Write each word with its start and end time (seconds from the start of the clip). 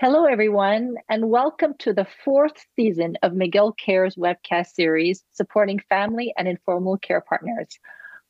Hello, 0.00 0.24
everyone, 0.24 0.96
and 1.08 1.30
welcome 1.30 1.72
to 1.78 1.92
the 1.92 2.06
fourth 2.24 2.66
season 2.74 3.16
of 3.22 3.30
McGill 3.30 3.78
Cares 3.78 4.16
webcast 4.16 4.72
series 4.74 5.22
supporting 5.30 5.78
family 5.88 6.34
and 6.36 6.48
informal 6.48 6.98
care 6.98 7.20
partners. 7.20 7.78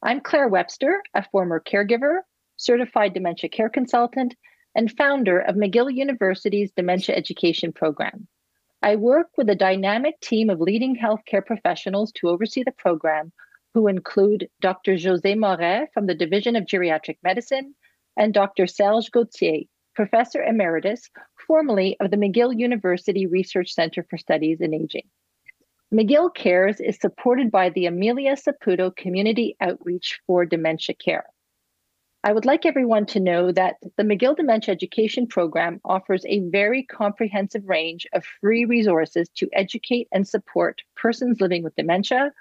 I'm 0.03 0.21
Claire 0.21 0.49
Webster, 0.49 1.03
a 1.15 1.24
former 1.31 1.63
caregiver, 1.67 2.19
certified 2.58 3.15
dementia 3.15 3.49
care 3.49 3.71
consultant, 3.71 4.35
and 4.74 4.92
founder 4.92 5.38
of 5.38 5.56
McGill 5.56 5.90
University's 5.90 6.71
Dementia 6.72 7.17
Education 7.17 7.72
Program. 7.72 8.28
I 8.83 8.96
work 8.96 9.28
with 9.38 9.49
a 9.49 9.54
dynamic 9.54 10.21
team 10.21 10.51
of 10.51 10.60
leading 10.60 10.94
healthcare 10.94 11.44
professionals 11.44 12.12
to 12.17 12.28
oversee 12.28 12.62
the 12.62 12.72
program, 12.72 13.33
who 13.72 13.88
include 13.88 14.51
Dr. 14.60 14.96
José 14.96 15.35
Morais 15.35 15.87
from 15.94 16.05
the 16.05 16.15
Division 16.15 16.56
of 16.56 16.66
Geriatric 16.66 17.16
Medicine 17.23 17.74
and 18.19 18.34
Dr. 18.34 18.66
Serge 18.66 19.10
Gauthier, 19.10 19.62
Professor 19.95 20.43
Emeritus, 20.43 21.09
formerly 21.47 21.97
of 22.01 22.11
the 22.11 22.16
McGill 22.16 22.59
University 22.59 23.27
Research 23.27 23.73
Center 23.73 24.05
for 24.11 24.19
Studies 24.19 24.61
in 24.61 24.75
Aging. 24.75 25.09
McGill 25.93 26.34
Cares 26.34 26.80
is 26.80 26.98
supported 27.01 27.53
by 27.53 27.70
the 27.70 27.87
Amelia 27.87 28.34
Saputo 28.34 28.95
Community 28.97 29.57
Outreach 29.61 30.20
for 30.27 30.45
Dementia 30.45 30.97
Care. 30.97 31.27
I 32.25 32.33
would 32.33 32.45
like 32.45 32.67
everyone 32.67 33.07
to 33.07 33.20
know 33.20 33.53
that 33.53 33.77
the 33.97 34.03
McGill 34.03 34.37
Dementia 34.37 34.73
Education 34.73 35.29
Program 35.29 35.80
offers 35.84 36.25
a 36.27 36.41
very 36.48 36.83
comprehensive 36.83 37.62
range 37.69 38.06
of 38.12 38.25
free 38.41 38.65
resources 38.65 39.29
to 39.37 39.48
educate 39.53 40.09
and 40.11 40.27
support 40.27 40.81
persons 40.97 41.41
living 41.41 41.62
with 41.62 41.77
dementia, 41.77 42.33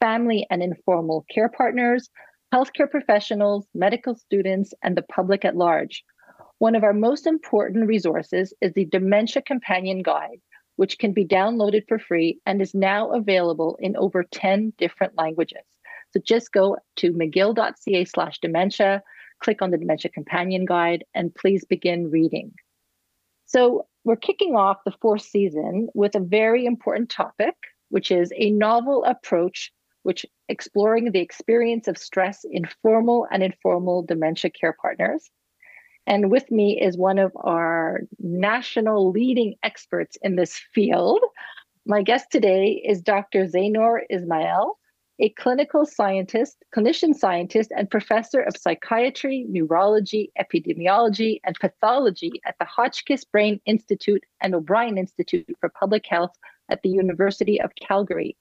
family 0.00 0.44
and 0.50 0.62
informal 0.62 1.24
care 1.30 1.50
partners, 1.50 2.10
healthcare 2.52 2.90
professionals, 2.90 3.68
medical 3.74 4.16
students, 4.16 4.74
and 4.82 4.96
the 4.96 5.02
public 5.02 5.44
at 5.44 5.54
large 5.54 6.02
one 6.58 6.74
of 6.74 6.84
our 6.84 6.92
most 6.92 7.26
important 7.26 7.86
resources 7.86 8.54
is 8.60 8.72
the 8.72 8.86
Dementia 8.86 9.42
Companion 9.42 10.02
Guide, 10.02 10.40
which 10.76 10.98
can 10.98 11.12
be 11.12 11.24
downloaded 11.26 11.86
for 11.88 11.98
free 11.98 12.40
and 12.46 12.62
is 12.62 12.74
now 12.74 13.10
available 13.10 13.76
in 13.80 13.96
over 13.96 14.24
10 14.24 14.72
different 14.78 15.16
languages. 15.16 15.64
So 16.12 16.20
just 16.20 16.52
go 16.52 16.78
to 16.96 17.12
mcgill.ca 17.12 18.04
slash 18.06 18.38
dementia, 18.38 19.02
click 19.40 19.60
on 19.60 19.70
the 19.70 19.78
Dementia 19.78 20.10
Companion 20.10 20.64
Guide, 20.64 21.04
and 21.14 21.34
please 21.34 21.64
begin 21.64 22.10
reading. 22.10 22.52
So 23.44 23.86
we're 24.04 24.16
kicking 24.16 24.56
off 24.56 24.78
the 24.84 24.94
fourth 25.02 25.22
season 25.22 25.88
with 25.94 26.14
a 26.14 26.20
very 26.20 26.64
important 26.64 27.10
topic, 27.10 27.54
which 27.90 28.10
is 28.10 28.32
a 28.34 28.50
novel 28.50 29.04
approach 29.04 29.72
which 30.04 30.24
exploring 30.48 31.10
the 31.10 31.18
experience 31.18 31.88
of 31.88 31.98
stress 31.98 32.44
in 32.48 32.64
formal 32.80 33.26
and 33.32 33.42
informal 33.42 34.04
dementia 34.04 34.48
care 34.52 34.76
partners. 34.80 35.28
And 36.06 36.30
with 36.30 36.50
me 36.50 36.80
is 36.80 36.96
one 36.96 37.18
of 37.18 37.32
our 37.36 38.00
national 38.20 39.10
leading 39.10 39.56
experts 39.62 40.16
in 40.22 40.36
this 40.36 40.56
field. 40.72 41.20
My 41.84 42.02
guest 42.02 42.28
today 42.30 42.82
is 42.84 43.02
Dr. 43.02 43.46
Zahinoor 43.46 44.00
Ismail, 44.08 44.78
a 45.18 45.30
clinical 45.30 45.84
scientist, 45.84 46.62
clinician 46.74 47.14
scientist, 47.14 47.72
and 47.74 47.90
professor 47.90 48.40
of 48.40 48.56
psychiatry, 48.56 49.46
neurology, 49.48 50.30
epidemiology, 50.38 51.40
and 51.44 51.56
pathology 51.58 52.32
at 52.44 52.56
the 52.58 52.66
Hotchkiss 52.66 53.24
Brain 53.24 53.60
Institute 53.66 54.24
and 54.40 54.54
O'Brien 54.54 54.98
Institute 54.98 55.56
for 55.60 55.70
Public 55.70 56.06
Health 56.06 56.36
at 56.68 56.82
the 56.82 56.88
University 56.88 57.60
of 57.60 57.72
Calgary. 57.76 58.36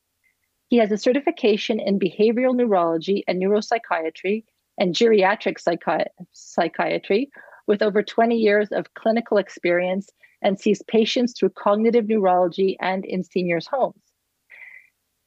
He 0.68 0.78
has 0.78 0.92
a 0.92 0.98
certification 0.98 1.80
in 1.80 2.00
behavioral 2.00 2.56
neurology 2.56 3.24
and 3.28 3.42
neuropsychiatry 3.42 4.44
and 4.78 4.94
geriatric 4.94 5.58
psychi- 5.64 6.08
psychiatry 6.32 7.32
with 7.68 7.82
over 7.82 8.04
20 8.04 8.36
years 8.36 8.72
of 8.72 8.94
clinical 8.94 9.38
experience 9.38 10.10
and 10.42 10.60
sees 10.60 10.82
patients 10.84 11.34
through 11.38 11.50
cognitive 11.50 12.08
neurology 12.08 12.78
and 12.80 13.06
in 13.06 13.24
seniors' 13.24 13.68
homes. 13.68 14.02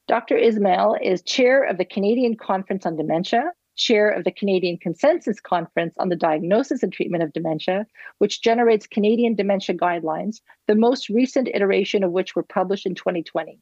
Dr. 0.07 0.37
Ismail 0.37 0.97
is 1.03 1.21
chair 1.21 1.63
of 1.63 1.77
the 1.77 1.85
Canadian 1.85 2.35
Conference 2.35 2.85
on 2.85 2.95
Dementia, 2.95 3.51
chair 3.75 4.09
of 4.09 4.23
the 4.23 4.31
Canadian 4.31 4.77
Consensus 4.77 5.39
Conference 5.39 5.93
on 5.97 6.09
the 6.09 6.15
Diagnosis 6.15 6.83
and 6.83 6.91
Treatment 6.91 7.23
of 7.23 7.33
Dementia, 7.33 7.85
which 8.17 8.41
generates 8.41 8.87
Canadian 8.87 9.35
dementia 9.35 9.75
guidelines, 9.75 10.41
the 10.67 10.75
most 10.75 11.09
recent 11.09 11.47
iteration 11.53 12.03
of 12.03 12.11
which 12.11 12.35
were 12.35 12.43
published 12.43 12.85
in 12.85 12.95
2020. 12.95 13.59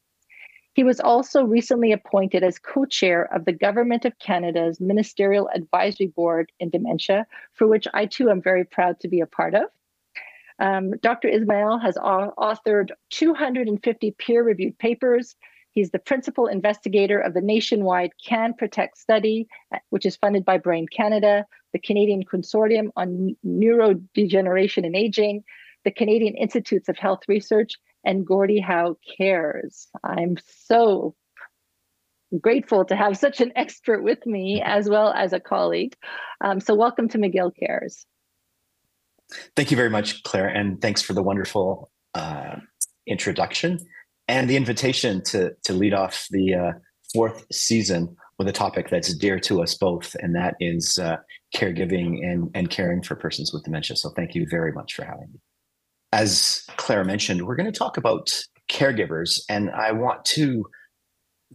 He 0.78 0.84
was 0.84 1.00
also 1.00 1.44
recently 1.44 1.92
appointed 1.92 2.44
as 2.44 2.60
co 2.60 2.86
chair 2.86 3.34
of 3.34 3.46
the 3.46 3.52
Government 3.52 4.06
of 4.06 4.20
Canada's 4.20 4.80
Ministerial 4.80 5.50
Advisory 5.56 6.06
Board 6.06 6.52
in 6.60 6.70
Dementia, 6.70 7.26
for 7.54 7.66
which 7.66 7.88
I 7.96 8.06
too 8.06 8.30
am 8.30 8.44
very 8.44 8.64
proud 8.64 9.00
to 9.00 9.08
be 9.08 9.20
a 9.20 9.26
part 9.26 9.56
of. 9.56 9.64
Um, 10.60 10.92
Dr. 11.02 11.30
Ismail 11.30 11.80
has 11.80 11.98
authored 11.98 12.92
250 13.10 14.12
peer 14.20 14.44
reviewed 14.44 14.78
papers. 14.78 15.36
He's 15.72 15.90
the 15.90 15.98
principal 15.98 16.46
investigator 16.46 17.20
of 17.20 17.34
the 17.34 17.42
nationwide 17.42 18.12
Can 18.24 18.54
Protect 18.54 19.00
study, 19.00 19.48
which 19.90 20.06
is 20.06 20.16
funded 20.16 20.46
by 20.46 20.60
Brain 20.60 20.86
Canada, 20.96 21.48
the 21.74 21.80
Canadian 21.80 22.24
Consortium 22.24 22.90
on 22.96 23.36
Neurodegeneration 23.44 24.86
and 24.86 24.96
Aging, 24.96 25.44
the 25.86 25.92
Canadian 25.92 26.36
Institutes 26.36 26.88
of 26.88 27.00
Health 27.00 27.22
Research, 27.28 27.80
and 28.08 28.26
Gordie 28.26 28.62
Howe 28.62 28.98
Cares. 29.18 29.88
I'm 30.04 30.38
so 30.64 31.14
grateful 32.40 32.86
to 32.86 32.96
have 32.96 33.18
such 33.18 33.42
an 33.42 33.52
expert 33.56 34.02
with 34.02 34.26
me 34.26 34.62
as 34.66 34.90
well 34.90 35.12
as 35.12 35.34
a 35.34 35.40
colleague. 35.40 35.94
Um, 36.42 36.60
so, 36.60 36.74
welcome 36.74 37.10
to 37.10 37.18
McGill 37.18 37.52
Cares. 37.60 38.06
Thank 39.58 39.72
you 39.72 39.78
very 39.78 39.90
much, 39.90 40.24
Claire, 40.24 40.48
and 40.48 40.82
thanks 40.82 41.02
for 41.02 41.14
the 41.14 41.22
wonderful 41.22 41.92
uh, 42.16 42.56
introduction 43.06 43.78
and 44.30 44.50
the 44.50 44.56
invitation 44.56 45.22
to 45.26 45.52
to 45.66 45.74
lead 45.74 45.94
off 45.94 46.28
the 46.32 46.54
uh, 46.54 46.72
fourth 47.14 47.46
season 47.52 48.16
with 48.40 48.48
a 48.48 48.54
topic 48.54 48.90
that's 48.90 49.14
dear 49.16 49.38
to 49.42 49.62
us 49.62 49.76
both, 49.76 50.16
and 50.22 50.34
that 50.34 50.56
is 50.62 50.98
uh, 50.98 51.18
caregiving 51.54 52.24
and, 52.24 52.50
and 52.54 52.70
caring 52.70 53.02
for 53.02 53.16
persons 53.16 53.52
with 53.52 53.66
dementia. 53.66 53.98
So, 53.98 54.12
thank 54.12 54.34
you 54.34 54.48
very 54.50 54.72
much 54.72 54.94
for 54.94 55.04
having 55.04 55.28
me 55.34 55.40
as 56.12 56.64
Claire 56.78 57.04
mentioned, 57.04 57.46
we're 57.46 57.56
going 57.56 57.72
to 57.72 57.78
talk 57.78 57.98
about 57.98 58.30
caregivers, 58.70 59.42
and 59.50 59.70
I 59.72 59.92
want 59.92 60.26
to 60.26 60.66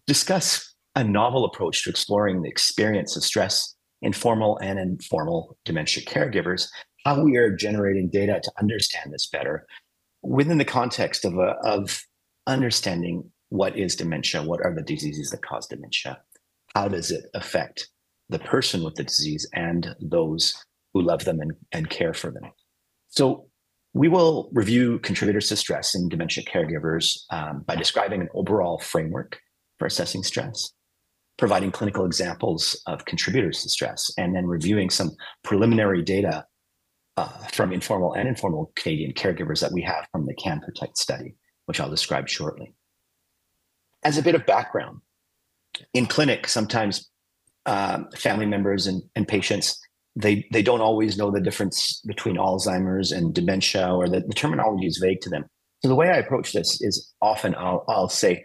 discuss 0.06 0.74
a 0.94 1.04
novel 1.04 1.44
approach 1.44 1.84
to 1.84 1.90
exploring 1.90 2.42
the 2.42 2.48
experience 2.48 3.16
of 3.16 3.24
stress 3.24 3.74
in 4.02 4.12
formal 4.12 4.58
and 4.58 4.78
informal 4.78 5.56
dementia 5.64 6.04
caregivers, 6.04 6.68
how 7.04 7.22
we 7.22 7.36
are 7.36 7.54
generating 7.54 8.10
data 8.10 8.40
to 8.42 8.52
understand 8.58 9.12
this 9.12 9.26
better 9.26 9.66
within 10.22 10.58
the 10.58 10.64
context 10.64 11.24
of, 11.24 11.34
a, 11.34 11.56
of 11.64 12.02
understanding 12.46 13.30
what 13.48 13.76
is 13.76 13.96
dementia, 13.96 14.42
what 14.42 14.60
are 14.64 14.74
the 14.74 14.82
diseases 14.82 15.30
that 15.30 15.42
cause 15.42 15.66
dementia, 15.66 16.20
how 16.74 16.88
does 16.88 17.10
it 17.10 17.26
affect 17.34 17.88
the 18.28 18.38
person 18.38 18.82
with 18.82 18.94
the 18.94 19.04
disease 19.04 19.46
and 19.54 19.94
those 20.00 20.54
who 20.94 21.02
love 21.02 21.24
them 21.24 21.40
and, 21.40 21.52
and 21.70 21.90
care 21.90 22.14
for 22.14 22.30
them. 22.30 22.50
So 23.08 23.48
we 23.94 24.08
will 24.08 24.48
review 24.52 24.98
contributors 25.00 25.48
to 25.48 25.56
stress 25.56 25.94
in 25.94 26.08
dementia 26.08 26.44
caregivers 26.44 27.18
um, 27.30 27.62
by 27.66 27.76
describing 27.76 28.22
an 28.22 28.28
overall 28.34 28.78
framework 28.78 29.40
for 29.78 29.86
assessing 29.86 30.22
stress, 30.22 30.72
providing 31.36 31.70
clinical 31.70 32.06
examples 32.06 32.80
of 32.86 33.04
contributors 33.04 33.62
to 33.62 33.68
stress, 33.68 34.10
and 34.16 34.34
then 34.34 34.46
reviewing 34.46 34.88
some 34.88 35.10
preliminary 35.42 36.02
data 36.02 36.46
uh, 37.18 37.28
from 37.52 37.72
informal 37.72 38.14
and 38.14 38.28
informal 38.28 38.72
Canadian 38.76 39.12
caregivers 39.12 39.60
that 39.60 39.72
we 39.72 39.82
have 39.82 40.06
from 40.10 40.24
the 40.24 40.34
Can 40.34 40.60
Protect 40.60 40.96
study, 40.96 41.34
which 41.66 41.78
I'll 41.78 41.90
describe 41.90 42.28
shortly. 42.28 42.74
As 44.02 44.16
a 44.16 44.22
bit 44.22 44.34
of 44.34 44.46
background, 44.46 45.00
in 45.92 46.06
clinic, 46.06 46.48
sometimes 46.48 47.10
um, 47.66 48.08
family 48.16 48.46
members 48.46 48.86
and, 48.86 49.02
and 49.14 49.28
patients 49.28 49.78
they 50.16 50.46
they 50.52 50.62
don't 50.62 50.80
always 50.80 51.16
know 51.16 51.30
the 51.30 51.40
difference 51.40 52.02
between 52.06 52.36
Alzheimer's 52.36 53.12
and 53.12 53.34
dementia, 53.34 53.94
or 53.94 54.08
the, 54.08 54.20
the 54.20 54.34
terminology 54.34 54.86
is 54.86 54.98
vague 54.98 55.20
to 55.22 55.30
them. 55.30 55.44
So 55.82 55.88
the 55.88 55.94
way 55.94 56.10
I 56.10 56.18
approach 56.18 56.52
this 56.52 56.80
is 56.82 57.12
often 57.20 57.54
I'll 57.54 57.84
I'll 57.88 58.08
say, 58.08 58.44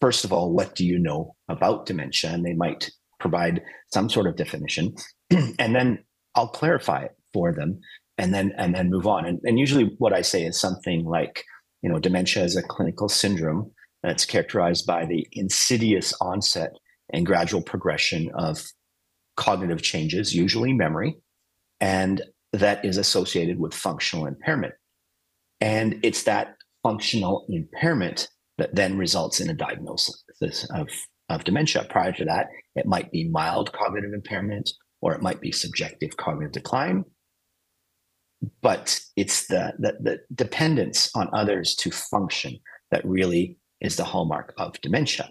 first 0.00 0.24
of 0.24 0.32
all, 0.32 0.52
what 0.52 0.74
do 0.74 0.84
you 0.84 0.98
know 0.98 1.34
about 1.48 1.86
dementia? 1.86 2.32
And 2.32 2.44
they 2.44 2.54
might 2.54 2.90
provide 3.20 3.62
some 3.92 4.10
sort 4.10 4.26
of 4.26 4.36
definition, 4.36 4.94
and 5.30 5.74
then 5.74 6.04
I'll 6.34 6.48
clarify 6.48 7.04
it 7.04 7.12
for 7.32 7.52
them, 7.52 7.80
and 8.18 8.34
then 8.34 8.52
and 8.58 8.74
then 8.74 8.90
move 8.90 9.06
on. 9.06 9.26
And, 9.26 9.40
and 9.44 9.58
usually, 9.58 9.94
what 9.98 10.12
I 10.12 10.22
say 10.22 10.44
is 10.44 10.58
something 10.58 11.04
like, 11.04 11.44
you 11.82 11.90
know, 11.90 12.00
dementia 12.00 12.42
is 12.42 12.56
a 12.56 12.62
clinical 12.62 13.08
syndrome 13.08 13.70
that's 14.02 14.24
characterized 14.24 14.86
by 14.86 15.06
the 15.06 15.26
insidious 15.32 16.12
onset 16.20 16.72
and 17.12 17.24
gradual 17.24 17.62
progression 17.62 18.30
of 18.34 18.64
cognitive 19.36 19.82
changes, 19.82 20.34
usually 20.34 20.72
memory, 20.72 21.16
and 21.80 22.22
that 22.52 22.84
is 22.84 22.96
associated 22.96 23.58
with 23.58 23.74
functional 23.74 24.26
impairment. 24.26 24.74
And 25.60 26.00
it's 26.02 26.22
that 26.24 26.56
functional 26.82 27.46
impairment 27.48 28.28
that 28.58 28.74
then 28.74 28.96
results 28.96 29.40
in 29.40 29.50
a 29.50 29.54
diagnosis 29.54 30.24
of, 30.74 30.88
of 31.28 31.44
dementia. 31.44 31.86
Prior 31.90 32.12
to 32.12 32.24
that, 32.24 32.46
it 32.74 32.86
might 32.86 33.10
be 33.10 33.28
mild 33.28 33.72
cognitive 33.72 34.12
impairment 34.14 34.70
or 35.02 35.14
it 35.14 35.22
might 35.22 35.40
be 35.40 35.52
subjective 35.52 36.16
cognitive 36.16 36.52
decline. 36.52 37.04
but 38.62 39.00
it's 39.16 39.46
the, 39.46 39.72
the, 39.78 39.92
the 40.00 40.18
dependence 40.34 41.10
on 41.14 41.28
others 41.32 41.74
to 41.76 41.90
function 41.90 42.58
that 42.90 43.04
really 43.04 43.56
is 43.80 43.96
the 43.96 44.04
hallmark 44.04 44.54
of 44.58 44.80
dementia. 44.80 45.30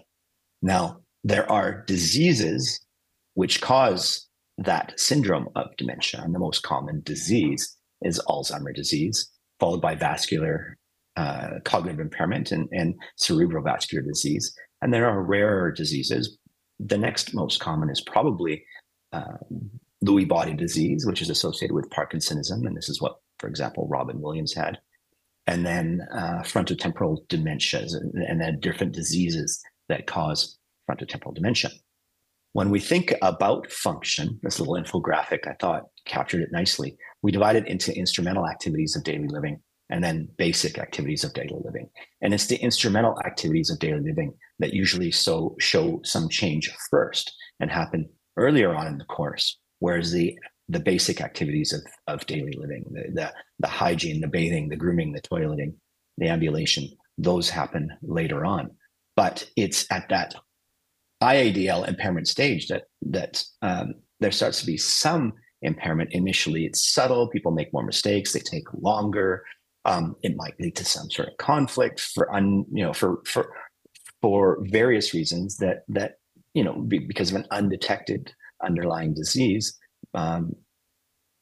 Now, 0.62 1.00
there 1.24 1.50
are 1.50 1.84
diseases 1.86 2.80
which 3.36 3.60
cause 3.60 4.26
that 4.56 4.94
syndrome 4.96 5.48
of 5.56 5.66
dementia, 5.76 6.22
and 6.22 6.34
the 6.34 6.38
most 6.38 6.62
common 6.62 7.02
disease 7.04 7.76
is 8.00 8.18
Alzheimer's 8.28 8.74
disease, 8.74 9.30
followed 9.60 9.82
by 9.82 9.94
vascular 9.94 10.78
uh, 11.16 11.50
cognitive 11.64 12.00
impairment 12.00 12.50
and, 12.50 12.66
and 12.72 12.94
cerebrovascular 13.20 14.02
disease. 14.06 14.54
And 14.80 14.92
there 14.92 15.06
are 15.06 15.22
rarer 15.22 15.70
diseases. 15.70 16.38
The 16.78 16.96
next 16.96 17.34
most 17.34 17.60
common 17.60 17.90
is 17.90 18.00
probably 18.00 18.64
uh, 19.12 19.36
Lewy 20.02 20.26
body 20.26 20.54
disease, 20.54 21.04
which 21.06 21.20
is 21.20 21.28
associated 21.28 21.74
with 21.74 21.90
Parkinsonism. 21.90 22.66
And 22.66 22.74
this 22.74 22.88
is 22.88 23.02
what, 23.02 23.16
for 23.38 23.48
example, 23.48 23.86
Robin 23.90 24.20
Williams 24.22 24.54
had. 24.54 24.78
And 25.46 25.64
then 25.66 26.06
uh, 26.10 26.42
frontotemporal 26.42 27.26
dementias 27.28 27.94
and, 27.94 28.14
and 28.14 28.40
then 28.40 28.60
different 28.60 28.94
diseases 28.94 29.62
that 29.90 30.06
cause 30.06 30.58
frontotemporal 30.90 31.34
dementia. 31.34 31.70
When 32.56 32.70
we 32.70 32.80
think 32.80 33.12
about 33.20 33.70
function, 33.70 34.40
this 34.42 34.58
little 34.58 34.82
infographic 34.82 35.46
I 35.46 35.56
thought 35.60 35.90
captured 36.06 36.40
it 36.40 36.52
nicely. 36.52 36.96
We 37.20 37.30
divide 37.30 37.56
it 37.56 37.68
into 37.68 37.94
instrumental 37.94 38.48
activities 38.48 38.96
of 38.96 39.04
daily 39.04 39.28
living 39.28 39.60
and 39.90 40.02
then 40.02 40.30
basic 40.38 40.78
activities 40.78 41.22
of 41.22 41.34
daily 41.34 41.60
living. 41.62 41.90
And 42.22 42.32
it's 42.32 42.46
the 42.46 42.56
instrumental 42.56 43.20
activities 43.26 43.68
of 43.68 43.78
daily 43.78 44.00
living 44.00 44.32
that 44.58 44.72
usually 44.72 45.10
so 45.10 45.54
show 45.58 46.00
some 46.02 46.30
change 46.30 46.72
first 46.90 47.30
and 47.60 47.70
happen 47.70 48.08
earlier 48.38 48.74
on 48.74 48.86
in 48.86 48.96
the 48.96 49.04
course, 49.04 49.58
whereas 49.80 50.10
the 50.10 50.38
the 50.70 50.80
basic 50.80 51.20
activities 51.20 51.74
of, 51.74 51.82
of 52.06 52.24
daily 52.24 52.54
living, 52.56 52.86
the, 52.90 53.02
the, 53.12 53.32
the 53.58 53.68
hygiene, 53.68 54.22
the 54.22 54.28
bathing, 54.28 54.70
the 54.70 54.76
grooming, 54.76 55.12
the 55.12 55.20
toileting, 55.20 55.74
the 56.16 56.28
ambulation, 56.28 56.88
those 57.18 57.50
happen 57.50 57.90
later 58.00 58.46
on. 58.46 58.70
But 59.14 59.46
it's 59.56 59.86
at 59.90 60.08
that 60.08 60.34
IADL 61.22 61.88
impairment 61.88 62.28
stage 62.28 62.68
that 62.68 62.84
that 63.02 63.42
um, 63.62 63.94
there 64.20 64.32
starts 64.32 64.60
to 64.60 64.66
be 64.66 64.76
some 64.76 65.32
impairment. 65.62 66.12
Initially, 66.12 66.66
it's 66.66 66.92
subtle. 66.92 67.28
People 67.28 67.52
make 67.52 67.72
more 67.72 67.84
mistakes. 67.84 68.32
They 68.32 68.40
take 68.40 68.66
longer. 68.74 69.44
Um, 69.84 70.16
it 70.22 70.36
might 70.36 70.58
lead 70.58 70.76
to 70.76 70.84
some 70.84 71.10
sort 71.10 71.28
of 71.28 71.36
conflict 71.38 72.00
for 72.00 72.34
un, 72.34 72.64
you 72.72 72.84
know, 72.84 72.92
for 72.92 73.20
for 73.24 73.52
for 74.20 74.58
various 74.62 75.14
reasons 75.14 75.56
that 75.58 75.84
that 75.88 76.14
you 76.54 76.64
know 76.64 76.82
be, 76.82 76.98
because 76.98 77.30
of 77.30 77.36
an 77.36 77.46
undetected 77.50 78.32
underlying 78.64 79.14
disease. 79.14 79.78
Um, 80.14 80.54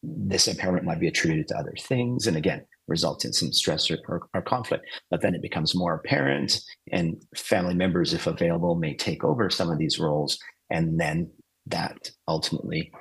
this 0.03 0.49
impairment 0.49 0.85
might 0.85 1.01
be 1.01 1.09
attributed 1.09 1.49
to 1.49 1.57
other 1.57 1.75
things, 1.81 2.27
and 2.27 2.37
again, 2.37 2.67
results 2.89 3.25
in 3.25 3.33
some 3.33 3.53
stress 3.53 3.91
or, 3.91 3.99
or, 4.09 4.29
or, 4.35 4.43
conflict. 4.43 4.87
But 5.11 5.23
then 5.23 5.35
it 5.35 5.43
becomes 5.43 5.75
more 5.75 5.95
apparent, 5.95 6.61
and 6.93 7.23
family 7.37 7.75
members, 7.75 8.13
if 8.13 8.27
available, 8.27 8.75
may 8.75 8.95
take 8.95 9.25
over 9.25 9.51
some 9.51 9.71
of 9.71 9.79
these 9.79 9.99
roles, 9.99 10.39
and 10.71 11.01
then 11.01 11.31
that 11.67 12.11
ultimately 12.29 12.93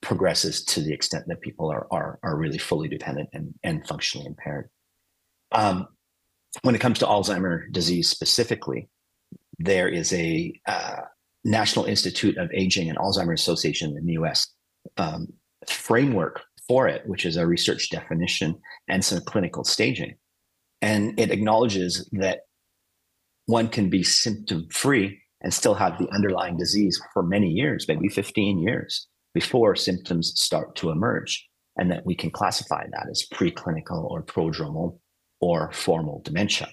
progresses 0.00 0.64
to 0.64 0.80
the 0.80 0.92
extent 0.92 1.24
that 1.26 1.40
people 1.40 1.70
are 1.70 1.86
are, 1.90 2.18
are 2.22 2.36
really 2.36 2.58
fully 2.58 2.88
dependent 2.88 3.28
and, 3.32 3.54
and 3.62 3.86
functionally 3.86 4.26
impaired. 4.26 4.70
Um, 5.52 5.88
when 6.62 6.74
it 6.74 6.80
comes 6.80 6.98
to 7.00 7.06
Alzheimer 7.06 7.70
disease 7.70 8.08
specifically, 8.08 8.88
there 9.58 9.88
is 9.88 10.12
a 10.12 10.58
uh, 10.66 11.00
National 11.44 11.84
Institute 11.84 12.36
of 12.38 12.50
Aging 12.52 12.88
and 12.88 12.98
Alzheimer's 12.98 13.40
Association 13.40 13.96
in 13.96 14.06
the 14.06 14.14
US 14.14 14.48
um, 14.96 15.28
framework 15.68 16.42
for 16.68 16.88
it, 16.88 17.06
which 17.06 17.24
is 17.24 17.36
a 17.36 17.46
research 17.46 17.90
definition 17.90 18.58
and 18.88 19.04
some 19.04 19.20
clinical 19.20 19.64
staging. 19.64 20.14
And 20.82 21.18
it 21.18 21.30
acknowledges 21.30 22.08
that 22.12 22.40
one 23.46 23.68
can 23.68 23.88
be 23.88 24.02
symptom 24.02 24.66
free 24.70 25.20
and 25.40 25.54
still 25.54 25.74
have 25.74 25.98
the 25.98 26.08
underlying 26.10 26.56
disease 26.56 27.00
for 27.12 27.22
many 27.22 27.48
years, 27.48 27.86
maybe 27.88 28.08
15 28.08 28.58
years 28.58 29.06
before 29.34 29.76
symptoms 29.76 30.32
start 30.40 30.74
to 30.76 30.90
emerge. 30.90 31.46
And 31.78 31.90
that 31.90 32.06
we 32.06 32.14
can 32.14 32.30
classify 32.30 32.86
that 32.90 33.06
as 33.10 33.26
preclinical 33.32 34.10
or 34.10 34.22
prodromal 34.22 34.98
or 35.40 35.70
formal 35.72 36.22
dementia. 36.24 36.68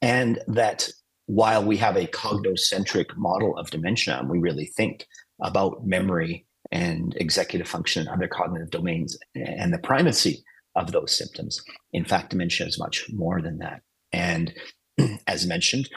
And 0.00 0.40
that 0.46 0.88
while 1.26 1.62
we 1.62 1.76
have 1.76 1.96
a 1.96 2.06
cognocentric 2.06 3.14
model 3.16 3.56
of 3.58 3.70
dementia, 3.70 4.24
we 4.28 4.38
really 4.38 4.66
think 4.66 5.06
about 5.42 5.86
memory 5.86 6.46
and 6.72 7.14
executive 7.18 7.68
function 7.68 8.06
and 8.06 8.10
other 8.10 8.26
cognitive 8.26 8.70
domains 8.70 9.16
and 9.34 9.72
the 9.72 9.78
primacy 9.78 10.42
of 10.74 10.90
those 10.90 11.16
symptoms. 11.16 11.62
In 11.92 12.04
fact, 12.04 12.30
dementia 12.30 12.66
is 12.66 12.78
much 12.78 13.06
more 13.12 13.42
than 13.42 13.58
that. 13.58 13.82
And 14.12 14.54
as 15.26 15.46
mentioned, 15.46 15.88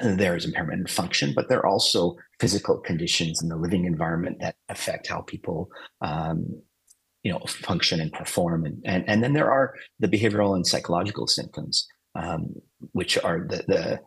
there 0.00 0.36
is 0.36 0.44
impairment 0.44 0.80
in 0.80 0.86
function, 0.86 1.32
but 1.34 1.48
there 1.48 1.58
are 1.58 1.66
also 1.66 2.16
physical 2.40 2.78
conditions 2.78 3.42
in 3.42 3.48
the 3.48 3.56
living 3.56 3.84
environment 3.84 4.38
that 4.40 4.56
affect 4.68 5.08
how 5.08 5.22
people 5.22 5.70
um, 6.00 6.62
you 7.22 7.32
know 7.32 7.40
function 7.46 8.00
and 8.00 8.12
perform 8.12 8.66
and, 8.66 8.82
and 8.84 9.04
and 9.08 9.22
then 9.22 9.32
there 9.32 9.50
are 9.50 9.74
the 9.98 10.08
behavioral 10.08 10.54
and 10.54 10.66
psychological 10.66 11.26
symptoms 11.26 11.88
um, 12.16 12.54
which 12.92 13.16
are 13.24 13.46
the, 13.48 13.64
the 13.66 14.00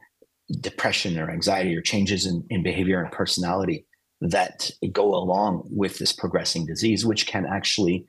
depression 0.59 1.17
or 1.19 1.31
anxiety 1.31 1.75
or 1.75 1.81
changes 1.81 2.25
in, 2.25 2.45
in 2.49 2.63
behavior 2.63 3.01
and 3.01 3.11
personality 3.11 3.85
that 4.21 4.69
go 4.91 5.13
along 5.15 5.67
with 5.69 5.97
this 5.99 6.13
progressing 6.13 6.65
disease 6.65 7.05
which 7.05 7.27
can 7.27 7.45
actually 7.45 8.05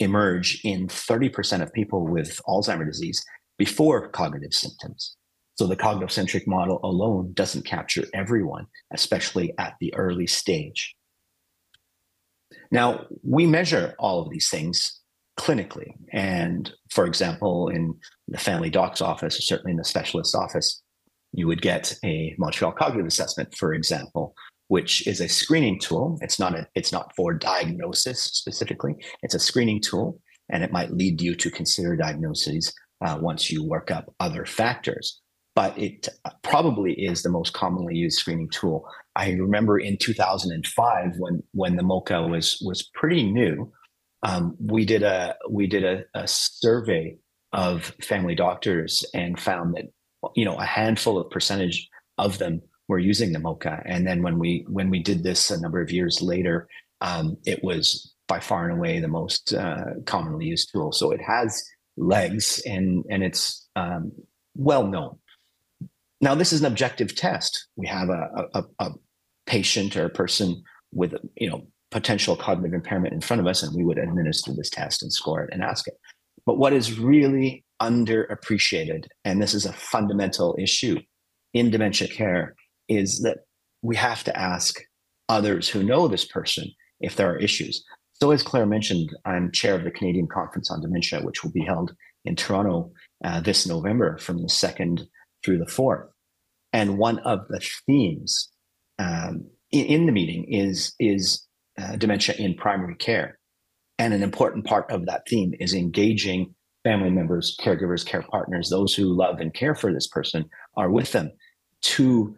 emerge 0.00 0.60
in 0.64 0.88
30% 0.88 1.62
of 1.62 1.72
people 1.72 2.06
with 2.06 2.40
alzheimer's 2.48 2.98
disease 2.98 3.24
before 3.58 4.08
cognitive 4.08 4.52
symptoms 4.52 5.16
so 5.56 5.66
the 5.66 5.76
cognocentric 5.76 6.46
model 6.48 6.80
alone 6.82 7.32
doesn't 7.34 7.64
capture 7.64 8.04
everyone 8.12 8.66
especially 8.92 9.52
at 9.58 9.74
the 9.80 9.94
early 9.94 10.26
stage 10.26 10.96
now, 12.70 13.06
we 13.22 13.46
measure 13.46 13.94
all 13.98 14.20
of 14.20 14.30
these 14.30 14.48
things 14.48 15.00
clinically. 15.38 15.92
And 16.12 16.72
for 16.90 17.06
example, 17.06 17.68
in 17.68 17.94
the 18.28 18.38
family 18.38 18.70
doc's 18.70 19.00
office, 19.00 19.38
or 19.38 19.42
certainly 19.42 19.72
in 19.72 19.78
the 19.78 19.84
specialist 19.84 20.34
office, 20.34 20.82
you 21.32 21.46
would 21.46 21.62
get 21.62 21.96
a 22.04 22.34
Montreal 22.38 22.72
Cognitive 22.72 23.06
Assessment, 23.06 23.54
for 23.56 23.74
example, 23.74 24.34
which 24.68 25.06
is 25.06 25.20
a 25.20 25.28
screening 25.28 25.78
tool. 25.78 26.18
It's 26.20 26.38
not 26.38 26.54
a, 26.54 26.66
it's 26.74 26.92
not 26.92 27.14
for 27.16 27.34
diagnosis 27.34 28.22
specifically. 28.22 28.94
It's 29.22 29.34
a 29.34 29.38
screening 29.38 29.80
tool, 29.80 30.20
and 30.50 30.62
it 30.62 30.72
might 30.72 30.92
lead 30.92 31.20
you 31.20 31.34
to 31.36 31.50
consider 31.50 31.96
diagnoses 31.96 32.72
uh, 33.04 33.18
once 33.20 33.50
you 33.50 33.64
work 33.64 33.90
up 33.90 34.14
other 34.20 34.46
factors 34.46 35.20
but 35.54 35.76
it 35.78 36.08
probably 36.42 36.92
is 36.94 37.22
the 37.22 37.28
most 37.28 37.52
commonly 37.52 37.94
used 37.94 38.18
screening 38.18 38.48
tool. 38.50 38.86
I 39.14 39.30
remember 39.32 39.78
in 39.78 39.96
2005 39.98 41.14
when 41.18 41.42
when 41.52 41.76
the 41.76 41.82
MoCA 41.82 42.28
was 42.28 42.60
was 42.64 42.90
pretty 42.94 43.30
new, 43.30 43.72
um, 44.22 44.56
we 44.58 44.84
did 44.84 45.02
a 45.02 45.36
we 45.48 45.66
did 45.66 45.84
a, 45.84 46.04
a, 46.14 46.26
survey 46.26 47.16
of 47.52 47.94
family 48.02 48.34
doctors 48.34 49.04
and 49.14 49.38
found 49.38 49.74
that 49.76 49.84
you 50.34 50.44
know 50.44 50.56
a 50.56 50.64
handful 50.64 51.18
of 51.18 51.30
percentage 51.30 51.88
of 52.18 52.38
them 52.38 52.60
were 52.88 52.98
using 52.98 53.32
the 53.32 53.38
MoCA, 53.38 53.82
and 53.86 54.06
then 54.06 54.22
when 54.22 54.38
we 54.38 54.64
when 54.68 54.90
we 54.90 55.02
did 55.02 55.22
this 55.22 55.50
a 55.50 55.60
number 55.60 55.80
of 55.80 55.90
years 55.90 56.20
later, 56.20 56.68
um, 57.00 57.36
it 57.44 57.62
was 57.62 58.14
by 58.28 58.40
far 58.40 58.68
and 58.68 58.78
away 58.78 59.00
the 59.00 59.08
most 59.08 59.52
uh, 59.54 59.84
commonly 60.06 60.46
used 60.46 60.70
tool. 60.72 60.92
So 60.92 61.10
it 61.10 61.20
has 61.20 61.62
legs 61.96 62.62
and 62.66 63.04
and 63.10 63.22
it's 63.22 63.66
um, 63.76 64.12
well 64.54 64.86
known. 64.86 65.18
Now, 66.20 66.34
this 66.34 66.52
is 66.52 66.60
an 66.60 66.66
objective 66.66 67.14
test. 67.14 67.68
We 67.76 67.86
have 67.86 68.08
a, 68.08 68.46
a, 68.54 68.64
a 68.78 68.90
patient 69.46 69.96
or 69.96 70.06
a 70.06 70.10
person 70.10 70.62
with 70.92 71.14
you 71.36 71.50
know 71.50 71.66
potential 71.90 72.34
cognitive 72.36 72.74
impairment 72.74 73.14
in 73.14 73.20
front 73.20 73.40
of 73.40 73.46
us, 73.46 73.62
and 73.62 73.74
we 73.76 73.84
would 73.84 73.98
administer 73.98 74.52
this 74.52 74.70
test 74.70 75.02
and 75.02 75.12
score 75.12 75.44
it 75.44 75.50
and 75.52 75.62
ask 75.62 75.86
it. 75.86 75.94
But 76.46 76.58
what 76.58 76.72
is 76.72 76.98
really 76.98 77.64
underappreciated, 77.80 79.06
and 79.24 79.40
this 79.40 79.54
is 79.54 79.66
a 79.66 79.72
fundamental 79.72 80.56
issue 80.58 81.00
in 81.52 81.70
dementia 81.70 82.08
care, 82.08 82.54
is 82.88 83.20
that 83.22 83.38
we 83.82 83.96
have 83.96 84.24
to 84.24 84.38
ask 84.38 84.80
others 85.28 85.68
who 85.68 85.82
know 85.82 86.08
this 86.08 86.24
person 86.24 86.70
if 87.00 87.16
there 87.16 87.30
are 87.30 87.38
issues. 87.38 87.84
So, 88.14 88.30
as 88.30 88.42
Claire 88.42 88.66
mentioned, 88.66 89.10
I'm 89.24 89.50
chair 89.52 89.74
of 89.74 89.84
the 89.84 89.90
Canadian 89.90 90.28
Conference 90.28 90.70
on 90.70 90.80
Dementia, 90.80 91.22
which 91.22 91.42
will 91.42 91.50
be 91.50 91.64
held 91.64 91.92
in 92.24 92.36
Toronto 92.36 92.92
uh, 93.24 93.40
this 93.40 93.66
November 93.66 94.18
from 94.18 94.38
the 94.38 94.48
2nd 94.48 95.06
through 95.44 95.58
the 95.58 95.66
4th. 95.66 96.06
And 96.72 96.98
one 96.98 97.18
of 97.20 97.46
the 97.48 97.60
themes 97.86 98.50
um, 98.98 99.46
in, 99.70 99.86
in, 99.86 100.06
the 100.06 100.12
meeting 100.12 100.44
is 100.48 100.94
is 100.98 101.46
uh, 101.78 101.96
dementia 101.96 102.36
in 102.36 102.54
primary 102.54 102.94
care, 102.96 103.38
and 103.98 104.14
an 104.14 104.22
important 104.22 104.64
part 104.64 104.90
of 104.90 105.06
that 105.06 105.22
theme 105.28 105.52
is 105.58 105.74
engaging 105.74 106.54
family 106.84 107.10
members, 107.10 107.56
caregivers, 107.60 108.06
care 108.06 108.22
partners, 108.22 108.70
those 108.70 108.94
who 108.94 109.16
love 109.16 109.40
and 109.40 109.54
care 109.54 109.74
for 109.74 109.92
this 109.92 110.06
person 110.06 110.44
are 110.76 110.90
with 110.90 111.12
them 111.12 111.32
to 111.82 112.36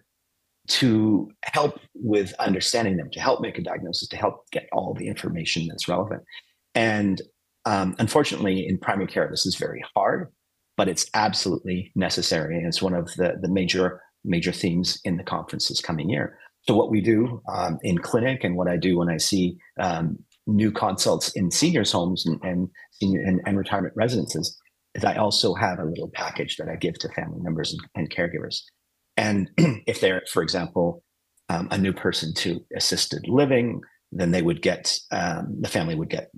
to 0.69 1.31
help 1.43 1.81
with 1.95 2.33
understanding 2.39 2.97
them, 2.97 3.11
to 3.13 3.21
help 3.21 3.41
make 3.41 3.59
a 3.59 3.63
diagnosis, 3.63 4.09
to 4.09 4.17
help 4.17 4.49
get 4.51 4.69
all 4.73 4.95
the 4.95 5.09
information 5.09 5.67
that's 5.69 5.89
relevant. 5.89 6.23
And 6.75 7.23
um, 7.65 7.95
unfortunately, 7.99 8.67
in 8.67 8.79
primary 8.79 9.07
care, 9.07 9.29
this 9.31 9.47
is 9.47 9.57
very 9.57 9.85
hard, 9.95 10.33
but 10.77 10.89
it's 10.89 11.07
absolutely 11.15 11.93
necessary. 11.95 12.57
And 12.57 12.67
it's 12.67 12.83
one 12.83 12.95
of 12.95 13.13
the, 13.17 13.37
the 13.41 13.49
major 13.49 14.01
major 14.27 14.53
themes 14.53 15.01
in 15.05 15.17
the 15.17 15.23
conference 15.23 15.69
this 15.69 15.81
coming 15.81 16.11
year. 16.11 16.39
So 16.63 16.75
what 16.75 16.91
we 16.91 17.01
do 17.01 17.41
um, 17.49 17.79
in 17.83 17.99
clinic 17.99 18.43
and 18.43 18.57
what 18.57 18.69
I 18.69 18.77
do 18.77 18.99
when 18.99 19.09
I 19.09 19.19
see 19.19 19.57
um, 19.81 20.19
new 20.47 20.73
consults 20.73 21.31
in 21.31 21.51
seniors 21.51 21.93
homes 21.93 22.27
and, 22.27 22.41
and 22.43 22.69
senior 22.91 23.21
and, 23.21 23.41
and, 23.47 23.57
retirement 23.57 23.95
residences 23.97 24.59
is 24.95 25.05
I 25.05 25.15
also 25.15 25.55
have 25.55 25.79
a 25.79 25.85
little 25.85 26.11
package 26.13 26.57
that 26.57 26.69
I 26.69 26.77
give 26.77 26.99
to 27.01 27.09
family 27.11 27.39
members 27.41 27.73
and, 27.73 27.81
and 27.95 28.11
caregivers. 28.11 28.63
And 29.17 29.51
if 29.87 30.01
they're, 30.01 30.23
for 30.33 30.43
example, 30.43 31.03
um, 31.49 31.69
a 31.71 31.79
new 31.79 31.93
person 31.93 32.35
to 32.35 32.65
assisted 32.77 33.29
living, 33.29 33.81
then 34.13 34.31
they 34.31 34.43
would 34.43 34.63
get 34.63 34.99
um, 35.11 35.57
the 35.61 35.69
family 35.69 35.95
would 35.95 36.11
get 36.11 36.31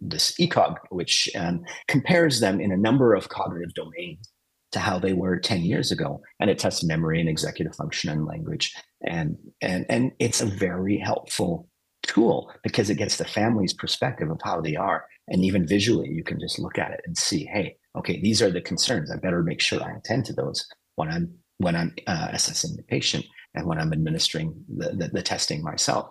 this 0.00 0.32
ECOG, 0.40 0.76
which 0.90 1.28
um, 1.36 1.62
compares 1.88 2.40
them 2.40 2.60
in 2.60 2.72
a 2.72 2.76
number 2.76 3.14
of 3.14 3.28
cognitive 3.28 3.74
domains 3.74 4.30
to 4.72 4.78
how 4.78 4.98
they 4.98 5.12
were 5.12 5.38
10 5.38 5.62
years 5.62 5.90
ago. 5.90 6.20
And 6.38 6.48
it 6.48 6.58
tests 6.58 6.84
memory 6.84 7.20
and 7.20 7.28
executive 7.28 7.74
function 7.74 8.10
and 8.10 8.26
language. 8.26 8.72
And 9.06 9.36
and 9.60 9.86
and 9.88 10.12
it's 10.18 10.40
a 10.40 10.46
very 10.46 10.98
helpful 10.98 11.68
tool 12.02 12.52
because 12.62 12.88
it 12.88 12.96
gets 12.96 13.16
the 13.16 13.24
family's 13.24 13.74
perspective 13.74 14.30
of 14.30 14.40
how 14.42 14.60
they 14.60 14.76
are. 14.76 15.04
And 15.28 15.44
even 15.44 15.66
visually 15.66 16.08
you 16.08 16.24
can 16.24 16.38
just 16.40 16.58
look 16.58 16.78
at 16.78 16.92
it 16.92 17.00
and 17.04 17.16
see 17.16 17.44
hey 17.44 17.76
okay 17.96 18.20
these 18.20 18.40
are 18.42 18.50
the 18.50 18.60
concerns. 18.60 19.10
I 19.10 19.16
better 19.16 19.42
make 19.42 19.60
sure 19.60 19.82
i 19.82 19.96
attend 19.96 20.26
to 20.26 20.32
those 20.32 20.66
when 20.96 21.08
i'm 21.08 21.34
when 21.60 21.76
i'm 21.76 21.94
uh, 22.06 22.28
assessing 22.32 22.76
the 22.76 22.82
patient 22.84 23.24
and 23.54 23.66
when 23.66 23.78
i'm 23.78 23.92
administering 23.92 24.54
the, 24.76 24.90
the, 24.90 25.08
the 25.08 25.22
testing 25.22 25.62
myself 25.62 26.10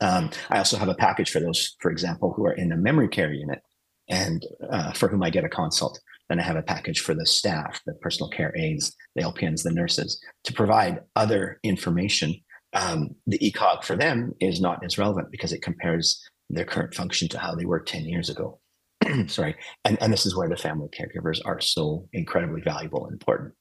um, 0.00 0.30
I 0.50 0.58
also 0.58 0.76
have 0.76 0.88
a 0.88 0.94
package 0.94 1.30
for 1.30 1.40
those, 1.40 1.76
for 1.80 1.90
example, 1.90 2.32
who 2.32 2.44
are 2.46 2.52
in 2.52 2.72
a 2.72 2.76
memory 2.76 3.08
care 3.08 3.32
unit 3.32 3.60
and 4.08 4.44
uh, 4.70 4.92
for 4.92 5.08
whom 5.08 5.22
I 5.22 5.30
get 5.30 5.44
a 5.44 5.48
consult. 5.48 5.98
Then 6.28 6.40
I 6.40 6.42
have 6.42 6.56
a 6.56 6.62
package 6.62 7.00
for 7.00 7.14
the 7.14 7.26
staff, 7.26 7.80
the 7.86 7.94
personal 7.94 8.30
care 8.30 8.52
aides, 8.56 8.94
the 9.14 9.22
LPNs, 9.22 9.62
the 9.62 9.72
nurses, 9.72 10.20
to 10.44 10.52
provide 10.52 11.00
other 11.16 11.58
information. 11.62 12.34
Um, 12.72 13.10
the 13.26 13.38
ECOG 13.38 13.84
for 13.84 13.94
them 13.94 14.32
is 14.40 14.60
not 14.60 14.84
as 14.84 14.98
relevant 14.98 15.28
because 15.30 15.52
it 15.52 15.62
compares 15.62 16.22
their 16.50 16.64
current 16.64 16.94
function 16.94 17.28
to 17.28 17.38
how 17.38 17.54
they 17.54 17.64
were 17.64 17.80
10 17.80 18.04
years 18.04 18.30
ago. 18.30 18.60
Sorry. 19.26 19.54
And, 19.84 19.98
and 20.00 20.12
this 20.12 20.26
is 20.26 20.36
where 20.36 20.48
the 20.48 20.56
family 20.56 20.88
caregivers 20.88 21.40
are 21.44 21.60
so 21.60 22.08
incredibly 22.12 22.62
valuable 22.62 23.04
and 23.04 23.12
important. 23.12 23.54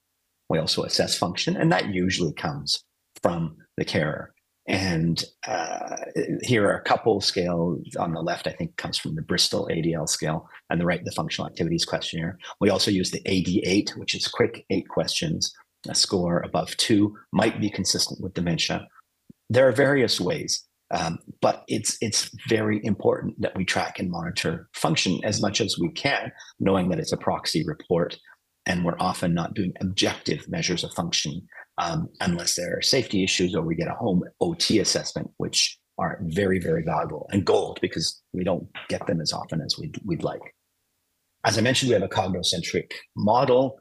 We 0.54 0.60
also 0.60 0.84
assess 0.84 1.18
function, 1.18 1.58
and 1.58 1.72
that 1.72 1.96
usually 1.96 2.32
comes 2.32 2.84
from 3.24 3.58
the 3.76 3.84
carer. 3.84 4.36
And 4.68 5.26
uh, 5.48 5.96
here 6.44 6.68
are 6.68 6.78
a 6.78 6.84
couple 6.84 7.20
scales 7.22 7.80
on 7.98 8.14
the 8.14 8.22
left, 8.22 8.46
I 8.46 8.52
think 8.52 8.78
comes 8.78 9.00
from 9.00 9.16
the 9.16 9.24
Bristol 9.24 9.68
ADL 9.72 10.08
scale, 10.08 10.48
and 10.70 10.80
the 10.80 10.86
right, 10.86 11.04
the 11.04 11.12
functional 11.12 11.50
activities 11.50 11.86
questionnaire. 11.86 12.38
We 12.62 12.70
also 12.70 12.92
use 12.92 13.10
the 13.10 13.24
AD8, 13.24 13.98
which 13.98 14.14
is 14.14 14.28
quick 14.28 14.64
eight 14.70 14.88
questions. 14.90 15.52
A 15.90 15.96
score 15.96 16.42
above 16.42 16.78
two 16.78 17.18
might 17.32 17.60
be 17.60 17.72
consistent 17.72 18.22
with 18.22 18.36
dementia. 18.36 18.88
There 19.50 19.68
are 19.68 19.72
various 19.72 20.22
ways, 20.22 20.64
um, 20.92 21.18
but 21.42 21.64
it's 21.68 21.98
it's 22.00 22.30
very 22.48 22.80
important 22.86 23.42
that 23.42 23.58
we 23.58 23.66
track 23.66 23.98
and 23.98 24.12
monitor 24.12 24.70
function 24.76 25.20
as 25.24 25.42
much 25.42 25.62
as 25.62 25.80
we 25.80 25.90
can, 25.90 26.32
knowing 26.60 26.90
that 26.90 27.00
it's 27.00 27.12
a 27.12 27.18
proxy 27.18 27.66
report, 27.66 28.20
and 28.65 28.86
we're 28.86 29.00
often 29.00 29.34
not 29.34 29.53
doing 29.53 29.74
objective 29.82 30.48
measures 30.48 30.84
of 30.84 30.93
function 30.93 31.41
um, 31.77 32.10
unless 32.22 32.55
there 32.55 32.77
are 32.77 32.82
safety 32.82 33.24
issues 33.24 33.55
or 33.55 33.62
we 33.62 33.75
get 33.75 33.88
a 33.88 33.96
home 33.96 34.24
OT 34.39 34.79
assessment, 34.79 35.29
which 35.38 35.77
are 35.98 36.20
very, 36.24 36.60
very 36.60 36.84
valuable 36.84 37.27
and 37.32 37.46
gold 37.46 37.79
because 37.82 38.22
we 38.32 38.43
don't 38.43 38.67
get 38.89 39.05
them 39.08 39.22
as 39.22 39.32
often 39.32 39.62
as 39.62 39.77
we'd, 39.77 40.00
we'd 40.05 40.24
like. 40.24 40.41
As 41.46 41.58
I 41.58 41.62
mentioned, 41.62 41.89
we 41.89 41.93
have 41.93 42.03
a 42.03 42.08
cognocentric 42.08 42.91
model, 43.17 43.77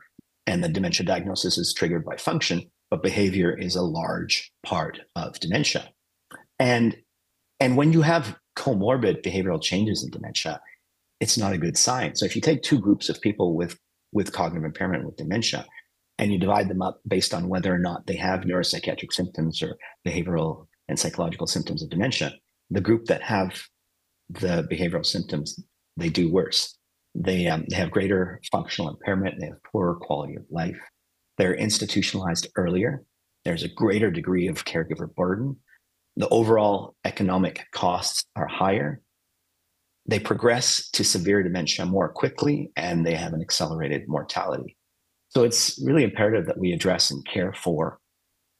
and 0.47 0.65
the 0.65 0.69
dementia 0.69 1.07
diagnosis 1.07 1.57
is 1.59 1.73
triggered 1.73 2.05
by 2.05 2.17
function, 2.17 2.71
but 2.91 3.03
behavior 3.03 3.57
is 3.57 3.77
a 3.77 3.83
large 3.83 4.53
part 4.65 4.99
of 5.15 5.39
dementia. 5.39 5.89
And, 6.59 6.97
and 7.61 7.77
when 7.77 7.93
you 7.93 8.03
have 8.03 8.37
comorbid 8.57 9.23
behavioral 9.23 9.63
changes 9.63 10.03
in 10.03 10.11
dementia, 10.11 10.61
it's 11.21 11.39
not 11.39 11.53
a 11.53 11.59
good 11.59 11.79
sign. 11.79 12.17
So 12.17 12.27
if 12.27 12.35
you 12.35 12.43
take 12.43 12.63
two 12.63 12.81
groups 12.81 13.09
of 13.09 13.21
people 13.21 13.55
with, 13.55 13.79
with 14.13 14.33
cognitive 14.33 14.65
impairment 14.65 15.05
with 15.05 15.17
dementia, 15.17 15.67
and 16.19 16.33
you 16.33 16.39
divide 16.39 16.69
them 16.69 16.83
up 16.83 17.01
based 17.07 17.35
on 17.35 17.49
whether 17.49 17.75
or 17.75 17.79
not 17.79 18.07
they 18.07 18.17
have 18.17 18.41
neuropsychiatric 18.43 19.13
symptoms 19.13 19.63
or 19.63 19.77
behavioral 20.07 20.67
and 20.89 20.99
psychological 20.99 21.47
symptoms 21.47 21.83
of 21.83 21.91
dementia. 21.91 22.33
The 22.71 22.81
group 22.81 23.07
that 23.07 23.23
have 23.23 23.63
the 24.31 24.67
behavioral 24.71 25.05
symptoms, 25.05 25.59
they 25.97 26.09
do 26.09 26.31
worse. 26.31 26.77
They, 27.15 27.47
um, 27.47 27.65
they 27.69 27.77
have 27.77 27.91
greater 27.91 28.41
functional 28.51 28.89
impairment, 28.89 29.37
they 29.39 29.47
have 29.47 29.63
poorer 29.71 29.97
quality 29.97 30.37
of 30.37 30.45
life, 30.51 30.79
they're 31.37 31.55
institutionalized 31.55 32.49
earlier, 32.57 33.05
there's 33.45 33.63
a 33.63 33.69
greater 33.69 34.11
degree 34.11 34.49
of 34.49 34.65
caregiver 34.65 35.15
burden, 35.15 35.57
the 36.17 36.29
overall 36.29 36.95
economic 37.05 37.67
costs 37.73 38.25
are 38.35 38.47
higher, 38.47 39.02
they 40.07 40.19
progress 40.19 40.91
to 40.91 41.05
severe 41.05 41.43
dementia 41.43 41.87
more 41.87 42.09
quickly, 42.09 42.71
and 42.77 43.07
they 43.07 43.15
have 43.15 43.33
an 43.33 43.41
accelerated 43.41 44.09
mortality. 44.09 44.77
So 45.29 45.45
it's 45.45 45.81
really 45.85 46.05
imperative 46.05 46.47
that 46.47 46.59
we 46.59 46.73
address 46.73 47.11
and 47.11 47.25
care 47.27 47.53
for 47.53 47.99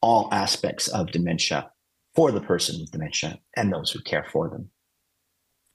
all 0.01 0.29
aspects 0.33 0.89
of 0.89 1.13
dementia 1.13 1.71
for 2.15 2.31
the 2.31 2.41
person 2.41 2.81
with 2.81 2.91
dementia 2.91 3.39
and 3.57 3.73
those 3.73 3.91
who 3.91 4.01
care 4.03 4.27
for 4.31 4.49
them. 4.49 4.71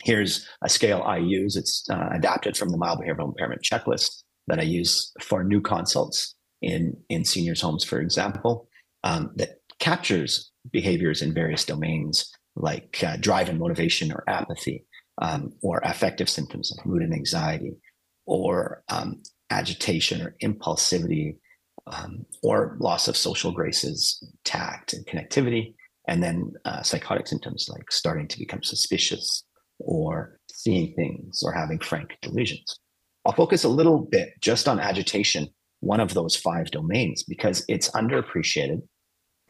Here's 0.04 0.48
a 0.64 0.70
scale 0.70 1.02
I 1.04 1.18
use. 1.18 1.56
It's 1.56 1.88
uh, 1.90 2.10
adapted 2.14 2.56
from 2.56 2.70
the 2.70 2.78
mild 2.78 3.00
behavioral 3.00 3.30
impairment 3.30 3.62
checklist 3.64 4.24
that 4.48 4.60
I 4.60 4.64
use 4.64 5.12
for 5.22 5.44
new 5.44 5.62
consults 5.62 6.36
in, 6.62 6.96
in 7.10 7.26
seniors' 7.26 7.62
homes, 7.62 7.84
for 7.84 8.00
example, 8.00 8.68
um, 9.04 9.32
that 9.36 9.58
captures 9.80 10.52
behaviors 10.72 11.22
in 11.22 11.34
various 11.34 11.66
domains 11.66 12.32
like 12.56 13.04
uh, 13.06 13.18
drive 13.18 13.50
and 13.50 13.60
motivation 13.60 14.12
or 14.12 14.24
apathy, 14.28 14.86
um, 15.22 15.54
or 15.62 15.80
affective 15.84 16.30
symptoms 16.30 16.72
of 16.72 16.86
mood 16.86 17.02
and 17.02 17.14
anxiety, 17.14 17.74
or 18.26 18.84
um, 18.90 19.22
agitation 19.50 20.22
or 20.22 20.36
impulsivity 20.44 21.38
um, 21.88 22.26
or 22.44 22.78
loss 22.80 23.08
of 23.08 23.16
social 23.16 23.52
graces, 23.52 24.24
tact 24.44 24.94
and 24.94 25.06
connectivity, 25.06 25.74
and 26.08 26.22
then 26.22 26.52
uh, 26.66 26.82
psychotic 26.82 27.28
symptoms 27.28 27.68
like 27.70 27.92
starting 27.92 28.28
to 28.28 28.40
become 28.40 28.64
suspicious 28.64 29.44
or 29.80 30.40
seeing 30.52 30.94
things 30.96 31.42
or 31.44 31.54
having 31.54 31.80
frank 31.80 32.18
delusions. 32.22 32.80
I'll 33.26 33.34
focus 33.34 33.64
a 33.64 33.70
little 33.70 34.00
bit 34.00 34.30
just 34.42 34.68
on 34.68 34.80
agitation, 34.80 35.48
one 35.82 36.00
of 36.00 36.14
those 36.14 36.36
five 36.36 36.72
domains, 36.72 37.24
because 37.24 37.64
it's 37.68 37.90
underappreciated, 37.92 38.82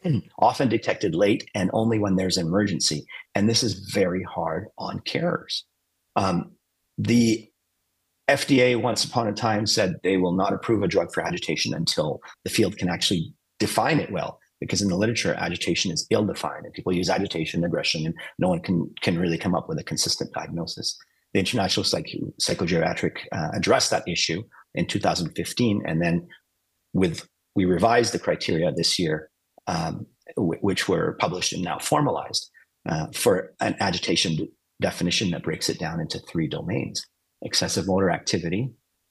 often 0.38 0.68
detected 0.68 1.14
late 1.14 1.48
and 1.54 1.70
only 1.72 1.98
when 1.98 2.16
there's 2.16 2.36
an 2.36 2.46
emergency. 2.46 3.04
And 3.34 3.48
this 3.48 3.62
is 3.62 3.90
very 3.92 4.22
hard 4.22 4.66
on 4.78 5.00
carers. 5.00 5.62
Um, 6.16 6.52
the 6.96 7.48
FDA 8.28 8.80
once 8.80 9.04
upon 9.04 9.26
a 9.26 9.32
time 9.32 9.66
said 9.66 9.96
they 10.02 10.18
will 10.18 10.34
not 10.34 10.52
approve 10.52 10.82
a 10.82 10.88
drug 10.88 11.12
for 11.12 11.22
agitation 11.22 11.72
until 11.72 12.20
the 12.44 12.50
field 12.50 12.76
can 12.76 12.88
actually 12.88 13.32
define 13.58 14.00
it 14.00 14.12
well. 14.12 14.38
Because 14.60 14.82
in 14.82 14.88
the 14.88 14.96
literature, 14.96 15.34
agitation 15.34 15.92
is 15.92 16.04
ill-defined, 16.10 16.64
and 16.64 16.74
people 16.74 16.92
use 16.92 17.08
agitation, 17.08 17.62
aggression, 17.62 18.04
and 18.04 18.14
no 18.40 18.48
one 18.48 18.58
can 18.60 18.92
can 19.02 19.16
really 19.16 19.38
come 19.38 19.54
up 19.54 19.68
with 19.68 19.78
a 19.78 19.84
consistent 19.84 20.32
diagnosis. 20.32 20.98
The 21.32 21.38
International 21.38 21.84
Psych- 21.84 22.18
Psychogeriatric 22.40 23.18
uh, 23.30 23.50
addressed 23.54 23.92
that 23.92 24.08
issue 24.08 24.42
in 24.74 24.86
2015, 24.86 25.82
and 25.86 26.02
then 26.02 26.26
with 26.92 27.28
we 27.54 27.66
revised 27.66 28.12
the 28.12 28.18
criteria 28.18 28.72
this 28.72 28.98
year, 28.98 29.27
um, 29.68 30.06
w- 30.36 30.60
which 30.60 30.88
were 30.88 31.16
published 31.20 31.52
and 31.52 31.62
now 31.62 31.78
formalized 31.78 32.50
uh, 32.88 33.06
for 33.14 33.54
an 33.60 33.76
agitation 33.78 34.48
definition 34.80 35.30
that 35.30 35.44
breaks 35.44 35.68
it 35.68 35.78
down 35.78 36.00
into 36.00 36.18
three 36.20 36.48
domains 36.48 37.04
excessive 37.42 37.86
motor 37.86 38.10
activity, 38.10 38.68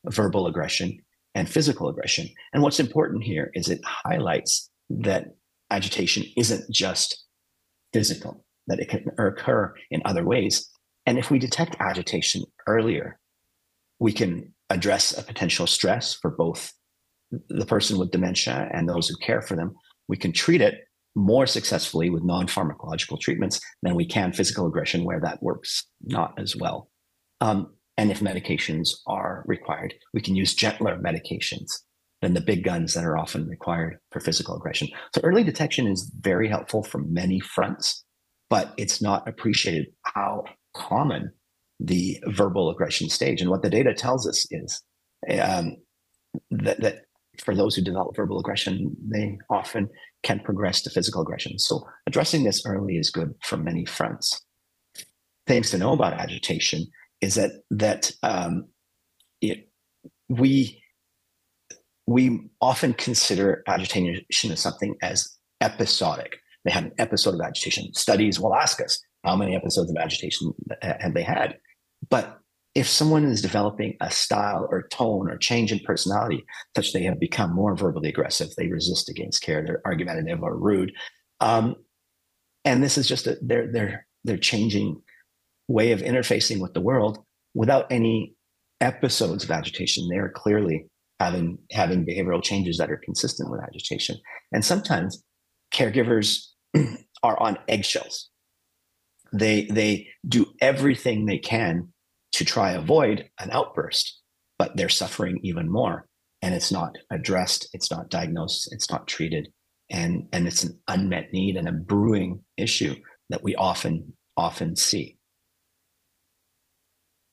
verbal 0.08 0.48
aggression, 0.48 0.98
and 1.34 1.48
physical 1.50 1.88
aggression. 1.88 2.28
And 2.52 2.62
what's 2.62 2.80
important 2.80 3.24
here 3.24 3.52
is 3.54 3.70
it 3.70 3.80
highlights 3.86 4.70
that 4.90 5.28
agitation 5.72 6.26
isn't 6.36 6.70
just 6.70 7.26
physical, 7.94 8.44
that 8.68 8.80
it 8.82 8.90
can 8.90 9.06
occur 9.18 9.74
in 9.92 10.02
other 10.04 10.26
ways. 10.26 10.70
And 11.06 11.18
if 11.18 11.32
we 11.32 11.40
detect 11.40 11.78
agitation 11.80 12.44
earlier, 12.68 13.18
we 14.00 14.12
can 14.12 14.54
address 14.70 15.18
a 15.18 15.24
potential 15.24 15.68
stress 15.68 16.14
for 16.14 16.32
both 16.32 16.74
the 17.32 17.66
person 17.66 17.98
with 17.98 18.12
dementia 18.12 18.70
and 18.74 18.90
those 18.90 19.08
who 19.08 19.16
care 19.18 19.42
for 19.42 19.56
them. 19.56 19.74
We 20.08 20.18
can 20.18 20.32
treat 20.32 20.62
it 20.62 20.76
more 21.16 21.48
successfully 21.48 22.10
with 22.10 22.24
non 22.24 22.48
pharmacological 22.48 23.20
treatments 23.20 23.60
than 23.82 23.96
we 23.96 24.06
can 24.06 24.32
physical 24.32 24.68
aggression, 24.68 25.04
where 25.04 25.20
that 25.22 25.42
works 25.42 25.86
not 26.04 26.34
as 26.38 26.56
well. 26.56 26.90
Um, 27.42 27.74
and 27.98 28.12
if 28.12 28.20
medications 28.20 28.90
are 29.08 29.44
required, 29.48 29.96
we 30.14 30.22
can 30.22 30.36
use 30.36 30.54
gentler 30.54 31.00
medications 31.00 31.80
than 32.22 32.34
the 32.34 32.42
big 32.42 32.64
guns 32.64 32.94
that 32.94 33.04
are 33.04 33.18
often 33.18 33.48
required 33.48 33.98
for 34.12 34.20
physical 34.20 34.56
aggression. 34.56 34.88
So 35.14 35.22
early 35.24 35.44
detection 35.44 35.88
is 35.88 36.12
very 36.20 36.48
helpful 36.48 36.84
from 36.84 37.14
many 37.14 37.40
fronts, 37.40 38.04
but 38.50 38.74
it's 38.78 39.02
not 39.02 39.28
appreciated 39.28 39.88
how 40.04 40.46
common 40.76 41.32
the 41.80 42.20
verbal 42.28 42.70
aggression 42.70 43.10
stage. 43.10 43.42
And 43.42 43.50
what 43.50 43.62
the 43.62 43.70
data 43.70 43.94
tells 43.94 44.28
us 44.28 44.48
is 44.52 44.82
um, 45.40 45.78
that, 46.52 46.80
that 46.82 47.02
for 47.42 47.56
those 47.56 47.76
who 47.76 47.82
develop 47.82 48.16
verbal 48.16 48.40
aggression, 48.40 48.96
they 49.02 49.38
often 49.50 49.90
can 50.24 50.40
progress 50.40 50.82
to 50.82 50.90
physical 50.90 51.22
aggression. 51.22 51.58
So 51.60 51.88
addressing 52.08 52.44
this 52.44 52.66
early 52.66 52.98
is 52.98 53.10
good 53.10 53.34
from 53.44 53.64
many 53.64 53.86
fronts. 53.86 54.42
Things 55.46 55.72
to 55.72 55.78
know 55.78 55.94
about 55.94 56.14
agitation 56.14 56.88
is 57.22 57.36
that 57.36 57.52
that 57.72 58.12
um, 58.24 58.68
it, 59.42 59.70
we 60.30 60.82
we 62.06 62.50
often 62.62 62.94
consider 62.94 63.64
agitation 63.68 64.52
as 64.52 64.60
something 64.60 64.96
as 65.02 65.30
episodic. 65.62 66.38
They 66.66 66.72
had 66.72 66.86
an 66.86 66.92
episode 66.98 67.36
of 67.36 67.42
agitation. 67.42 67.94
Studies 67.94 68.40
will 68.40 68.56
ask 68.56 68.82
us 68.82 69.00
how 69.24 69.36
many 69.36 69.56
episodes 69.56 69.90
of 69.90 69.98
agitation 69.98 70.54
have 70.82 71.14
they 71.14 71.24
had, 71.24 71.58
but 72.10 72.40
if 72.78 72.88
someone 72.88 73.26
is 73.26 73.42
developing 73.42 73.98
a 74.02 74.12
style 74.12 74.68
or 74.70 74.88
tone 74.90 75.32
or 75.32 75.38
change 75.38 75.72
in 75.72 75.80
personality 75.80 76.46
such 76.76 76.94
they 76.94 77.02
have 77.02 77.20
become 77.20 77.52
more 77.52 77.76
verbally 77.76 78.08
aggressive, 78.08 78.50
they 78.56 78.68
resist 78.68 79.10
against 79.10 79.42
care, 79.42 79.66
they're 79.66 79.82
argumentative 79.84 80.44
or 80.44 80.56
rude, 80.56 80.92
um, 81.40 81.76
and 82.66 82.84
this 82.84 82.96
is 82.96 83.08
just 83.08 83.26
a, 83.26 83.36
their 83.42 83.72
their 83.72 84.06
their 84.26 84.38
changing 84.38 85.02
way 85.68 85.92
of 85.92 86.02
interfacing 86.02 86.62
with 86.62 86.76
the 86.76 86.80
world 86.82 87.18
without 87.56 87.92
any 87.92 88.36
episodes 88.80 89.44
of 89.44 89.50
agitation. 89.50 90.08
They 90.08 90.18
are 90.18 90.30
clearly 90.30 90.86
having 91.20 91.58
having 91.72 92.06
behavioral 92.06 92.44
changes 92.44 92.78
that 92.78 92.92
are 92.92 93.02
consistent 93.04 93.50
with 93.50 93.60
agitation, 93.64 94.18
and 94.52 94.64
sometimes 94.64 95.24
caregivers 95.74 96.46
are 97.24 97.40
on 97.40 97.58
eggshells. 97.68 98.30
They 99.34 99.66
they 99.66 100.10
do 100.28 100.46
everything 100.62 101.26
they 101.26 101.40
can 101.40 101.92
to 102.34 102.46
try 102.46 102.72
avoid 102.72 103.30
an 103.40 103.50
outburst, 103.52 104.22
but 104.58 104.76
they're 104.76 104.90
suffering 104.90 105.40
even 105.44 105.72
more. 105.72 106.08
And 106.42 106.54
it's 106.54 106.72
not 106.72 106.96
addressed, 107.12 107.68
it's 107.74 107.90
not 107.90 108.10
diagnosed, 108.10 108.70
it's 108.72 108.90
not 108.92 109.08
treated. 109.08 109.50
And, 109.90 110.28
and 110.34 110.48
it's 110.48 110.64
an 110.64 110.80
unmet 110.88 111.32
need 111.34 111.56
and 111.56 111.68
a 111.68 111.72
brewing 111.72 112.44
issue 112.58 112.96
that 113.30 113.44
we 113.44 113.56
often, 113.56 114.14
often 114.36 114.76
see. 114.76 115.18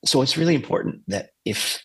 So 0.05 0.23
it's 0.23 0.37
really 0.37 0.55
important 0.55 1.03
that 1.09 1.31
if, 1.45 1.83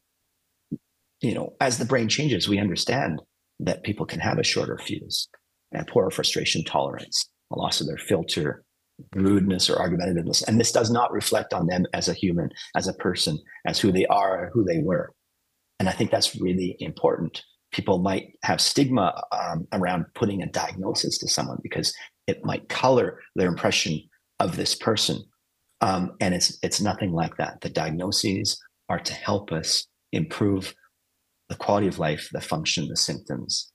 you 1.21 1.33
know, 1.33 1.53
as 1.59 1.77
the 1.77 1.85
brain 1.85 2.07
changes, 2.07 2.47
we 2.47 2.59
understand 2.59 3.21
that 3.59 3.83
people 3.83 4.05
can 4.05 4.19
have 4.19 4.37
a 4.37 4.43
shorter 4.43 4.77
fuse 4.77 5.27
and 5.71 5.87
poorer 5.87 6.11
frustration 6.11 6.63
tolerance, 6.63 7.29
a 7.51 7.57
loss 7.57 7.81
of 7.81 7.87
their 7.87 7.97
filter, 7.97 8.63
rudeness 9.15 9.69
or 9.69 9.77
argumentativeness. 9.77 10.47
And 10.47 10.59
this 10.59 10.71
does 10.71 10.91
not 10.91 11.11
reflect 11.11 11.53
on 11.53 11.67
them 11.67 11.85
as 11.93 12.07
a 12.07 12.13
human, 12.13 12.49
as 12.75 12.87
a 12.87 12.93
person, 12.93 13.39
as 13.65 13.79
who 13.79 13.91
they 13.91 14.05
are, 14.07 14.45
or 14.45 14.49
who 14.53 14.63
they 14.63 14.79
were. 14.79 15.13
And 15.79 15.87
I 15.87 15.91
think 15.91 16.11
that's 16.11 16.39
really 16.39 16.75
important. 16.79 17.43
People 17.71 17.99
might 17.99 18.33
have 18.43 18.59
stigma 18.59 19.21
um, 19.31 19.67
around 19.73 20.05
putting 20.15 20.41
a 20.41 20.51
diagnosis 20.51 21.17
to 21.19 21.27
someone 21.27 21.59
because 21.61 21.93
it 22.27 22.43
might 22.43 22.69
color 22.69 23.19
their 23.35 23.47
impression 23.47 24.01
of 24.39 24.55
this 24.55 24.75
person. 24.75 25.23
Um, 25.81 26.15
and 26.19 26.33
it's 26.33 26.57
it's 26.61 26.81
nothing 26.81 27.13
like 27.13 27.37
that. 27.37 27.61
The 27.61 27.69
diagnoses 27.69 28.59
are 28.89 28.99
to 28.99 29.13
help 29.13 29.51
us 29.51 29.87
improve 30.11 30.73
the 31.47 31.55
quality 31.55 31.87
of 31.87 31.99
life, 31.99 32.29
the 32.31 32.41
function, 32.41 32.87
the 32.87 32.97
symptoms 32.97 33.71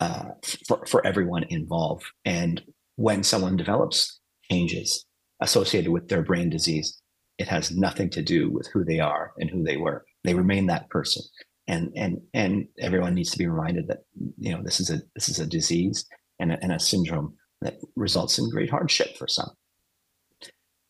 uh, 0.00 0.30
for, 0.66 0.84
for 0.86 1.06
everyone 1.06 1.44
involved. 1.48 2.04
And 2.24 2.62
when 2.96 3.22
someone 3.22 3.56
develops 3.56 4.20
changes 4.50 5.04
associated 5.40 5.90
with 5.90 6.08
their 6.08 6.22
brain 6.22 6.50
disease. 6.50 7.00
It 7.38 7.48
has 7.48 7.70
nothing 7.70 8.10
to 8.10 8.22
do 8.22 8.50
with 8.50 8.68
who 8.72 8.84
they 8.84 9.00
are 9.00 9.32
and 9.38 9.50
who 9.50 9.62
they 9.62 9.76
were. 9.76 10.04
They 10.24 10.34
remain 10.34 10.66
that 10.66 10.88
person. 10.88 11.22
And 11.68 11.92
and 11.96 12.20
and 12.32 12.68
everyone 12.78 13.14
needs 13.14 13.30
to 13.32 13.38
be 13.38 13.46
reminded 13.48 13.88
that 13.88 14.04
you 14.38 14.52
know 14.52 14.62
this 14.62 14.78
is 14.78 14.90
a 14.90 15.02
this 15.14 15.28
is 15.28 15.40
a 15.40 15.46
disease 15.46 16.06
and 16.38 16.52
a, 16.52 16.58
and 16.62 16.72
a 16.72 16.78
syndrome 16.78 17.34
that 17.60 17.78
results 17.96 18.38
in 18.38 18.50
great 18.50 18.70
hardship 18.70 19.16
for 19.16 19.26
some. 19.26 19.50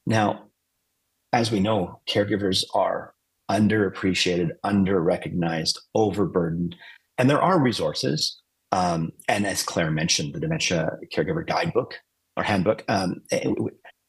Now, 0.07 0.49
as 1.33 1.51
we 1.51 1.61
know, 1.61 2.01
caregivers 2.09 2.64
are 2.75 3.14
underappreciated, 3.51 4.51
under-recognized, 4.64 5.81
overburdened, 5.95 6.77
and 7.19 7.31
there 7.31 7.40
are 7.40 7.61
resources. 7.61 8.40
Um, 8.73 9.12
and 9.29 9.47
as 9.47 9.62
Claire 9.62 9.90
mentioned, 9.90 10.35
the 10.35 10.40
Dementia 10.40 10.90
Caregiver 11.14 11.47
Guidebook 11.47 11.95
our 12.37 12.44
handbook, 12.44 12.85
um, 12.88 13.22
eh, 13.31 13.49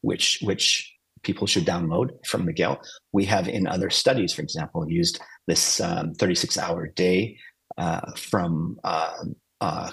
which 0.02 0.38
which 0.42 0.94
people 1.22 1.46
should 1.46 1.64
download 1.64 2.10
from 2.26 2.46
McGill. 2.46 2.78
We 3.12 3.24
have 3.24 3.48
in 3.48 3.66
other 3.66 3.90
studies, 3.90 4.32
for 4.32 4.42
example, 4.42 4.88
used 4.88 5.20
this 5.46 5.80
um, 5.80 6.14
36 6.14 6.58
hour 6.58 6.86
day 6.86 7.38
uh, 7.76 8.12
from 8.16 8.78
uh, 8.84 9.24
uh, 9.60 9.90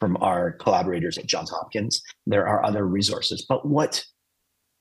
from 0.00 0.16
our 0.20 0.52
collaborators 0.52 1.18
at 1.18 1.26
Johns 1.26 1.50
Hopkins. 1.50 2.02
There 2.26 2.46
are 2.46 2.64
other 2.64 2.86
resources, 2.86 3.44
but 3.48 3.66
what 3.66 4.04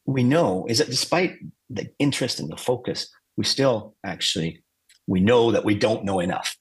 we 0.05 0.23
know 0.23 0.65
is 0.69 0.77
that 0.77 0.89
despite 0.89 1.36
the 1.69 1.89
interest 1.99 2.39
and 2.39 2.49
the 2.49 2.57
focus, 2.57 3.10
we 3.36 3.43
still 3.43 3.95
actually 4.05 4.63
we 5.07 5.19
know 5.19 5.51
that 5.51 5.65
we 5.65 5.75
don't 5.75 6.05
know 6.05 6.19
enough 6.19 6.55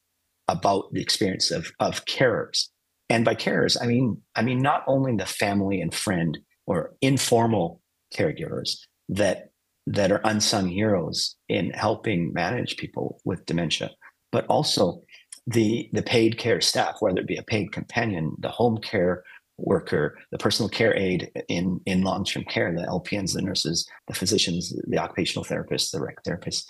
about 0.49 0.93
the 0.93 1.01
experience 1.01 1.51
of 1.51 1.73
of 1.81 2.05
carers 2.05 2.69
and 3.09 3.25
by 3.25 3.35
carers, 3.35 3.77
I 3.81 3.87
mean 3.87 4.21
I 4.35 4.43
mean 4.43 4.61
not 4.61 4.85
only 4.87 5.15
the 5.17 5.27
family 5.27 5.81
and 5.81 5.95
friend 5.95 6.39
or 6.67 6.95
informal 7.01 7.81
caregivers 8.15 8.79
that 9.09 9.51
that 9.87 10.11
are 10.11 10.21
unsung 10.25 10.69
heroes 10.69 11.37
in 11.49 11.71
helping 11.71 12.33
manage 12.33 12.77
people 12.77 13.21
with 13.25 13.47
dementia, 13.47 13.91
but 14.33 14.47
also 14.47 15.03
the 15.47 15.89
the 15.93 16.03
paid 16.03 16.39
care 16.39 16.61
staff, 16.61 16.97
whether 17.01 17.21
it 17.21 17.27
be 17.27 17.37
a 17.37 17.43
paid 17.43 17.73
companion, 17.73 18.35
the 18.41 18.49
home 18.49 18.79
care 18.79 19.23
worker, 19.59 20.19
the 20.33 20.39
personal 20.39 20.69
care 20.69 20.95
aide 20.97 21.31
in 21.49 21.81
in 21.87 22.03
long 22.03 22.25
term 22.25 22.45
care, 22.45 22.73
the 22.73 22.83
LPNs, 22.83 23.35
the 23.35 23.43
nurses, 23.43 23.89
the 24.09 24.15
physicians, 24.15 24.75
the 24.89 24.99
occupational 24.99 25.45
therapists, 25.45 25.93
the 25.93 26.01
rec 26.01 26.23
therapists, 26.25 26.65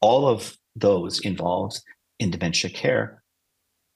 all 0.00 0.26
of 0.26 0.56
those 0.74 1.20
involved 1.20 1.80
in 2.18 2.30
dementia 2.30 2.70
care 2.70 3.21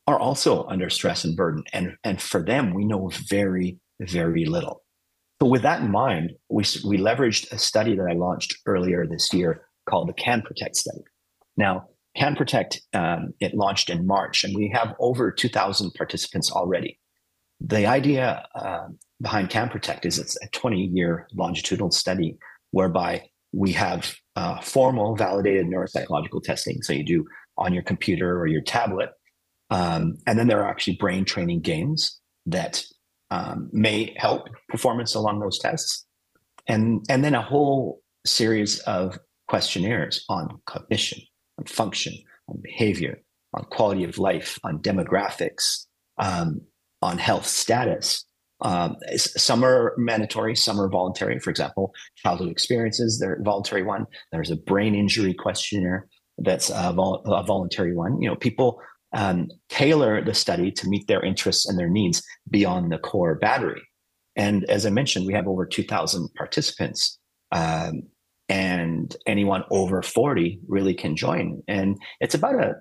are 0.07 0.19
also 0.19 0.65
under 0.67 0.89
stress 0.89 1.25
and 1.25 1.37
burden. 1.37 1.65
And, 1.73 1.97
and 2.05 2.21
for 2.21 2.43
them, 2.43 2.75
we 2.75 2.85
know 2.85 3.11
very, 3.29 3.79
very 4.01 4.45
little. 4.45 4.83
So 5.41 5.49
with 5.49 5.63
that 5.63 5.83
in 5.83 5.91
mind, 5.91 6.33
we, 6.49 6.65
we 6.85 6.99
leveraged 6.99 7.53
a 7.53 7.59
study 7.59 7.97
that 7.97 8.07
I 8.09 8.15
launched 8.15 8.57
earlier 8.67 9.07
this 9.07 9.33
year 9.33 9.63
called 9.89 10.09
the 10.09 10.15
Can 10.15 10.43
Protect 10.43 10.77
study. 10.77 11.03
Now, 11.57 11.89
Can 12.17 12.37
Protect, 12.37 12.81
um, 12.95 13.35
it 13.41 13.55
launched 13.55 13.91
in 13.91 14.07
March, 14.07 14.45
and 14.45 14.55
we 14.55 14.71
have 14.75 14.95
over 14.99 15.31
2,000 15.31 15.93
participants 15.95 16.51
already. 16.51 16.99
The 17.61 17.87
idea 17.87 18.47
uh, 18.55 18.89
behind 19.21 19.51
Can 19.51 19.69
Protect 19.69 20.07
is 20.07 20.19
it's 20.19 20.37
a 20.43 20.49
20 20.49 20.91
year 20.95 21.27
longitudinal 21.35 21.91
study 21.91 22.39
whereby 22.71 23.29
we 23.53 23.73
have 23.73 24.15
uh, 24.37 24.61
formal 24.61 25.17
validated 25.17 25.67
neuropsychological 25.67 26.43
testing. 26.43 26.83
So 26.83 26.93
you 26.93 27.05
do 27.05 27.25
on 27.59 27.73
your 27.73 27.83
computer 27.83 28.39
or 28.39 28.47
your 28.47 28.61
tablet, 28.61 29.11
um, 29.71 30.17
and 30.27 30.39
then 30.39 30.49
there 30.49 30.63
are 30.63 30.69
actually 30.69 30.97
brain 30.97 31.25
training 31.25 31.61
games 31.61 32.21
that 32.47 32.85
um, 33.31 33.69
may 33.73 34.15
help 34.17 34.49
performance 34.69 35.15
along 35.15 35.41
those 35.41 35.59
tests. 35.59 36.05
And, 36.69 37.05
and 37.09 37.25
then 37.25 37.35
a 37.35 37.43
whole 37.43 38.01
series 38.25 38.79
of 38.81 39.19
questionnaires 39.49 40.25
on 40.29 40.61
cognition, 40.67 41.21
on 41.59 41.65
function, 41.65 42.15
on 42.49 42.61
behavior, 42.63 43.19
on 43.55 43.65
quality 43.65 44.05
of 44.05 44.19
life, 44.19 44.59
on 44.65 44.79
demographics, 44.81 45.87
um, 46.19 46.61
on 47.03 47.19
health 47.19 47.47
status. 47.47 48.25
Um, 48.63 48.97
some 49.17 49.65
are 49.65 49.95
mandatory, 49.99 50.57
some 50.57 50.81
are 50.81 50.89
voluntary. 50.89 51.39
For 51.41 51.51
example, 51.51 51.93
childhood 52.17 52.49
experiences, 52.49 53.19
they're 53.19 53.39
voluntary 53.43 53.83
one. 53.83 54.07
There's 54.33 54.51
a 54.51 54.57
brain 54.57 54.95
injury 54.95 55.35
questionnaire 55.35 56.09
that's 56.39 56.71
a, 56.71 56.93
vol- 56.93 57.23
a 57.27 57.43
voluntary 57.45 57.95
one. 57.95 58.21
You 58.21 58.31
know, 58.31 58.37
people 58.37 58.81
um, 59.17 59.49
tailor 59.71 60.23
the 60.23 60.35
study 60.35 60.71
to 60.71 60.89
meet 60.89 61.09
their 61.09 61.25
interests 61.25 61.67
and 61.67 61.79
their 61.79 61.89
needs 61.89 62.23
beyond 62.51 62.93
the 62.93 62.99
core 62.99 63.35
battery. 63.35 63.83
And 64.37 64.65
as 64.67 64.85
I 64.85 64.91
mentioned, 64.91 65.27
we 65.27 65.33
have 65.33 65.49
over 65.49 65.65
2,000 65.65 66.29
participants, 66.35 67.19
um, 67.51 68.03
and 68.51 69.17
anyone 69.27 69.65
over 69.71 70.03
40 70.03 70.61
really 70.69 70.95
can 70.95 71.17
join. 71.17 71.63
And 71.67 71.97
it's 72.21 72.35
about 72.35 72.55
a 72.57 72.75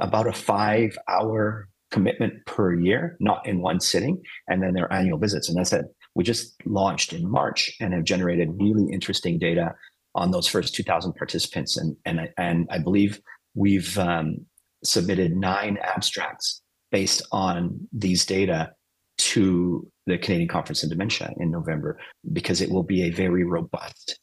about 0.00 0.26
a 0.26 0.32
five 0.32 0.98
hour 1.08 1.68
commitment 1.92 2.44
per 2.44 2.74
year, 2.74 3.16
not 3.20 3.46
in 3.46 3.62
one 3.62 3.78
sitting, 3.78 4.20
and 4.48 4.62
then 4.62 4.74
their 4.74 4.92
annual 4.92 5.18
visits. 5.18 5.48
And 5.48 5.60
I 5.60 5.62
said, 5.62 5.84
we 6.16 6.24
just 6.24 6.56
launched 6.66 7.12
in 7.12 7.30
March 7.30 7.70
and 7.80 7.94
have 7.94 8.04
generated 8.04 8.48
really 8.60 8.92
interesting 8.92 9.38
data 9.38 9.74
on 10.14 10.32
those 10.32 10.48
first 10.48 10.74
2,000 10.74 11.12
participants. 11.12 11.76
And 11.76 11.96
and 12.04 12.28
and 12.36 12.66
I 12.68 12.78
believe 12.78 13.20
we've 13.54 13.96
um, 13.96 14.44
submitted 14.84 15.36
nine 15.36 15.78
abstracts 15.82 16.62
based 16.90 17.22
on 17.32 17.88
these 17.92 18.24
data 18.26 18.72
to 19.18 19.90
the 20.06 20.18
Canadian 20.18 20.48
Conference 20.48 20.82
on 20.82 20.90
Dementia 20.90 21.32
in 21.38 21.50
November 21.50 21.98
because 22.32 22.60
it 22.60 22.70
will 22.70 22.82
be 22.82 23.02
a 23.02 23.10
very 23.10 23.44
robust 23.44 24.18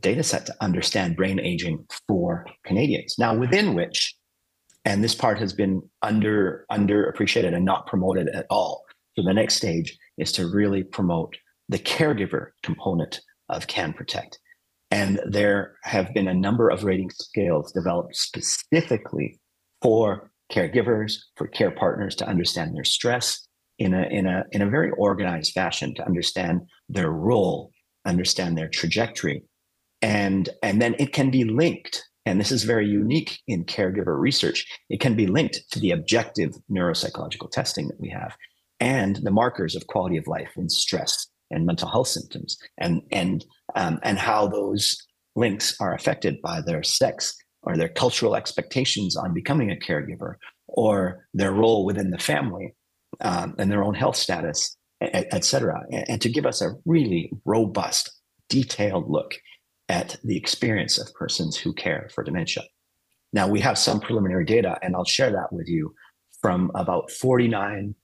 data 0.00 0.22
set 0.22 0.46
to 0.46 0.54
understand 0.60 1.16
brain 1.16 1.40
aging 1.40 1.84
for 2.06 2.46
Canadians. 2.64 3.16
Now, 3.18 3.34
within 3.34 3.74
which, 3.74 4.14
and 4.84 5.02
this 5.02 5.14
part 5.14 5.38
has 5.38 5.52
been 5.52 5.82
under 6.02 6.66
underappreciated 6.70 7.54
and 7.54 7.64
not 7.64 7.86
promoted 7.86 8.28
at 8.28 8.46
all. 8.48 8.84
So 9.16 9.24
the 9.24 9.34
next 9.34 9.54
stage 9.54 9.98
is 10.18 10.30
to 10.32 10.46
really 10.46 10.84
promote 10.84 11.36
the 11.68 11.78
caregiver 11.78 12.48
component 12.62 13.20
of 13.48 13.66
Can 13.66 13.92
Protect. 13.92 14.38
And 14.90 15.20
there 15.26 15.76
have 15.82 16.14
been 16.14 16.28
a 16.28 16.34
number 16.34 16.70
of 16.70 16.84
rating 16.84 17.10
scales 17.10 17.72
developed 17.72 18.16
specifically 18.16 19.38
for 19.82 20.30
caregivers, 20.52 21.18
for 21.36 21.46
care 21.46 21.70
partners 21.70 22.14
to 22.16 22.26
understand 22.26 22.74
their 22.74 22.84
stress 22.84 23.46
in 23.78 23.94
a, 23.94 24.02
in 24.10 24.26
a, 24.26 24.44
in 24.52 24.62
a 24.62 24.70
very 24.70 24.90
organized 24.92 25.52
fashion, 25.52 25.94
to 25.94 26.06
understand 26.06 26.62
their 26.88 27.10
role, 27.10 27.70
understand 28.04 28.56
their 28.56 28.68
trajectory. 28.68 29.44
And, 30.02 30.48
and 30.62 30.80
then 30.80 30.94
it 30.98 31.12
can 31.12 31.30
be 31.30 31.44
linked, 31.44 32.04
and 32.24 32.40
this 32.40 32.52
is 32.52 32.64
very 32.64 32.88
unique 32.88 33.38
in 33.46 33.64
caregiver 33.64 34.18
research, 34.18 34.66
it 34.88 35.00
can 35.00 35.14
be 35.14 35.26
linked 35.26 35.60
to 35.72 35.80
the 35.80 35.90
objective 35.90 36.54
neuropsychological 36.70 37.50
testing 37.50 37.88
that 37.88 38.00
we 38.00 38.08
have 38.08 38.36
and 38.80 39.16
the 39.16 39.30
markers 39.30 39.74
of 39.74 39.86
quality 39.86 40.16
of 40.16 40.26
life 40.26 40.50
and 40.56 40.70
stress 40.70 41.26
and 41.50 41.66
mental 41.66 41.88
health 41.88 42.08
symptoms 42.08 42.58
and 42.78 43.02
and 43.10 43.44
um, 43.74 43.98
and 44.02 44.18
how 44.18 44.46
those 44.46 44.98
links 45.34 45.76
are 45.80 45.94
affected 45.94 46.40
by 46.42 46.60
their 46.60 46.82
sex 46.82 47.36
or 47.62 47.76
their 47.76 47.88
cultural 47.88 48.36
expectations 48.36 49.16
on 49.16 49.34
becoming 49.34 49.70
a 49.70 49.76
caregiver 49.76 50.34
or 50.66 51.26
their 51.34 51.52
role 51.52 51.84
within 51.84 52.10
the 52.10 52.18
family 52.18 52.74
um, 53.20 53.54
and 53.58 53.70
their 53.70 53.82
own 53.82 53.94
health 53.94 54.16
status 54.16 54.76
et, 55.00 55.44
cetera 55.44 55.80
and, 55.90 56.20
to 56.20 56.28
give 56.28 56.46
us 56.46 56.60
a 56.60 56.72
really 56.84 57.30
robust 57.44 58.10
detailed 58.48 59.08
look 59.08 59.36
at 59.88 60.16
the 60.24 60.36
experience 60.36 60.98
of 60.98 61.12
persons 61.14 61.56
who 61.56 61.72
care 61.72 62.08
for 62.14 62.22
dementia. 62.22 62.62
Now 63.32 63.48
we 63.48 63.60
have 63.60 63.78
some 63.78 64.00
preliminary 64.00 64.44
data 64.44 64.78
and 64.82 64.94
i'll 64.94 65.04
share 65.04 65.30
that 65.30 65.52
with 65.52 65.68
you 65.68 65.94
from 66.40 66.70
about 66.74 67.10
49 67.10 67.94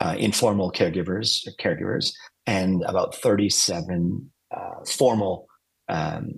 uh, 0.00 0.14
informal 0.18 0.72
caregivers 0.72 1.46
caregivers 1.60 2.12
and 2.46 2.82
about 2.84 3.14
37 3.14 4.30
uh, 4.54 4.84
formal 4.86 5.46
um, 5.88 6.32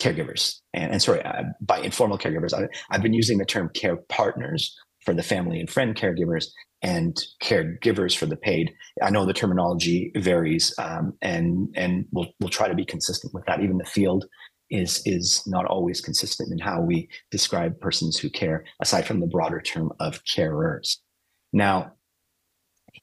caregivers. 0.00 0.56
And, 0.72 0.92
and 0.92 1.02
sorry, 1.02 1.22
uh, 1.22 1.44
by 1.60 1.78
informal 1.78 2.18
caregivers, 2.18 2.52
I, 2.52 2.66
I've 2.90 3.02
been 3.02 3.12
using 3.12 3.38
the 3.38 3.44
term 3.44 3.70
care 3.74 3.96
partners 4.08 4.74
for 5.04 5.14
the 5.14 5.22
family 5.22 5.60
and 5.60 5.70
friend 5.70 5.94
caregivers 5.94 6.46
and 6.82 7.16
caregivers 7.42 8.16
for 8.16 8.26
the 8.26 8.36
paid. 8.36 8.72
I 9.02 9.10
know 9.10 9.24
the 9.24 9.32
terminology 9.32 10.12
varies, 10.16 10.74
um, 10.78 11.14
and 11.22 11.68
and 11.74 12.06
we'll 12.12 12.28
we'll 12.40 12.50
try 12.50 12.68
to 12.68 12.74
be 12.74 12.84
consistent 12.84 13.32
with 13.32 13.44
that. 13.46 13.60
Even 13.60 13.78
the 13.78 13.84
field 13.84 14.26
is 14.70 15.02
is 15.06 15.42
not 15.46 15.66
always 15.66 16.00
consistent 16.00 16.52
in 16.52 16.58
how 16.58 16.80
we 16.80 17.08
describe 17.30 17.80
persons 17.80 18.18
who 18.18 18.30
care, 18.30 18.64
aside 18.80 19.06
from 19.06 19.20
the 19.20 19.26
broader 19.26 19.60
term 19.60 19.92
of 20.00 20.22
carers. 20.24 20.98
Now, 21.52 21.92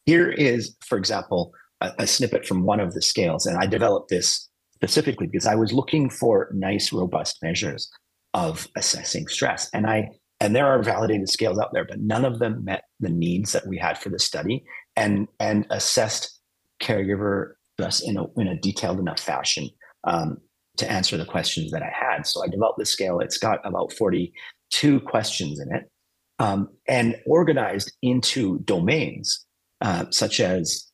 here 0.05 0.29
is, 0.29 0.75
for 0.81 0.97
example, 0.97 1.53
a, 1.79 1.91
a 1.99 2.07
snippet 2.07 2.45
from 2.45 2.63
one 2.63 2.79
of 2.79 2.93
the 2.93 3.01
scales. 3.01 3.45
And 3.45 3.57
I 3.57 3.65
developed 3.65 4.09
this 4.09 4.49
specifically 4.81 5.27
because 5.27 5.45
I 5.45 5.53
was 5.53 5.71
looking 5.71 6.09
for 6.09 6.49
nice, 6.53 6.91
robust 6.91 7.37
measures 7.43 7.87
of 8.33 8.67
assessing 8.75 9.27
stress. 9.27 9.69
And 9.73 9.85
I 9.85 10.09
and 10.39 10.55
there 10.55 10.65
are 10.65 10.81
validated 10.81 11.29
scales 11.29 11.59
out 11.59 11.71
there, 11.71 11.85
but 11.85 11.99
none 11.99 12.25
of 12.25 12.39
them 12.39 12.65
met 12.65 12.85
the 12.99 13.09
needs 13.09 13.51
that 13.51 13.67
we 13.67 13.77
had 13.77 13.99
for 13.99 14.09
the 14.09 14.17
study 14.17 14.63
and 14.95 15.27
and 15.39 15.67
assessed 15.69 16.39
caregiver 16.81 17.53
stress 17.75 18.01
in 18.01 18.17
a 18.17 18.25
in 18.37 18.47
a 18.47 18.59
detailed 18.59 18.99
enough 18.99 19.19
fashion 19.19 19.69
um, 20.05 20.37
to 20.77 20.91
answer 20.91 21.15
the 21.15 21.25
questions 21.25 21.69
that 21.71 21.83
I 21.83 21.91
had. 21.93 22.25
So 22.25 22.43
I 22.43 22.47
developed 22.47 22.79
the 22.79 22.85
scale. 22.85 23.19
It's 23.19 23.37
got 23.37 23.59
about 23.63 23.93
42 23.93 24.99
questions 25.01 25.59
in 25.59 25.75
it 25.75 25.91
um, 26.39 26.69
and 26.87 27.17
organized 27.27 27.91
into 28.01 28.59
domains 28.59 29.45
uh, 29.81 30.05
such 30.09 30.39
as 30.39 30.90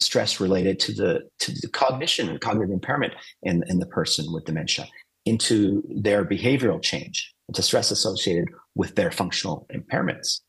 stress 0.00 0.40
related 0.40 0.80
to 0.80 0.92
the 0.92 1.20
to 1.38 1.52
the 1.52 1.68
cognition 1.68 2.28
and 2.28 2.40
cognitive 2.40 2.72
impairment 2.72 3.12
in, 3.42 3.62
in 3.68 3.78
the 3.78 3.86
person 3.86 4.32
with 4.32 4.44
dementia 4.44 4.88
into 5.26 5.82
their 5.94 6.24
behavioral 6.24 6.82
change 6.82 7.32
into 7.48 7.62
stress 7.62 7.90
associated 7.90 8.48
with 8.74 8.94
their 8.94 9.10
functional 9.10 9.66
impairments. 9.74 10.40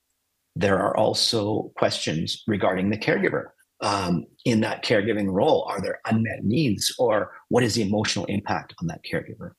There 0.55 0.79
are 0.79 0.95
also 0.95 1.71
questions 1.75 2.43
regarding 2.47 2.89
the 2.89 2.97
caregiver. 2.97 3.45
Um, 3.81 4.25
in 4.45 4.61
that 4.61 4.85
caregiving 4.85 5.31
role 5.31 5.65
are 5.67 5.81
there 5.81 5.99
unmet 6.05 6.43
needs 6.43 6.93
or 6.99 7.31
what 7.49 7.63
is 7.63 7.73
the 7.73 7.81
emotional 7.81 8.25
impact 8.25 8.75
on 8.79 8.87
that 8.87 9.01
caregiver? 9.11 9.53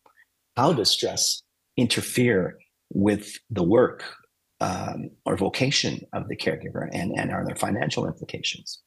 How 0.57 0.73
does 0.73 0.91
stress 0.91 1.43
interfere 1.77 2.57
with 2.95 3.37
the 3.51 3.65
work 3.65 4.05
um, 4.61 5.11
or 5.27 5.37
vocation 5.37 6.03
of 6.13 6.29
the 6.29 6.37
caregiver 6.37 6.89
and, 6.93 7.13
and 7.19 7.33
are 7.33 7.45
there 7.45 7.57
financial 7.57 8.07
implications 8.07 8.81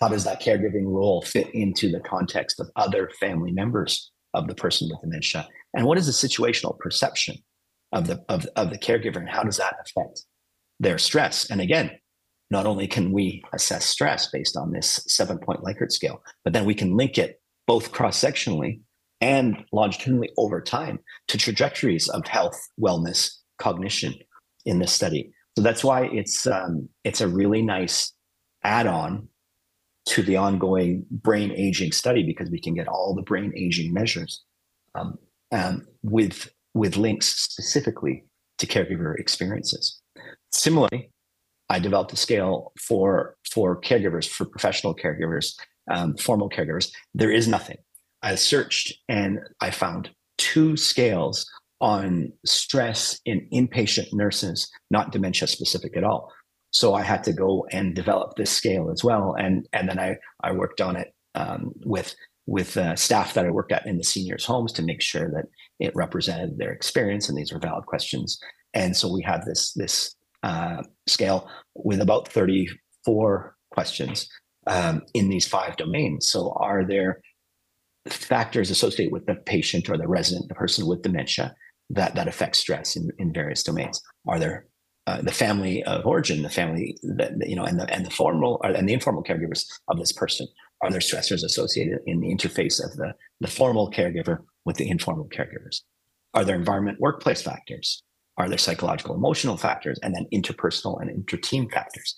how 0.00 0.08
does 0.08 0.24
that 0.24 0.42
caregiving 0.42 0.84
role 0.86 1.22
fit 1.22 1.48
into 1.54 1.90
the 1.90 2.00
context 2.00 2.60
of 2.60 2.70
other 2.76 3.10
family 3.20 3.52
members 3.52 4.10
of 4.34 4.48
the 4.48 4.54
person 4.54 4.88
with 4.90 5.00
dementia? 5.00 5.48
And 5.74 5.86
what 5.86 5.98
is 5.98 6.06
the 6.06 6.28
situational 6.28 6.78
perception 6.78 7.36
of 7.92 8.06
the 8.06 8.22
of, 8.28 8.46
of 8.56 8.70
the 8.70 8.78
caregiver 8.78 9.16
and 9.16 9.28
how 9.28 9.42
does 9.42 9.56
that 9.58 9.76
affect 9.80 10.22
their 10.80 10.98
stress? 10.98 11.50
And 11.50 11.60
again, 11.60 11.90
not 12.50 12.66
only 12.66 12.86
can 12.86 13.12
we 13.12 13.42
assess 13.52 13.84
stress 13.84 14.30
based 14.30 14.56
on 14.56 14.72
this 14.72 15.04
seven 15.06 15.38
point 15.38 15.62
Likert 15.62 15.92
scale, 15.92 16.22
but 16.44 16.52
then 16.52 16.64
we 16.64 16.74
can 16.74 16.96
link 16.96 17.18
it 17.18 17.40
both 17.66 17.92
cross 17.92 18.18
sectionally 18.18 18.80
and 19.20 19.64
longitudinally 19.72 20.30
over 20.38 20.60
time 20.60 20.98
to 21.26 21.36
trajectories 21.36 22.08
of 22.08 22.26
health, 22.26 22.58
wellness, 22.80 23.34
cognition 23.58 24.14
in 24.64 24.78
this 24.78 24.92
study. 24.92 25.30
So 25.56 25.62
that's 25.62 25.84
why 25.84 26.06
it's 26.06 26.46
um, 26.46 26.88
it's 27.04 27.20
a 27.20 27.28
really 27.28 27.62
nice 27.62 28.12
add-on 28.62 29.28
to 30.08 30.22
the 30.22 30.36
ongoing 30.36 31.04
brain 31.10 31.52
aging 31.52 31.92
study 31.92 32.22
because 32.22 32.50
we 32.50 32.60
can 32.60 32.74
get 32.74 32.88
all 32.88 33.14
the 33.14 33.22
brain 33.22 33.52
aging 33.54 33.92
measures 33.92 34.42
um, 34.94 35.18
um, 35.52 35.86
with 36.02 36.50
with 36.74 36.96
links 36.96 37.26
specifically 37.26 38.24
to 38.58 38.66
caregiver 38.66 39.18
experiences. 39.18 40.00
Similarly, 40.52 41.10
I 41.68 41.78
developed 41.78 42.12
a 42.12 42.16
scale 42.16 42.72
for 42.80 43.36
for 43.50 43.80
caregivers, 43.80 44.26
for 44.28 44.46
professional 44.46 44.94
caregivers, 44.94 45.54
um, 45.90 46.16
formal 46.16 46.48
caregivers. 46.48 46.90
There 47.14 47.30
is 47.30 47.46
nothing. 47.46 47.76
I 48.22 48.34
searched 48.34 48.94
and 49.08 49.40
I 49.60 49.70
found 49.70 50.10
two 50.38 50.76
scales 50.76 51.46
on 51.80 52.32
stress 52.44 53.20
in 53.24 53.46
inpatient 53.52 54.12
nurses, 54.12 54.68
not 54.90 55.12
dementia 55.12 55.46
specific 55.46 55.96
at 55.96 56.02
all. 56.02 56.32
So 56.70 56.94
I 56.94 57.02
had 57.02 57.24
to 57.24 57.32
go 57.32 57.66
and 57.72 57.94
develop 57.94 58.36
this 58.36 58.50
scale 58.50 58.90
as 58.90 59.02
well, 59.02 59.34
and 59.38 59.66
and 59.72 59.88
then 59.88 59.98
I 59.98 60.16
I 60.42 60.52
worked 60.52 60.80
on 60.80 60.96
it 60.96 61.14
um, 61.34 61.72
with 61.84 62.14
with 62.46 62.76
uh, 62.78 62.96
staff 62.96 63.34
that 63.34 63.44
I 63.44 63.50
worked 63.50 63.72
at 63.72 63.86
in 63.86 63.98
the 63.98 64.04
seniors' 64.04 64.46
homes 64.46 64.72
to 64.72 64.82
make 64.82 65.02
sure 65.02 65.30
that 65.30 65.44
it 65.80 65.94
represented 65.94 66.56
their 66.56 66.72
experience 66.72 67.28
and 67.28 67.36
these 67.36 67.52
were 67.52 67.58
valid 67.58 67.84
questions. 67.84 68.38
And 68.72 68.96
so 68.96 69.12
we 69.12 69.22
had 69.22 69.44
this 69.44 69.72
this 69.74 70.14
uh, 70.42 70.82
scale 71.06 71.48
with 71.74 72.00
about 72.00 72.28
34 72.28 73.54
questions 73.70 74.28
um, 74.66 75.02
in 75.14 75.28
these 75.28 75.46
five 75.46 75.76
domains. 75.76 76.28
So 76.28 76.52
are 76.56 76.84
there 76.86 77.20
factors 78.06 78.70
associated 78.70 79.12
with 79.12 79.26
the 79.26 79.34
patient 79.34 79.90
or 79.90 79.98
the 79.98 80.08
resident, 80.08 80.48
the 80.48 80.54
person 80.54 80.86
with 80.86 81.02
dementia, 81.02 81.54
that 81.90 82.14
that 82.14 82.28
affects 82.28 82.58
stress 82.58 82.96
in, 82.96 83.10
in 83.18 83.32
various 83.32 83.62
domains? 83.62 84.00
Are 84.26 84.38
there 84.38 84.66
uh, 85.08 85.22
the 85.22 85.32
family 85.32 85.82
of 85.84 86.04
origin, 86.04 86.42
the 86.42 86.50
family 86.50 86.98
that 87.02 87.32
you 87.48 87.56
know, 87.56 87.64
and 87.64 87.80
the 87.80 87.88
and 87.94 88.04
the 88.04 88.10
formal 88.10 88.60
and 88.62 88.86
the 88.86 88.92
informal 88.92 89.22
caregivers 89.22 89.64
of 89.88 89.98
this 89.98 90.12
person 90.12 90.46
are 90.82 90.90
there 90.90 91.00
stressors 91.00 91.42
associated 91.42 92.00
in 92.06 92.20
the 92.20 92.28
interface 92.28 92.84
of 92.84 92.96
the 92.96 93.14
the 93.40 93.48
formal 93.48 93.90
caregiver 93.90 94.38
with 94.66 94.76
the 94.76 94.88
informal 94.88 95.28
caregivers? 95.28 95.80
Are 96.34 96.44
there 96.44 96.56
environment 96.56 97.00
workplace 97.00 97.40
factors? 97.40 98.02
Are 98.36 98.50
there 98.50 98.58
psychological 98.58 99.14
emotional 99.14 99.56
factors 99.56 99.98
and 100.02 100.14
then 100.14 100.26
interpersonal 100.32 101.00
and 101.00 101.10
inter-team 101.10 101.70
factors? 101.70 102.14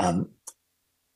Um, 0.00 0.30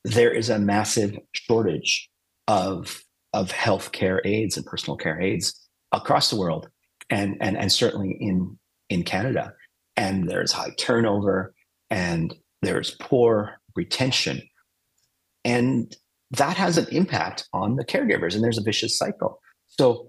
there 0.04 0.32
is 0.32 0.48
a 0.48 0.60
massive 0.60 1.18
shortage 1.32 2.08
of 2.46 3.02
of 3.32 3.50
healthcare 3.50 4.20
aides 4.24 4.56
and 4.56 4.64
personal 4.64 4.96
care 4.96 5.20
aides 5.20 5.68
across 5.90 6.30
the 6.30 6.38
world, 6.38 6.68
and 7.10 7.36
and 7.40 7.56
and 7.56 7.72
certainly 7.72 8.16
in 8.20 8.56
in 8.88 9.02
Canada 9.02 9.52
and 9.96 10.28
there's 10.28 10.52
high 10.52 10.72
turnover 10.78 11.54
and 11.90 12.34
there's 12.62 12.96
poor 13.00 13.56
retention. 13.74 14.42
And 15.44 15.94
that 16.32 16.56
has 16.56 16.76
an 16.76 16.86
impact 16.90 17.48
on 17.52 17.76
the 17.76 17.84
caregivers, 17.84 18.34
and 18.34 18.42
there's 18.42 18.58
a 18.58 18.62
vicious 18.62 18.98
cycle. 18.98 19.40
So, 19.68 20.08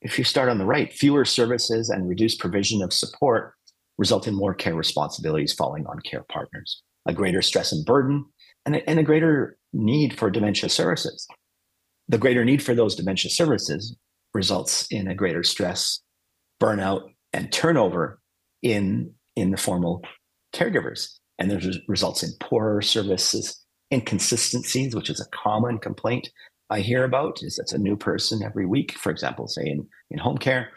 if 0.00 0.16
you 0.16 0.24
start 0.24 0.48
on 0.48 0.58
the 0.58 0.66
right, 0.66 0.92
fewer 0.92 1.24
services 1.24 1.88
and 1.88 2.08
reduced 2.08 2.38
provision 2.38 2.82
of 2.82 2.92
support 2.92 3.54
result 3.96 4.28
in 4.28 4.34
more 4.34 4.54
care 4.54 4.74
responsibilities 4.74 5.52
falling 5.52 5.86
on 5.86 5.98
care 6.00 6.24
partners, 6.28 6.82
a 7.06 7.12
greater 7.12 7.42
stress 7.42 7.72
and 7.72 7.84
burden, 7.84 8.24
and 8.64 8.76
a, 8.76 8.88
and 8.88 9.00
a 9.00 9.02
greater 9.02 9.56
need 9.72 10.16
for 10.16 10.30
dementia 10.30 10.68
services. 10.68 11.26
The 12.08 12.18
greater 12.18 12.44
need 12.44 12.62
for 12.62 12.74
those 12.74 12.94
dementia 12.94 13.30
services 13.30 13.96
results 14.34 14.86
in 14.90 15.08
a 15.08 15.14
greater 15.14 15.42
stress, 15.42 16.00
burnout, 16.62 17.02
and 17.32 17.50
turnover 17.50 18.17
in 18.62 19.12
in 19.36 19.50
the 19.50 19.56
formal 19.56 20.02
caregivers. 20.54 21.08
And 21.38 21.50
there's 21.50 21.78
results 21.86 22.22
in 22.22 22.30
poorer 22.40 22.82
services, 22.82 23.64
inconsistencies, 23.92 24.94
which 24.94 25.08
is 25.08 25.20
a 25.20 25.36
common 25.36 25.78
complaint 25.78 26.28
I 26.70 26.80
hear 26.80 27.04
about. 27.04 27.42
Is 27.42 27.56
that's 27.56 27.72
a 27.72 27.78
new 27.78 27.96
person 27.96 28.42
every 28.42 28.66
week, 28.66 28.92
for 28.92 29.10
example, 29.10 29.48
say 29.48 29.62
in 29.66 29.86
in 30.10 30.18
home 30.18 30.38
care, 30.38 30.70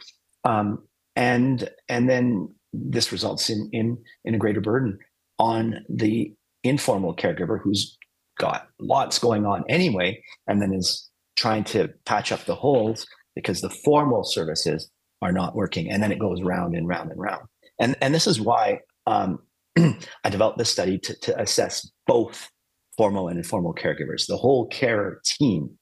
um, 0.44 0.80
and 1.15 1.70
and 1.89 2.10
then 2.10 2.54
this 2.74 3.12
results 3.12 3.50
in 3.50 3.70
in 3.74 3.98
in 4.24 4.36
a 4.36 4.38
greater 4.38 4.62
burden 4.62 4.98
on 5.39 5.84
the 5.89 6.34
informal 6.63 7.15
caregiver 7.15 7.60
who's 7.62 7.98
got 8.39 8.67
lots 8.80 9.20
going 9.20 9.46
on 9.46 9.63
anyway, 9.67 10.22
and 10.48 10.62
then 10.62 10.74
is 10.74 11.10
trying 11.36 11.63
to 11.63 11.89
patch 12.06 12.32
up 12.32 12.46
the 12.46 12.56
holes 12.56 13.06
because 13.36 13.62
the 13.62 13.70
formal 13.70 14.24
services 14.24 14.89
are 15.22 15.32
not 15.32 15.56
working, 15.56 15.89
and 15.89 16.02
then 16.02 16.12
it 16.12 16.20
goes 16.20 16.41
round 16.41 16.76
and 16.76 16.88
round 16.88 17.12
and 17.12 17.20
round. 17.20 17.41
And 17.79 17.95
and 18.01 18.13
this 18.13 18.27
is 18.27 18.39
why 18.39 18.79
um, 19.07 19.39
I 19.77 20.29
developed 20.29 20.57
this 20.57 20.69
study 20.69 20.97
to, 20.99 21.19
to 21.21 21.41
assess 21.41 21.89
both 22.07 22.49
formal 22.97 23.27
and 23.27 23.38
informal 23.38 23.73
caregivers, 23.73 24.27
the 24.27 24.38
whole 24.38 24.67
care 24.67 25.21
team, 25.25 25.77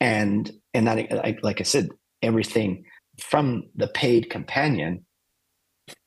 and 0.00 0.50
and 0.74 0.86
that 0.86 1.10
like, 1.10 1.38
like 1.42 1.60
I 1.60 1.64
said, 1.64 1.88
everything 2.22 2.84
from 3.20 3.64
the 3.76 3.88
paid 3.88 4.30
companion 4.30 5.04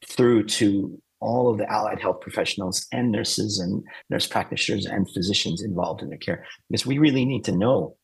through 0.07 0.45
to 0.45 0.99
all 1.21 1.49
of 1.49 1.57
the 1.57 1.71
allied 1.71 1.99
health 1.99 2.21
professionals 2.21 2.85
and 2.91 3.11
nurses 3.11 3.59
and 3.59 3.83
nurse 4.09 4.27
practitioners 4.27 4.85
and 4.85 5.09
physicians 5.11 5.63
involved 5.63 6.01
in 6.01 6.09
the 6.09 6.17
care. 6.17 6.45
Because 6.69 6.85
we 6.85 6.97
really 6.97 7.25
need 7.25 7.43
to 7.45 7.55
know 7.55 7.95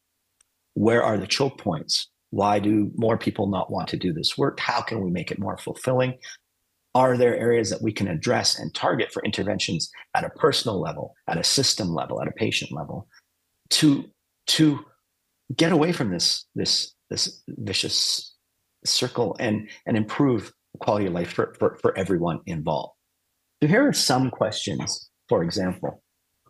where 0.73 1.03
are 1.03 1.17
the 1.17 1.27
choke 1.27 1.57
points? 1.57 2.09
Why 2.29 2.59
do 2.59 2.91
more 2.95 3.17
people 3.17 3.47
not 3.47 3.71
want 3.71 3.89
to 3.89 3.97
do 3.97 4.13
this 4.13 4.37
work? 4.37 4.59
How 4.59 4.81
can 4.81 5.03
we 5.03 5.11
make 5.11 5.31
it 5.31 5.39
more 5.39 5.57
fulfilling 5.57 6.17
are 6.93 7.17
there 7.17 7.37
areas 7.37 7.69
that 7.69 7.81
we 7.81 7.91
can 7.91 8.07
address 8.07 8.59
and 8.59 8.73
target 8.73 9.11
for 9.11 9.23
interventions 9.23 9.89
at 10.15 10.23
a 10.23 10.29
personal 10.31 10.79
level 10.79 11.13
at 11.27 11.37
a 11.37 11.43
system 11.43 11.93
level 11.93 12.21
at 12.21 12.27
a 12.27 12.31
patient 12.31 12.71
level 12.71 13.07
to 13.69 14.05
to 14.47 14.79
get 15.55 15.71
away 15.71 15.91
from 15.91 16.11
this 16.11 16.45
this 16.55 16.93
this 17.09 17.41
vicious 17.47 18.35
circle 18.85 19.35
and 19.39 19.69
and 19.85 19.95
improve 19.95 20.51
quality 20.79 21.05
of 21.05 21.13
life 21.13 21.31
for, 21.31 21.53
for, 21.59 21.77
for 21.81 21.97
everyone 21.97 22.39
involved? 22.45 22.93
So 23.61 23.67
here 23.67 23.87
are 23.87 23.93
some 23.93 24.31
questions 24.31 25.09
for 25.29 25.43
example 25.43 26.03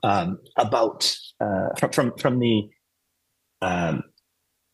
um, 0.03 0.39
about 0.57 1.15
uh, 1.39 1.69
from, 1.77 1.91
from 1.91 2.13
from 2.17 2.39
the 2.39 2.69
um, 3.61 4.03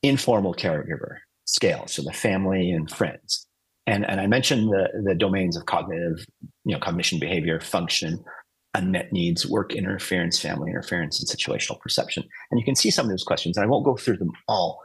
informal 0.03 0.53
caregiver 0.53 1.17
scale 1.45 1.87
so 1.87 2.01
the 2.03 2.13
family 2.13 2.71
and 2.71 2.89
friends 2.89 3.46
and 3.87 4.07
and 4.07 4.19
I 4.19 4.27
mentioned 4.27 4.69
the 4.69 4.89
the 5.03 5.15
domains 5.15 5.57
of 5.57 5.65
cognitive, 5.65 6.25
you 6.65 6.73
know, 6.73 6.79
cognition, 6.79 7.19
behavior, 7.19 7.59
function, 7.59 8.23
unmet 8.73 9.11
needs, 9.11 9.47
work 9.47 9.73
interference, 9.73 10.39
family 10.39 10.69
interference, 10.69 11.19
and 11.19 11.27
situational 11.27 11.79
perception. 11.79 12.23
And 12.51 12.59
you 12.59 12.65
can 12.65 12.75
see 12.75 12.91
some 12.91 13.05
of 13.05 13.09
those 13.09 13.23
questions, 13.23 13.57
and 13.57 13.63
I 13.63 13.67
won't 13.67 13.85
go 13.85 13.95
through 13.95 14.17
them 14.17 14.31
all, 14.47 14.79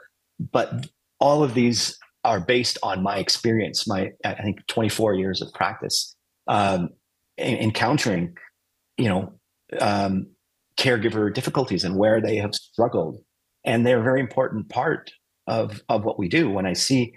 but 0.53 0.87
all 1.21 1.43
of 1.43 1.55
these 1.55 1.99
are 2.25 2.41
based 2.41 2.79
on 2.85 3.03
my 3.03 3.19
experience, 3.19 3.87
my 3.87 4.12
I 4.25 4.35
think 4.35 4.65
24 4.69 5.15
years 5.15 5.43
of 5.43 5.53
practice, 5.53 6.15
um, 6.47 6.91
encountering, 7.37 8.37
you 8.97 9.09
know, 9.09 9.33
um, 9.81 10.29
caregiver 10.77 11.35
difficulties 11.35 11.83
and 11.83 11.97
where 11.97 12.21
they 12.21 12.37
have 12.37 12.55
struggled, 12.55 13.19
and 13.65 13.85
they're 13.85 14.01
a 14.01 14.05
very 14.05 14.21
important 14.21 14.69
part 14.69 15.11
of 15.49 15.83
of 15.88 16.05
what 16.05 16.21
we 16.21 16.29
do. 16.29 16.49
When 16.49 16.67
I 16.67 16.75
see 16.75 17.15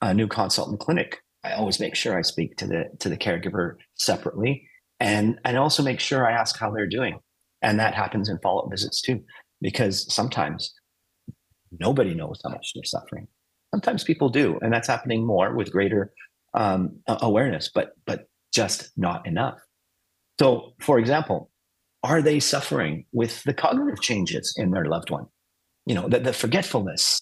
a 0.00 0.14
new 0.14 0.28
consult 0.28 0.70
in 0.70 0.76
clinic, 0.76 1.23
I 1.44 1.52
always 1.52 1.78
make 1.78 1.94
sure 1.94 2.18
I 2.18 2.22
speak 2.22 2.56
to 2.56 2.66
the 2.66 2.84
to 3.00 3.08
the 3.08 3.16
caregiver 3.16 3.76
separately, 3.94 4.66
and 5.00 5.38
and 5.44 5.58
also 5.58 5.82
make 5.82 6.00
sure 6.00 6.26
I 6.26 6.32
ask 6.32 6.58
how 6.58 6.70
they're 6.70 6.86
doing, 6.86 7.18
and 7.62 7.78
that 7.78 7.94
happens 7.94 8.28
in 8.28 8.38
follow 8.38 8.62
up 8.62 8.70
visits 8.70 9.00
too, 9.02 9.22
because 9.60 10.12
sometimes 10.12 10.74
nobody 11.78 12.14
knows 12.14 12.40
how 12.42 12.50
much 12.50 12.72
they're 12.74 12.84
suffering. 12.84 13.28
Sometimes 13.74 14.04
people 14.04 14.28
do, 14.28 14.58
and 14.62 14.72
that's 14.72 14.88
happening 14.88 15.26
more 15.26 15.54
with 15.54 15.70
greater 15.70 16.12
um, 16.54 16.96
awareness, 17.06 17.70
but 17.74 17.92
but 18.06 18.26
just 18.52 18.90
not 18.96 19.26
enough. 19.26 19.58
So, 20.40 20.72
for 20.80 20.98
example, 20.98 21.50
are 22.02 22.22
they 22.22 22.40
suffering 22.40 23.06
with 23.12 23.42
the 23.44 23.54
cognitive 23.54 24.00
changes 24.00 24.54
in 24.56 24.70
their 24.70 24.84
loved 24.86 25.10
one? 25.10 25.26
You 25.86 25.94
know, 25.94 26.08
the, 26.08 26.20
the 26.20 26.32
forgetfulness, 26.32 27.20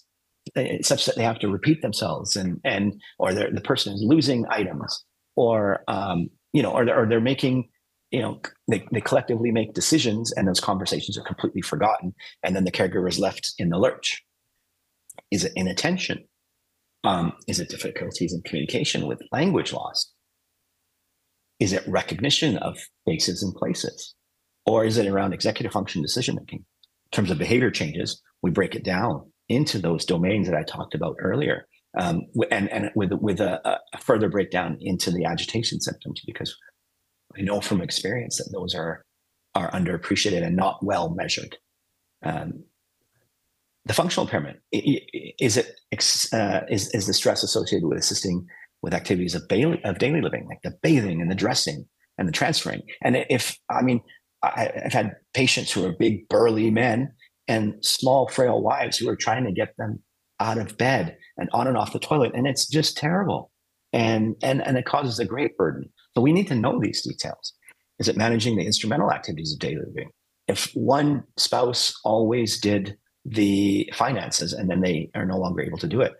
such 0.81 1.05
that 1.05 1.15
they 1.15 1.23
have 1.23 1.39
to 1.39 1.47
repeat 1.47 1.81
themselves 1.81 2.35
and 2.35 2.59
and 2.63 3.01
or 3.17 3.33
the 3.33 3.61
person 3.63 3.93
is 3.93 4.03
losing 4.03 4.45
items 4.49 5.03
or 5.35 5.83
um, 5.87 6.29
you 6.51 6.61
know 6.61 6.71
or 6.71 6.85
they're, 6.85 7.01
or 7.01 7.07
they're 7.07 7.21
making 7.21 7.69
you 8.11 8.21
know 8.21 8.39
they, 8.67 8.85
they 8.91 9.01
collectively 9.01 9.51
make 9.51 9.73
decisions 9.73 10.31
and 10.33 10.47
those 10.47 10.59
conversations 10.59 11.17
are 11.17 11.23
completely 11.23 11.61
forgotten 11.61 12.13
and 12.43 12.55
then 12.55 12.65
the 12.65 12.71
caregiver 12.71 13.07
is 13.07 13.19
left 13.19 13.53
in 13.57 13.69
the 13.69 13.77
lurch. 13.77 14.23
Is 15.31 15.43
it 15.43 15.53
inattention? 15.55 16.25
Um, 17.03 17.33
is 17.47 17.59
it 17.59 17.69
difficulties 17.69 18.33
in 18.33 18.41
communication 18.43 19.07
with 19.07 19.21
language 19.31 19.73
loss? 19.73 20.11
Is 21.59 21.73
it 21.73 21.83
recognition 21.87 22.57
of 22.57 22.77
faces 23.05 23.43
and 23.43 23.53
places? 23.53 24.15
Or 24.65 24.85
is 24.85 24.97
it 24.97 25.07
around 25.07 25.33
executive 25.33 25.73
function 25.73 26.01
decision 26.01 26.35
making? 26.35 26.59
In 26.59 27.11
terms 27.11 27.31
of 27.31 27.37
behavior 27.37 27.71
changes 27.71 28.21
we 28.41 28.51
break 28.51 28.75
it 28.75 28.83
down 28.83 29.31
into 29.49 29.79
those 29.79 30.05
domains 30.05 30.47
that 30.47 30.57
I 30.57 30.63
talked 30.63 30.95
about 30.95 31.15
earlier, 31.19 31.67
um, 31.97 32.21
and 32.51 32.69
and 32.69 32.91
with 32.95 33.11
with 33.13 33.39
a, 33.39 33.79
a, 33.93 33.97
further 33.99 34.29
breakdown 34.29 34.77
into 34.81 35.11
the 35.11 35.25
agitation 35.25 35.79
symptoms, 35.79 36.21
because 36.25 36.55
I 37.37 37.41
know 37.41 37.61
from 37.61 37.81
experience 37.81 38.37
that 38.37 38.51
those 38.51 38.73
are 38.75 39.03
are 39.55 39.71
underappreciated 39.71 40.43
and 40.43 40.55
not 40.55 40.83
well 40.83 41.13
measured. 41.13 41.57
Um, 42.23 42.63
the 43.85 43.93
functional 43.93 44.25
impairment 44.25 44.59
is 44.71 45.57
it 45.57 45.79
uh, 46.33 46.61
is 46.69 46.89
is 46.93 47.07
the 47.07 47.13
stress 47.13 47.43
associated 47.43 47.87
with 47.87 47.99
assisting 47.99 48.47
with 48.81 48.93
activities 48.93 49.35
of 49.35 49.47
daily 49.47 49.81
of 49.83 49.97
daily 49.97 50.21
living, 50.21 50.45
like 50.47 50.61
the 50.63 50.77
bathing 50.81 51.21
and 51.21 51.29
the 51.29 51.35
dressing 51.35 51.85
and 52.17 52.27
the 52.27 52.31
transferring. 52.31 52.81
And 53.03 53.25
if 53.29 53.57
I 53.69 53.81
mean, 53.81 54.01
I, 54.41 54.71
I've 54.85 54.93
had 54.93 55.15
patients 55.33 55.71
who 55.71 55.85
are 55.85 55.91
big 55.91 56.27
burly 56.29 56.71
men 56.71 57.13
and 57.47 57.75
small, 57.83 58.27
frail 58.27 58.61
wives 58.61 58.97
who 58.97 59.09
are 59.09 59.15
trying 59.15 59.45
to 59.45 59.51
get 59.51 59.75
them 59.77 60.01
out 60.39 60.57
of 60.57 60.77
bed 60.77 61.17
and 61.37 61.49
on 61.53 61.67
and 61.67 61.77
off 61.77 61.93
the 61.93 61.99
toilet. 61.99 62.31
And 62.33 62.47
it's 62.47 62.67
just 62.67 62.97
terrible. 62.97 63.51
And, 63.91 64.35
and, 64.41 64.65
and 64.65 64.77
it 64.77 64.85
causes 64.85 65.19
a 65.19 65.25
great 65.25 65.55
burden. 65.57 65.89
So 66.15 66.21
we 66.21 66.33
need 66.33 66.47
to 66.47 66.55
know 66.55 66.79
these 66.79 67.01
details. 67.01 67.53
Is 67.99 68.07
it 68.07 68.17
managing 68.17 68.55
the 68.55 68.65
instrumental 68.65 69.11
activities 69.11 69.53
of 69.53 69.59
daily 69.59 69.81
living? 69.87 70.09
If 70.47 70.71
one 70.73 71.23
spouse 71.37 71.93
always 72.03 72.59
did 72.59 72.97
the 73.25 73.89
finances 73.93 74.51
and 74.51 74.69
then 74.69 74.81
they 74.81 75.09
are 75.15 75.25
no 75.25 75.37
longer 75.37 75.61
able 75.61 75.77
to 75.77 75.87
do 75.87 76.01
it, 76.01 76.13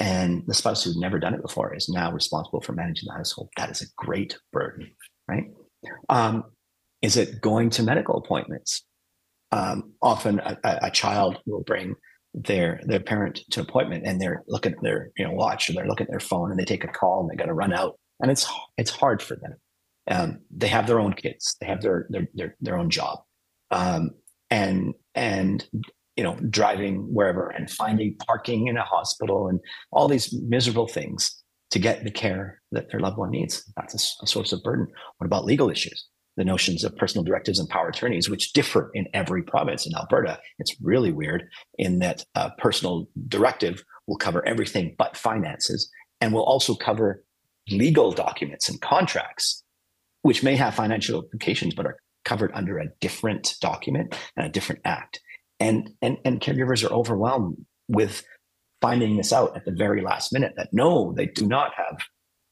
and 0.00 0.42
the 0.46 0.54
spouse 0.54 0.84
who's 0.84 0.96
never 0.96 1.18
done 1.18 1.34
it 1.34 1.42
before 1.42 1.74
is 1.74 1.88
now 1.88 2.12
responsible 2.12 2.60
for 2.60 2.72
managing 2.72 3.06
the 3.06 3.14
household, 3.14 3.48
that 3.56 3.70
is 3.70 3.80
a 3.80 3.86
great 3.96 4.36
burden, 4.52 4.90
right? 5.28 5.44
Um, 6.08 6.44
is 7.00 7.16
it 7.16 7.40
going 7.40 7.70
to 7.70 7.82
medical 7.82 8.16
appointments? 8.16 8.84
Um, 9.54 9.92
often 10.02 10.40
a, 10.40 10.58
a, 10.64 10.90
child 10.90 11.38
will 11.46 11.62
bring 11.62 11.94
their 12.34 12.80
their 12.84 12.98
parent 12.98 13.42
to 13.52 13.60
appointment 13.60 14.04
and 14.04 14.20
they're 14.20 14.42
looking 14.48 14.72
at 14.72 14.82
their 14.82 15.10
you 15.16 15.24
know 15.24 15.32
watch 15.32 15.70
or 15.70 15.72
they're 15.72 15.86
looking 15.86 16.06
at 16.06 16.10
their 16.10 16.18
phone 16.18 16.50
and 16.50 16.58
they 16.58 16.64
take 16.64 16.82
a 16.82 16.88
call 16.88 17.20
and 17.20 17.30
they 17.30 17.36
got 17.36 17.46
to 17.46 17.54
run 17.54 17.72
out 17.72 17.96
and 18.20 18.32
it's 18.32 18.50
it's 18.76 18.90
hard 18.90 19.22
for 19.22 19.36
them. 19.36 19.54
Um, 20.10 20.40
they 20.50 20.66
have 20.68 20.86
their 20.86 21.00
own 21.00 21.12
kids, 21.12 21.56
they 21.60 21.66
have 21.66 21.82
their 21.82 22.06
their 22.10 22.28
their, 22.34 22.56
their 22.60 22.76
own 22.76 22.90
job, 22.90 23.20
um, 23.70 24.10
and 24.50 24.94
and 25.14 25.64
you 26.16 26.24
know 26.24 26.36
driving 26.50 26.96
wherever 27.14 27.48
and 27.48 27.70
finding 27.70 28.16
parking 28.26 28.66
in 28.66 28.76
a 28.76 28.82
hospital 28.82 29.46
and 29.46 29.60
all 29.92 30.08
these 30.08 30.32
miserable 30.42 30.88
things 30.88 31.42
to 31.70 31.78
get 31.78 32.02
the 32.02 32.10
care 32.10 32.60
that 32.72 32.90
their 32.90 33.00
loved 33.00 33.18
one 33.18 33.30
needs. 33.30 33.64
That's 33.76 33.94
a, 33.94 34.24
a 34.24 34.26
source 34.26 34.52
of 34.52 34.62
burden. 34.64 34.88
What 35.18 35.26
about 35.26 35.44
legal 35.44 35.70
issues? 35.70 36.08
The 36.36 36.44
notions 36.44 36.84
of 36.84 36.96
personal 36.96 37.24
directives 37.24 37.58
and 37.58 37.68
power 37.68 37.88
attorneys, 37.88 38.28
which 38.28 38.52
differ 38.52 38.90
in 38.94 39.06
every 39.14 39.42
province. 39.42 39.86
In 39.86 39.94
Alberta, 39.94 40.38
it's 40.58 40.74
really 40.80 41.12
weird 41.12 41.48
in 41.78 42.00
that 42.00 42.24
a 42.34 42.50
personal 42.58 43.08
directive 43.28 43.84
will 44.06 44.16
cover 44.16 44.46
everything 44.46 44.94
but 44.98 45.16
finances 45.16 45.90
and 46.20 46.32
will 46.32 46.44
also 46.44 46.74
cover 46.74 47.24
legal 47.70 48.12
documents 48.12 48.68
and 48.68 48.80
contracts, 48.80 49.62
which 50.22 50.42
may 50.42 50.56
have 50.56 50.74
financial 50.74 51.22
implications 51.22 51.74
but 51.74 51.86
are 51.86 51.96
covered 52.24 52.50
under 52.54 52.78
a 52.78 52.88
different 53.00 53.54
document 53.60 54.14
and 54.36 54.46
a 54.46 54.50
different 54.50 54.80
act. 54.84 55.20
And, 55.60 55.90
and, 56.02 56.18
and 56.24 56.40
caregivers 56.40 56.88
are 56.88 56.92
overwhelmed 56.92 57.64
with 57.88 58.24
finding 58.80 59.16
this 59.16 59.32
out 59.32 59.56
at 59.56 59.64
the 59.64 59.72
very 59.72 60.02
last 60.02 60.32
minute 60.32 60.54
that 60.56 60.68
no, 60.72 61.12
they 61.16 61.26
do 61.26 61.46
not 61.46 61.72
have 61.76 61.98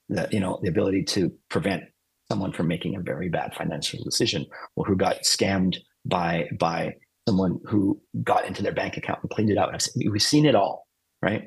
the, 0.08 0.28
you 0.30 0.40
know, 0.40 0.58
the 0.62 0.68
ability 0.68 1.04
to 1.04 1.32
prevent 1.48 1.84
someone 2.32 2.52
from 2.52 2.68
making 2.68 2.96
a 2.96 3.00
very 3.00 3.28
bad 3.28 3.54
financial 3.54 4.02
decision 4.04 4.46
or 4.76 4.84
who 4.84 4.96
got 4.96 5.22
scammed 5.22 5.76
by 6.04 6.48
by 6.58 6.94
someone 7.28 7.58
who 7.68 8.00
got 8.22 8.46
into 8.46 8.62
their 8.62 8.74
bank 8.74 8.96
account 8.96 9.20
and 9.22 9.30
cleaned 9.30 9.50
it 9.50 9.58
out. 9.58 9.86
We've 10.10 10.22
seen 10.22 10.46
it 10.46 10.54
all, 10.54 10.86
right? 11.20 11.42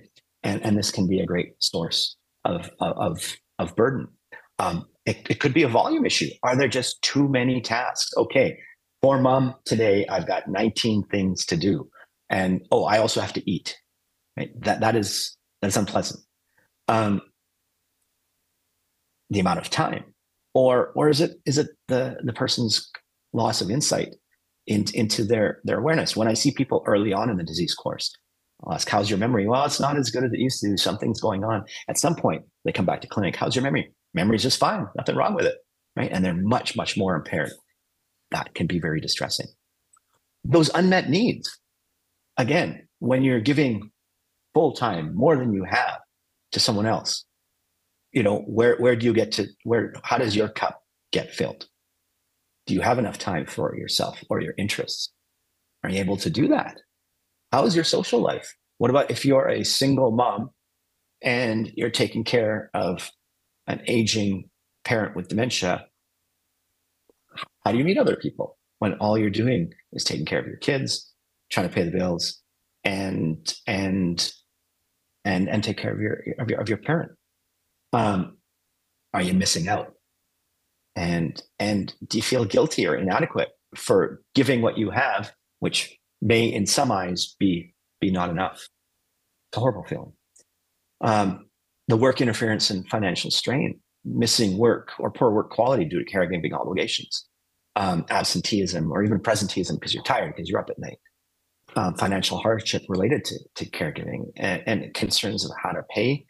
and 0.45 0.63
and 0.63 0.78
this 0.78 0.91
can 0.91 1.08
be 1.08 1.19
a 1.19 1.26
great 1.26 1.56
source 1.60 2.15
of 2.45 2.69
of 2.80 3.36
of 3.60 3.76
burden. 3.76 4.08
Um, 4.60 4.86
it, 5.06 5.28
it 5.30 5.39
could 5.41 5.54
be 5.54 5.63
a 5.63 5.67
volume 5.67 6.06
issue. 6.06 6.30
Are 6.43 6.56
there 6.56 6.69
just 6.69 7.02
too 7.02 7.28
many 7.28 7.60
tasks? 7.60 8.12
Okay, 8.15 8.58
for 9.02 9.19
mom 9.19 9.56
today, 9.65 10.06
I've 10.08 10.28
got 10.28 10.48
19 10.48 11.04
things 11.12 11.45
to 11.48 11.58
do, 11.58 11.89
and 12.30 12.62
oh, 12.71 12.86
I 12.86 13.00
also 13.00 13.19
have 13.19 13.34
to 13.34 13.52
eat. 13.52 13.76
Right? 14.38 14.50
That 14.62 14.80
that 14.80 14.95
is 14.95 15.36
that's 15.62 15.76
unpleasant. 15.76 16.21
Um, 16.88 17.21
the 19.32 19.39
amount 19.39 19.60
of 19.60 19.69
time, 19.69 20.06
or 20.56 20.91
or 20.96 21.10
is 21.10 21.22
it 21.22 21.38
is 21.46 21.60
it 21.60 21.68
the 21.88 22.18
the 22.24 22.34
person's 22.34 22.89
loss 23.34 23.62
of 23.62 23.70
insight 23.70 24.15
in, 24.65 24.86
into 24.96 25.24
their 25.24 25.60
their 25.65 25.78
awareness? 25.78 26.15
When 26.15 26.28
I 26.28 26.34
see 26.34 26.52
people 26.52 26.84
early 26.88 27.13
on 27.13 27.30
in 27.30 27.38
the 27.38 27.44
disease 27.44 27.76
course, 27.76 28.12
I'll 28.63 28.74
ask, 28.74 28.89
"How's 28.89 29.10
your 29.10 29.20
memory?" 29.20 29.48
Well, 29.48 29.65
it's 29.65 29.80
not 29.80 29.98
as 29.98 30.10
good 30.10 30.24
as 30.24 30.32
it 30.34 30.39
used 30.39 30.62
to. 30.62 30.78
Something's 30.78 31.22
going 31.22 31.44
on. 31.44 31.65
At 31.88 32.00
some 32.00 32.15
point, 32.15 32.44
they 32.63 32.72
come 32.72 32.86
back 32.86 33.02
to 33.02 33.08
clinic. 33.08 33.36
How's 33.36 33.56
your 33.56 33.63
memory? 33.63 33.91
Memory's 34.15 34.44
just 34.44 34.58
fine. 34.58 34.88
Nothing 34.96 35.18
wrong 35.18 35.36
with 35.36 35.46
it, 35.46 35.58
right? 35.96 36.10
And 36.12 36.24
they're 36.24 36.34
much 36.34 36.76
much 36.76 36.98
more 36.98 37.15
impaired. 37.15 37.52
That 38.32 38.56
can 38.56 38.65
be 38.65 38.80
very 38.80 39.02
distressing. 39.02 39.48
Those 40.46 40.70
unmet 40.74 41.10
needs. 41.10 41.60
Again, 42.38 42.88
when 43.00 43.24
you're 43.24 43.41
giving 43.41 43.91
full 44.54 44.72
time 44.72 45.13
more 45.15 45.36
than 45.36 45.54
you 45.54 45.65
have 45.65 46.00
to 46.54 46.60
someone 46.62 46.86
else, 46.86 47.26
you 48.15 48.23
know 48.23 48.39
where 48.47 48.78
where 48.78 48.95
do 48.95 49.06
you 49.06 49.13
get 49.13 49.32
to 49.34 49.47
where 49.63 49.93
how 50.04 50.17
does 50.17 50.36
your 50.36 50.49
cup 50.49 50.82
get 51.12 51.32
filled? 51.34 51.67
Do 52.65 52.73
you 52.73 52.82
have 52.82 52.97
enough 52.97 53.19
time 53.19 53.45
for 53.45 53.75
yourself 53.78 54.23
or 54.30 54.41
your 54.41 54.56
interests? 54.58 55.13
Are 55.84 55.91
you 55.91 55.99
able 55.99 56.17
to 56.17 56.32
do 56.32 56.47
that? 56.47 56.82
How 57.51 57.65
is 57.65 57.75
your 57.75 57.84
social 57.84 58.19
life? 58.19 58.56
What 58.80 58.89
about 58.89 59.12
if 59.12 59.23
you're 59.23 59.47
a 59.47 59.63
single 59.63 60.12
mom 60.12 60.49
and 61.21 61.71
you're 61.75 61.91
taking 61.91 62.23
care 62.23 62.71
of 62.73 63.12
an 63.67 63.82
aging 63.88 64.49
parent 64.84 65.15
with 65.15 65.28
dementia 65.28 65.86
how 67.65 67.71
do 67.71 67.78
you 67.78 67.84
meet 67.84 67.97
other 67.97 68.15
people 68.15 68.58
when 68.80 68.93
all 68.95 69.17
you're 69.17 69.30
doing 69.30 69.73
is 69.93 70.04
taking 70.04 70.25
care 70.25 70.39
of 70.39 70.45
your 70.45 70.58
kids 70.58 71.12
trying 71.51 71.67
to 71.67 71.73
pay 71.73 71.84
the 71.84 71.91
bills 71.91 72.41
and 72.84 73.56
and 73.67 74.32
and 75.25 75.49
and 75.49 75.63
take 75.63 75.78
care 75.78 75.91
of 75.91 75.99
your 75.99 76.23
of 76.39 76.49
your, 76.49 76.62
of 76.62 76.69
your 76.69 76.78
parent 76.78 77.12
um, 77.93 78.38
are 79.13 79.21
you 79.21 79.34
missing 79.34 79.67
out? 79.67 79.93
And 80.95 81.41
and 81.60 81.93
do 82.08 82.17
you 82.17 82.21
feel 82.21 82.45
guilty 82.45 82.88
or 82.88 82.95
inadequate 82.95 83.50
for 83.76 84.21
giving 84.34 84.62
what 84.62 84.78
you 84.78 84.89
have, 84.91 85.34
which 85.60 85.98
may 86.21 86.45
in 86.45 86.65
some 86.65 86.91
eyes 86.91 87.36
be 87.39 87.74
be 88.00 88.12
not 88.12 88.30
enough? 88.30 88.67
It's 89.50 89.58
a 89.58 89.60
horrible 89.60 89.84
feeling. 89.84 90.13
Um, 91.02 91.48
the 91.88 91.98
work 91.98 92.21
interference 92.21 92.69
and 92.69 92.88
financial 92.89 93.30
strain, 93.30 93.80
missing 94.06 94.58
work 94.58 94.91
or 95.00 95.12
poor 95.12 95.32
work 95.32 95.50
quality 95.52 95.86
due 95.86 96.04
to 96.04 96.12
caregiving 96.12 96.54
obligations, 96.54 97.28
um, 97.76 98.06
absenteeism 98.10 98.91
or 98.91 99.04
even 99.04 99.19
presenteeism 99.19 99.74
because 99.74 99.93
you're 99.93 100.04
tired 100.04 100.34
because 100.36 100.50
you're 100.50 100.60
up 100.60 100.69
at 100.69 100.80
night, 100.80 100.98
um, 101.76 101.95
financial 101.95 102.38
hardship 102.38 102.84
related 102.88 103.26
to, 103.26 103.36
to 103.56 103.69
caregiving 103.69 104.32
and, 104.38 104.63
and, 104.65 104.93
concerns 104.93 105.43
of 105.45 105.52
how 105.62 105.71
to 105.71 105.82
pay 105.93 106.26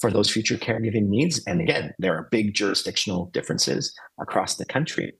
for 0.00 0.10
those 0.10 0.30
future 0.30 0.56
caregiving 0.56 1.08
needs. 1.08 1.42
And 1.46 1.60
again, 1.60 1.92
there 1.98 2.14
are 2.14 2.28
big 2.30 2.54
jurisdictional 2.54 3.30
differences 3.32 3.94
across 4.20 4.56
the 4.56 4.64
country. 4.64 5.14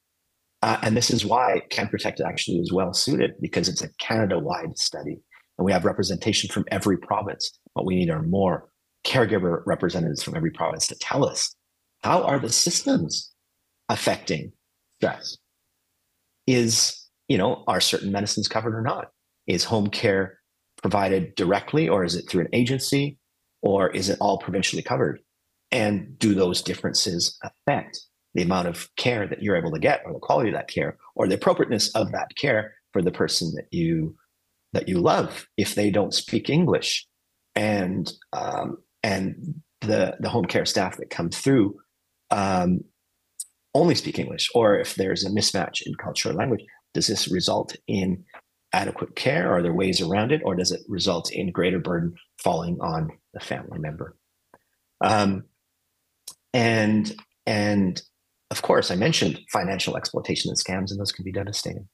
Uh, 0.62 0.78
and 0.82 0.96
this 0.96 1.10
is 1.10 1.24
why 1.24 1.62
Can 1.70 1.88
Protect 1.88 2.20
actually 2.20 2.58
is 2.58 2.72
well 2.72 2.92
suited 2.92 3.32
because 3.40 3.68
it's 3.68 3.82
a 3.82 3.92
Canada 3.98 4.38
wide 4.38 4.76
study. 4.76 5.18
And 5.56 5.64
we 5.64 5.72
have 5.72 5.84
representation 5.84 6.50
from 6.50 6.64
every 6.70 6.96
province. 6.96 7.58
What 7.74 7.86
we 7.86 7.96
need 7.96 8.10
are 8.10 8.22
more 8.22 8.68
caregiver 9.04 9.62
representatives 9.66 10.22
from 10.22 10.36
every 10.36 10.50
province 10.50 10.86
to 10.88 10.96
tell 10.96 11.24
us 11.24 11.54
how 12.02 12.22
are 12.22 12.38
the 12.38 12.52
systems 12.52 13.32
affecting 13.88 14.52
stress? 14.98 15.36
Is, 16.46 17.08
you 17.28 17.38
know, 17.38 17.64
are 17.66 17.80
certain 17.80 18.12
medicines 18.12 18.48
covered 18.48 18.74
or 18.74 18.82
not? 18.82 19.08
Is 19.46 19.64
home 19.64 19.88
care 19.88 20.38
provided 20.80 21.34
directly 21.34 21.88
or 21.88 22.04
is 22.04 22.14
it 22.14 22.28
through 22.28 22.42
an 22.42 22.48
agency? 22.52 23.18
Or 23.62 23.90
is 23.90 24.08
it 24.08 24.18
all 24.20 24.38
provincially 24.38 24.82
covered? 24.82 25.20
And 25.70 26.18
do 26.18 26.34
those 26.34 26.62
differences 26.62 27.38
affect 27.42 28.00
the 28.34 28.42
amount 28.42 28.68
of 28.68 28.88
care 28.96 29.26
that 29.26 29.42
you're 29.42 29.56
able 29.56 29.72
to 29.72 29.78
get, 29.78 30.02
or 30.04 30.12
the 30.12 30.18
quality 30.18 30.50
of 30.50 30.54
that 30.54 30.68
care, 30.68 30.96
or 31.14 31.26
the 31.26 31.34
appropriateness 31.34 31.90
of 31.94 32.12
that 32.12 32.28
care 32.36 32.74
for 32.92 33.02
the 33.02 33.12
person 33.12 33.52
that 33.56 33.66
you 33.70 34.16
that 34.74 34.88
you 34.88 34.98
love 34.98 35.46
if 35.56 35.74
they 35.74 35.90
don't 35.90 36.14
speak 36.14 36.48
English, 36.48 37.06
and 37.54 38.12
um, 38.32 38.78
and 39.02 39.54
the 39.80 40.16
the 40.20 40.28
home 40.28 40.46
care 40.46 40.66
staff 40.66 40.96
that 40.96 41.10
come 41.10 41.30
through 41.30 41.76
um, 42.30 42.80
only 43.74 43.94
speak 43.94 44.18
English, 44.18 44.50
or 44.54 44.78
if 44.78 44.94
there's 44.94 45.24
a 45.24 45.30
mismatch 45.30 45.82
in 45.84 45.94
culture 45.94 46.30
or 46.30 46.34
language, 46.34 46.64
does 46.94 47.06
this 47.06 47.30
result 47.30 47.76
in 47.86 48.24
adequate 48.72 49.16
care? 49.16 49.52
Are 49.52 49.62
there 49.62 49.72
ways 49.72 50.00
around 50.00 50.32
it, 50.32 50.42
or 50.44 50.54
does 50.54 50.72
it 50.72 50.80
result 50.88 51.32
in 51.32 51.52
greater 51.52 51.78
burden 51.78 52.14
falling 52.42 52.78
on 52.80 53.10
the 53.34 53.40
family 53.40 53.78
member? 53.78 54.16
Um, 55.00 55.44
and 56.52 57.14
and 57.46 58.00
of 58.50 58.62
course, 58.62 58.90
I 58.90 58.96
mentioned 58.96 59.40
financial 59.52 59.96
exploitation 59.96 60.50
and 60.50 60.58
scams, 60.58 60.90
and 60.90 60.98
those 60.98 61.12
can 61.12 61.24
be 61.24 61.32
devastating. 61.32 61.88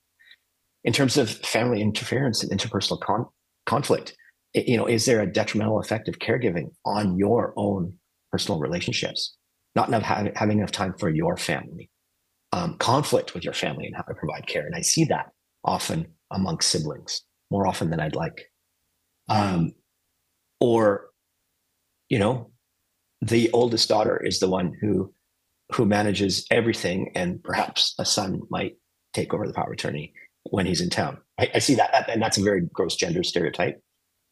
In 0.85 0.93
terms 0.93 1.17
of 1.17 1.31
family 1.31 1.81
interference 1.81 2.43
and 2.43 2.53
interpersonal 2.53 3.01
con- 3.01 3.27
conflict, 3.67 4.15
you 4.55 4.77
know, 4.77 4.87
is 4.87 5.07
there 5.07 5.21
a 5.21 5.31
detrimental 5.31 5.81
effect 5.81 6.09
of 6.09 6.19
caregiving 6.19 6.71
on 6.85 7.19
your 7.19 7.55
own 7.57 7.95
personal 8.31 8.61
relationships? 8.61 9.37
Not 9.75 9.89
enough 9.89 10.03
having, 10.03 10.33
having 10.37 10.59
enough 10.59 10.71
time 10.71 10.95
for 10.99 11.09
your 11.09 11.37
family, 11.37 11.91
um, 12.53 12.77
conflict 12.79 13.35
with 13.35 13.43
your 13.43 13.55
family, 13.55 13.87
and 13.87 13.97
how 13.97 14.03
to 14.03 14.15
provide 14.15 14.47
care. 14.47 14.65
And 14.65 14.77
I 14.77 14.83
see 14.83 15.05
that 15.07 15.31
often 15.65 16.07
amongst 16.35 16.69
siblings 16.69 17.23
more 17.51 17.67
often 17.67 17.91
than 17.91 18.01
I'd 18.01 18.15
like. 18.15 18.51
Um, 19.29 19.73
or, 20.61 21.07
you 22.09 22.19
know, 22.19 22.51
the 23.23 23.51
oldest 23.53 23.89
daughter 23.89 24.21
is 24.23 24.41
the 24.41 24.51
one 24.51 24.73
who 24.81 25.15
who 25.73 25.87
manages 25.87 26.47
everything, 26.51 27.11
and 27.15 27.43
perhaps 27.43 27.95
a 27.99 28.05
son 28.05 28.43
might 28.51 28.77
take 29.15 29.33
over 29.33 29.47
the 29.47 29.55
power 29.55 29.69
of 29.69 29.73
attorney 29.73 30.13
when 30.51 30.67
he's 30.67 30.83
in 30.83 30.91
town. 30.91 31.17
I, 31.41 31.51
I 31.55 31.59
see 31.59 31.75
that, 31.77 32.09
and 32.11 32.21
that's 32.21 32.37
a 32.37 32.43
very 32.43 32.61
gross 32.73 32.97
gender 32.97 33.23
stereotype. 33.23 33.83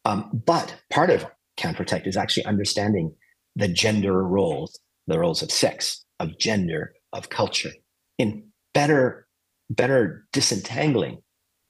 Um, 0.05 0.29
but 0.45 0.75
part 0.91 1.09
of 1.09 1.25
Can 1.57 1.73
Protect 1.73 2.05
is 2.05 2.17
actually 2.17 2.45
understanding 2.45 3.15
the 3.55 3.67
gender 3.67 4.21
roles, 4.23 4.79
the 5.07 5.17
roles 5.17 5.41
of 5.41 5.51
sex, 5.51 6.05
of 6.19 6.37
gender, 6.37 6.93
of 7.13 7.29
culture, 7.29 7.71
in 8.19 8.43
better, 8.75 9.27
better 9.71 10.27
disentangling 10.33 11.22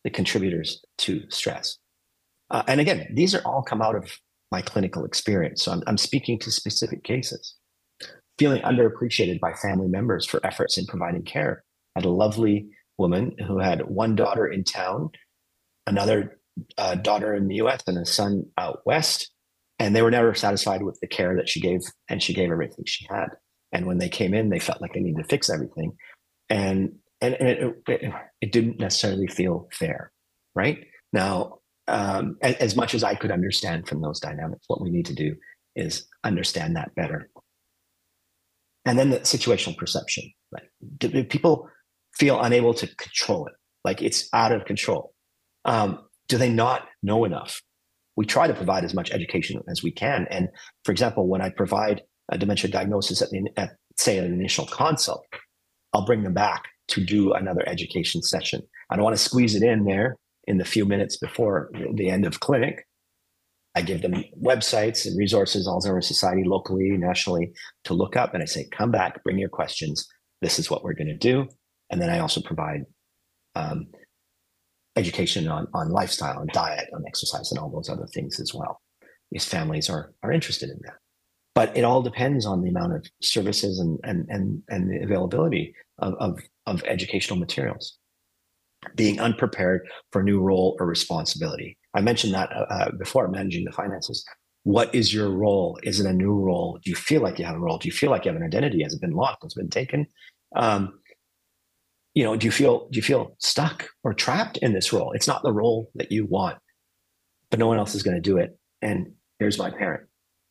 the 0.03 0.09
contributors 0.09 0.83
to 0.99 1.23
stress. 1.29 1.77
Uh, 2.49 2.63
and 2.67 2.79
again, 2.79 3.07
these 3.13 3.33
are 3.33 3.41
all 3.45 3.63
come 3.63 3.81
out 3.81 3.95
of 3.95 4.19
my 4.51 4.61
clinical 4.61 5.05
experience. 5.05 5.63
So 5.63 5.71
I'm, 5.71 5.83
I'm 5.87 5.97
speaking 5.97 6.37
to 6.39 6.51
specific 6.51 7.03
cases. 7.03 7.55
Feeling 8.37 8.61
underappreciated 8.61 9.39
by 9.39 9.53
family 9.53 9.87
members 9.87 10.25
for 10.25 10.45
efforts 10.45 10.77
in 10.77 10.85
providing 10.85 11.23
care. 11.23 11.63
I 11.95 11.99
had 11.99 12.05
a 12.05 12.11
lovely 12.11 12.67
woman 12.97 13.35
who 13.47 13.59
had 13.59 13.81
one 13.87 14.15
daughter 14.15 14.47
in 14.47 14.63
town, 14.63 15.09
another 15.87 16.39
uh, 16.77 16.95
daughter 16.95 17.33
in 17.33 17.47
the 17.47 17.55
US, 17.55 17.81
and 17.87 17.97
a 17.97 18.05
son 18.05 18.45
out 18.57 18.81
west. 18.85 19.31
And 19.79 19.95
they 19.95 20.01
were 20.01 20.11
never 20.11 20.33
satisfied 20.35 20.83
with 20.83 20.99
the 20.99 21.07
care 21.07 21.35
that 21.35 21.49
she 21.49 21.59
gave, 21.59 21.81
and 22.09 22.21
she 22.21 22.33
gave 22.33 22.51
everything 22.51 22.85
she 22.85 23.05
had. 23.09 23.29
And 23.71 23.87
when 23.87 23.97
they 23.97 24.09
came 24.09 24.33
in, 24.33 24.49
they 24.49 24.59
felt 24.59 24.81
like 24.81 24.93
they 24.93 24.99
needed 24.99 25.23
to 25.23 25.27
fix 25.27 25.49
everything. 25.49 25.93
And 26.49 26.93
and, 27.23 27.35
and 27.35 27.49
it, 27.49 27.83
it, 27.87 28.13
it, 28.41 28.51
didn't 28.51 28.79
necessarily 28.79 29.27
feel 29.27 29.69
fair, 29.71 30.11
right? 30.55 30.85
Now, 31.13 31.59
um, 31.87 32.37
as, 32.41 32.55
as 32.55 32.75
much 32.75 32.93
as 32.93 33.03
I 33.03 33.15
could 33.15 33.31
understand 33.31 33.87
from 33.87 34.01
those 34.01 34.19
dynamics, 34.19 34.65
what 34.67 34.81
we 34.81 34.89
need 34.89 35.05
to 35.05 35.15
do 35.15 35.35
is 35.75 36.05
understand 36.25 36.75
that 36.75 36.93
better. 36.95 37.29
And 38.85 38.99
then 38.99 39.09
the 39.09 39.19
situational 39.19 39.77
perception, 39.77 40.29
right? 40.51 40.65
Do, 40.97 41.07
do 41.07 41.23
people 41.23 41.69
feel 42.13 42.41
unable 42.41 42.73
to 42.73 42.93
control 42.97 43.47
it? 43.47 43.53
Like 43.85 44.01
it's 44.01 44.27
out 44.33 44.51
of 44.51 44.65
control. 44.65 45.13
Um, 45.63 45.99
do 46.27 46.37
they 46.37 46.49
not 46.49 46.89
know 47.01 47.23
enough? 47.23 47.61
We 48.17 48.25
try 48.25 48.47
to 48.47 48.53
provide 48.53 48.83
as 48.83 48.93
much 48.93 49.11
education 49.11 49.61
as 49.69 49.81
we 49.81 49.91
can. 49.91 50.27
And 50.29 50.49
for 50.83 50.91
example, 50.91 51.27
when 51.27 51.41
I 51.41 51.49
provide 51.49 52.01
a 52.29 52.37
dementia 52.37 52.69
diagnosis 52.69 53.21
at, 53.21 53.29
the, 53.29 53.47
at 53.55 53.71
say 53.97 54.17
an 54.17 54.25
initial 54.25 54.65
consult, 54.65 55.25
I'll 55.93 56.05
bring 56.05 56.23
them 56.23 56.33
back 56.33 56.65
to 56.89 57.03
do 57.03 57.33
another 57.33 57.67
education 57.67 58.21
session. 58.21 58.61
I 58.89 58.95
don't 58.95 59.03
want 59.03 59.15
to 59.15 59.23
squeeze 59.23 59.55
it 59.55 59.63
in 59.63 59.85
there 59.85 60.17
in 60.45 60.57
the 60.57 60.65
few 60.65 60.85
minutes 60.85 61.17
before 61.17 61.71
the 61.93 62.09
end 62.09 62.25
of 62.25 62.39
clinic. 62.39 62.85
I 63.75 63.81
give 63.81 64.01
them 64.01 64.23
websites 64.39 65.05
and 65.05 65.17
resources, 65.17 65.67
Alzheimer's 65.67 66.07
Society 66.07 66.43
locally, 66.43 66.89
nationally, 66.91 67.53
to 67.85 67.93
look 67.93 68.15
up. 68.15 68.33
And 68.33 68.43
I 68.43 68.45
say, 68.45 68.67
come 68.71 68.91
back, 68.91 69.23
bring 69.23 69.39
your 69.39 69.49
questions. 69.49 70.07
This 70.41 70.59
is 70.59 70.69
what 70.69 70.83
we're 70.83 70.93
going 70.93 71.07
to 71.07 71.17
do. 71.17 71.47
And 71.89 72.01
then 72.01 72.09
I 72.09 72.19
also 72.19 72.41
provide 72.41 72.85
um, 73.55 73.87
education 74.95 75.47
on, 75.47 75.67
on 75.73 75.89
lifestyle 75.89 76.39
and 76.39 76.49
diet, 76.51 76.89
on 76.93 77.03
exercise, 77.07 77.51
and 77.51 77.59
all 77.59 77.69
those 77.69 77.89
other 77.89 78.07
things 78.07 78.39
as 78.39 78.53
well. 78.53 78.79
these 79.31 79.45
families 79.45 79.89
are 79.89 80.13
are 80.21 80.31
interested 80.31 80.69
in 80.69 80.79
that. 80.83 80.95
But 81.55 81.75
it 81.77 81.83
all 81.83 82.01
depends 82.01 82.45
on 82.45 82.61
the 82.61 82.69
amount 82.69 82.93
of 82.93 83.05
services 83.21 83.79
and 83.79 83.99
and 84.03 84.27
and, 84.29 84.61
and 84.69 84.89
the 84.89 85.03
availability 85.03 85.73
of, 85.99 86.13
of, 86.19 86.39
of 86.65 86.83
educational 86.83 87.39
materials. 87.39 87.97
Being 88.95 89.19
unprepared 89.19 89.87
for 90.11 90.21
a 90.21 90.23
new 90.23 90.41
role 90.41 90.75
or 90.79 90.85
responsibility. 90.85 91.77
I 91.93 92.01
mentioned 92.01 92.33
that 92.33 92.51
uh, 92.51 92.65
uh, 92.69 92.91
before 92.91 93.27
managing 93.27 93.63
the 93.63 93.71
finances. 93.71 94.25
What 94.63 94.93
is 94.93 95.13
your 95.13 95.29
role? 95.29 95.79
Is 95.83 95.99
it 95.99 96.05
a 96.05 96.13
new 96.13 96.33
role? 96.33 96.79
Do 96.83 96.89
you 96.89 96.95
feel 96.95 97.21
like 97.21 97.39
you 97.39 97.45
have 97.45 97.55
a 97.55 97.59
role? 97.59 97.77
Do 97.77 97.87
you 97.87 97.93
feel 97.93 98.09
like 98.09 98.25
you 98.25 98.31
have 98.31 98.39
an 98.39 98.45
identity? 98.45 98.83
Has 98.83 98.93
it 98.93 99.01
been 99.01 99.11
lost? 99.11 99.39
Has 99.43 99.53
it 99.55 99.59
been 99.59 99.69
taken? 99.69 100.07
Um, 100.55 100.99
you 102.13 102.23
know, 102.23 102.35
do 102.35 102.45
you 102.45 102.51
feel 102.51 102.87
do 102.89 102.97
you 102.97 103.01
feel 103.01 103.35
stuck 103.39 103.87
or 104.03 104.13
trapped 104.13 104.57
in 104.57 104.73
this 104.73 104.93
role? 104.93 105.11
It's 105.13 105.27
not 105.27 105.43
the 105.43 105.51
role 105.51 105.91
that 105.95 106.11
you 106.11 106.25
want, 106.25 106.57
but 107.49 107.59
no 107.59 107.67
one 107.67 107.77
else 107.77 107.95
is 107.95 108.03
going 108.03 108.15
to 108.15 108.21
do 108.21 108.37
it. 108.37 108.57
And 108.81 109.13
here's 109.39 109.57
my 109.57 109.71
parent. 109.71 110.03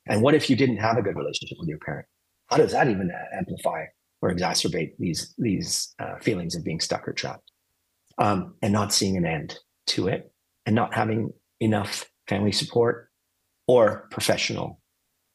And 0.06 0.22
what 0.22 0.34
if 0.34 0.50
you 0.50 0.56
didn't 0.56 0.78
have 0.78 0.96
a 0.96 1.02
good 1.02 1.16
relationship 1.16 1.58
with 1.60 1.68
your 1.68 1.78
parent? 1.78 2.06
How 2.48 2.56
does 2.56 2.72
that 2.72 2.88
even 2.88 3.10
amplify 3.32 3.84
or 4.22 4.32
exacerbate 4.32 4.92
these 4.98 5.34
these 5.36 5.94
uh, 5.98 6.16
feelings 6.20 6.54
of 6.54 6.64
being 6.64 6.80
stuck 6.80 7.06
or 7.06 7.12
trapped, 7.12 7.50
um, 8.18 8.54
and 8.62 8.72
not 8.72 8.92
seeing 8.92 9.16
an 9.16 9.26
end 9.26 9.58
to 9.88 10.08
it, 10.08 10.32
and 10.64 10.74
not 10.74 10.94
having 10.94 11.30
enough 11.60 12.06
family 12.28 12.52
support 12.52 13.10
or 13.66 14.06
professional 14.10 14.80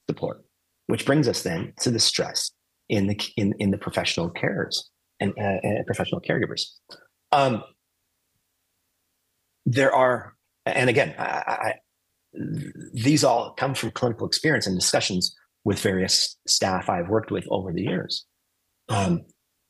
support? 0.10 0.44
Which 0.88 1.06
brings 1.06 1.28
us 1.28 1.44
then 1.44 1.74
to 1.82 1.92
the 1.92 2.00
stress 2.00 2.52
in 2.90 3.08
the 3.08 3.20
in 3.36 3.54
in 3.60 3.72
the 3.72 3.78
professional 3.78 4.32
carers 4.32 4.78
and, 5.20 5.34
uh, 5.38 5.60
and 5.64 5.86
professional 5.86 6.22
caregivers. 6.22 6.62
Um, 7.32 7.64
there 9.66 9.94
are, 9.94 10.34
and 10.66 10.90
again, 10.90 11.14
I, 11.18 11.24
I, 11.24 11.74
these 12.94 13.24
all 13.24 13.54
come 13.54 13.74
from 13.74 13.92
clinical 13.92 14.28
experience 14.28 14.68
and 14.68 14.78
discussions 14.80 15.36
with 15.66 15.80
various 15.80 16.38
staff 16.48 16.90
I've 16.90 17.10
worked 17.10 17.32
with 17.32 17.46
over 17.50 17.74
the 17.74 17.82
years. 17.82 18.26
Um, 18.90 19.22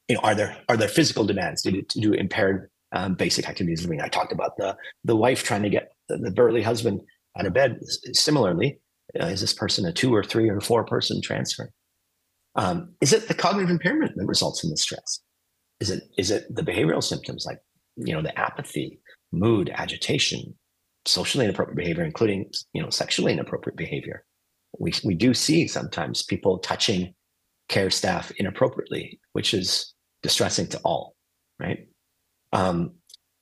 you 0.07 0.15
know, 0.15 0.21
are 0.21 0.35
there 0.35 0.57
are 0.69 0.77
there 0.77 0.87
physical 0.87 1.25
demands 1.25 1.61
to 1.63 1.71
do, 1.71 1.81
to 1.81 1.99
do 1.99 2.13
impaired 2.13 2.69
um, 2.93 3.15
basic 3.15 3.47
activities 3.49 3.81
of 3.81 3.89
living? 3.89 4.01
I 4.01 4.07
talked 4.07 4.31
about 4.31 4.57
the 4.57 4.75
the 5.03 5.15
wife 5.15 5.43
trying 5.43 5.63
to 5.63 5.69
get 5.69 5.91
the, 6.07 6.17
the 6.17 6.31
burly 6.31 6.61
husband 6.61 7.01
out 7.37 7.45
of 7.45 7.53
bed. 7.53 7.79
Similarly, 8.13 8.79
uh, 9.19 9.25
is 9.27 9.41
this 9.41 9.53
person 9.53 9.85
a 9.85 9.91
two 9.91 10.13
or 10.13 10.23
three 10.23 10.49
or 10.49 10.61
four 10.61 10.85
person 10.85 11.21
transfer? 11.21 11.71
Um, 12.55 12.93
is 13.01 13.13
it 13.13 13.27
the 13.27 13.33
cognitive 13.33 13.69
impairment 13.69 14.13
that 14.15 14.25
results 14.25 14.63
in 14.63 14.69
the 14.69 14.77
stress? 14.77 15.21
Is 15.79 15.91
it 15.91 16.03
is 16.17 16.31
it 16.31 16.53
the 16.53 16.63
behavioral 16.63 17.03
symptoms 17.03 17.45
like 17.45 17.59
you 17.95 18.13
know 18.13 18.21
the 18.21 18.37
apathy, 18.37 18.99
mood, 19.31 19.71
agitation, 19.73 20.55
socially 21.05 21.45
inappropriate 21.45 21.77
behavior, 21.77 22.03
including 22.03 22.49
you 22.73 22.81
know 22.81 22.89
sexually 22.89 23.33
inappropriate 23.33 23.77
behavior? 23.77 24.25
We 24.79 24.93
we 25.03 25.15
do 25.15 25.33
see 25.33 25.67
sometimes 25.67 26.23
people 26.23 26.59
touching 26.59 27.13
care 27.67 27.89
staff 27.89 28.31
inappropriately, 28.37 29.19
which 29.33 29.53
is 29.53 29.93
distressing 30.23 30.67
to 30.67 30.79
all, 30.79 31.15
right? 31.59 31.87
Um, 32.53 32.93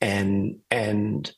and 0.01 0.57
and 0.71 1.32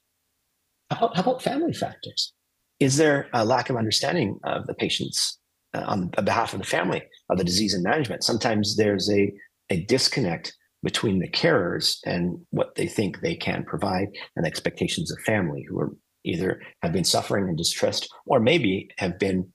how, 0.89 1.11
how 1.13 1.21
about 1.21 1.41
family 1.41 1.73
factors? 1.73 2.33
Is 2.79 2.97
there 2.97 3.27
a 3.33 3.43
lack 3.43 3.69
of 3.69 3.75
understanding 3.75 4.39
of 4.43 4.67
the 4.67 4.73
patient's 4.73 5.39
uh, 5.73 5.83
on 5.85 6.07
behalf 6.23 6.53
of 6.53 6.59
the 6.59 6.65
family 6.65 7.03
of 7.29 7.38
the 7.38 7.43
disease 7.43 7.73
and 7.73 7.83
management? 7.83 8.23
Sometimes 8.23 8.77
there's 8.77 9.09
a 9.11 9.33
a 9.69 9.83
disconnect 9.85 10.55
between 10.83 11.19
the 11.19 11.29
carers 11.29 11.97
and 12.05 12.39
what 12.51 12.75
they 12.75 12.88
think 12.88 13.19
they 13.19 13.35
can 13.35 13.63
provide 13.63 14.07
and 14.35 14.45
expectations 14.45 15.11
of 15.11 15.19
family 15.21 15.65
who 15.67 15.79
are 15.79 15.91
either 16.23 16.61
have 16.81 16.93
been 16.93 17.03
suffering 17.03 17.47
and 17.47 17.57
distressed 17.57 18.07
or 18.25 18.39
maybe 18.39 18.89
have 18.97 19.17
been 19.17 19.47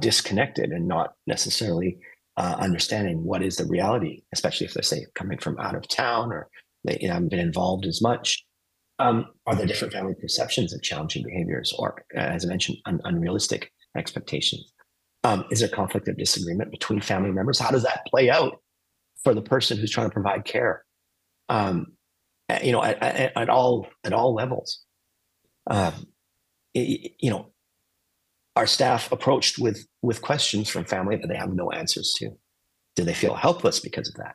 disconnected 0.00 0.70
and 0.70 0.86
not 0.86 1.14
necessarily 1.26 1.98
uh, 2.36 2.56
understanding 2.58 3.24
what 3.24 3.42
is 3.42 3.56
the 3.56 3.66
reality, 3.66 4.22
especially 4.32 4.66
if 4.66 4.74
they're 4.74 4.82
say 4.82 5.06
coming 5.14 5.38
from 5.38 5.58
out 5.58 5.74
of 5.74 5.88
town 5.88 6.32
or 6.32 6.48
they 6.84 6.98
you 7.00 7.08
know, 7.08 7.14
haven't 7.14 7.28
been 7.28 7.38
involved 7.38 7.86
as 7.86 8.00
much. 8.02 8.44
Um, 8.98 9.26
are 9.46 9.54
there 9.54 9.66
different 9.66 9.92
family 9.92 10.14
perceptions 10.20 10.72
of 10.72 10.82
challenging 10.82 11.24
behaviors 11.24 11.74
or, 11.78 12.04
as 12.14 12.44
I 12.44 12.48
mentioned, 12.48 12.78
un- 12.86 13.00
unrealistic 13.04 13.72
expectations? 13.96 14.72
Um, 15.24 15.44
is 15.50 15.60
there 15.60 15.68
conflict 15.68 16.08
of 16.08 16.16
disagreement 16.16 16.70
between 16.70 17.00
family 17.00 17.30
members? 17.30 17.58
How 17.58 17.70
does 17.70 17.82
that 17.84 18.06
play 18.06 18.30
out 18.30 18.58
for 19.22 19.34
the 19.34 19.42
person 19.42 19.78
who's 19.78 19.90
trying 19.90 20.08
to 20.08 20.14
provide 20.14 20.44
care. 20.44 20.84
Um, 21.48 21.92
you 22.62 22.72
know, 22.72 22.82
at, 22.82 23.02
at, 23.02 23.36
at, 23.36 23.48
all 23.48 23.86
at 24.04 24.12
all 24.12 24.34
levels. 24.34 24.80
Um, 25.68 26.06
it, 26.74 27.12
you 27.20 27.30
know, 27.30 27.51
our 28.56 28.66
staff 28.66 29.10
approached 29.12 29.58
with 29.58 29.86
with 30.02 30.22
questions 30.22 30.68
from 30.68 30.84
family 30.84 31.16
that 31.16 31.28
they 31.28 31.36
have 31.36 31.52
no 31.52 31.70
answers 31.70 32.14
to. 32.18 32.30
Do 32.96 33.04
they 33.04 33.14
feel 33.14 33.34
helpless 33.34 33.80
because 33.80 34.08
of 34.08 34.16
that? 34.16 34.34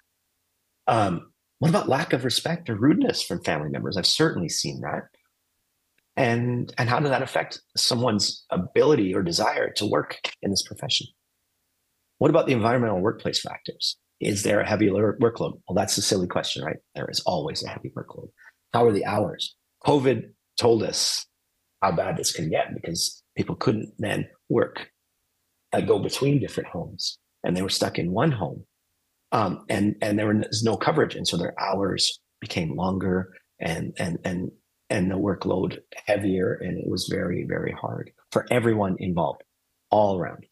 Um, 0.87 1.31
what 1.59 1.69
about 1.69 1.89
lack 1.89 2.13
of 2.13 2.23
respect 2.23 2.69
or 2.69 2.75
rudeness 2.75 3.21
from 3.21 3.43
family 3.43 3.69
members? 3.69 3.97
I've 3.97 4.05
certainly 4.05 4.49
seen 4.49 4.81
that. 4.81 5.03
And 6.15 6.73
and 6.77 6.89
how 6.89 6.99
does 6.99 7.11
that 7.11 7.21
affect 7.21 7.61
someone's 7.75 8.45
ability 8.49 9.13
or 9.13 9.21
desire 9.21 9.71
to 9.73 9.85
work 9.85 10.19
in 10.41 10.49
this 10.49 10.63
profession? 10.63 11.07
What 12.17 12.31
about 12.31 12.47
the 12.47 12.53
environmental 12.53 12.99
workplace 12.99 13.39
factors? 13.39 13.97
Is 14.19 14.41
there 14.41 14.61
a 14.61 14.67
heavy 14.67 14.87
workload? 14.87 15.61
Well, 15.67 15.75
that's 15.75 15.97
a 15.97 16.01
silly 16.01 16.27
question, 16.27 16.63
right? 16.63 16.77
There 16.95 17.07
is 17.09 17.19
always 17.21 17.63
a 17.63 17.69
heavy 17.69 17.91
workload. 17.95 18.29
How 18.73 18.85
are 18.85 18.91
the 18.91 19.05
hours? 19.05 19.55
COVID 19.85 20.31
told 20.59 20.81
us 20.81 21.27
how 21.83 21.91
bad 21.91 22.17
this 22.17 22.31
can 22.31 22.49
get 22.49 22.73
because 22.73 23.21
people 23.37 23.55
couldn't 23.55 23.93
then 23.99 24.27
work, 24.49 24.89
uh, 25.71 25.81
go 25.81 25.99
between 25.99 26.39
different 26.39 26.69
homes, 26.69 27.19
and 27.43 27.55
they 27.55 27.61
were 27.61 27.69
stuck 27.69 27.97
in 27.97 28.11
one 28.11 28.31
home, 28.31 28.65
um, 29.31 29.65
and 29.69 29.95
and 30.01 30.19
there 30.19 30.27
was 30.27 30.63
no 30.63 30.75
coverage, 30.75 31.15
and 31.15 31.27
so 31.27 31.37
their 31.37 31.53
hours 31.59 32.19
became 32.41 32.75
longer, 32.75 33.33
and 33.59 33.93
and 33.97 34.19
and 34.25 34.51
and 34.89 35.11
the 35.11 35.15
workload 35.15 35.79
heavier, 36.05 36.53
and 36.53 36.77
it 36.77 36.89
was 36.89 37.07
very 37.11 37.45
very 37.47 37.71
hard 37.71 38.11
for 38.31 38.45
everyone 38.51 38.97
involved, 38.99 39.43
all 39.91 40.17
around. 40.17 40.45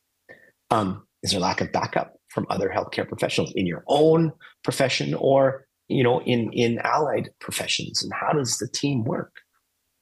Um, 0.72 1.06
is 1.24 1.32
there 1.32 1.40
lack 1.42 1.62
of 1.62 1.72
backup? 1.72 2.16
from 2.36 2.46
other 2.50 2.70
healthcare 2.70 3.08
professionals 3.08 3.54
in 3.56 3.66
your 3.66 3.84
own 3.88 4.32
profession 4.62 5.14
or 5.16 5.66
you 5.88 6.04
know 6.04 6.22
in 6.24 6.52
in 6.52 6.78
allied 6.80 7.30
professions 7.40 8.04
and 8.04 8.12
how 8.14 8.34
does 8.34 8.58
the 8.58 8.68
team 8.68 9.06
work 9.06 9.38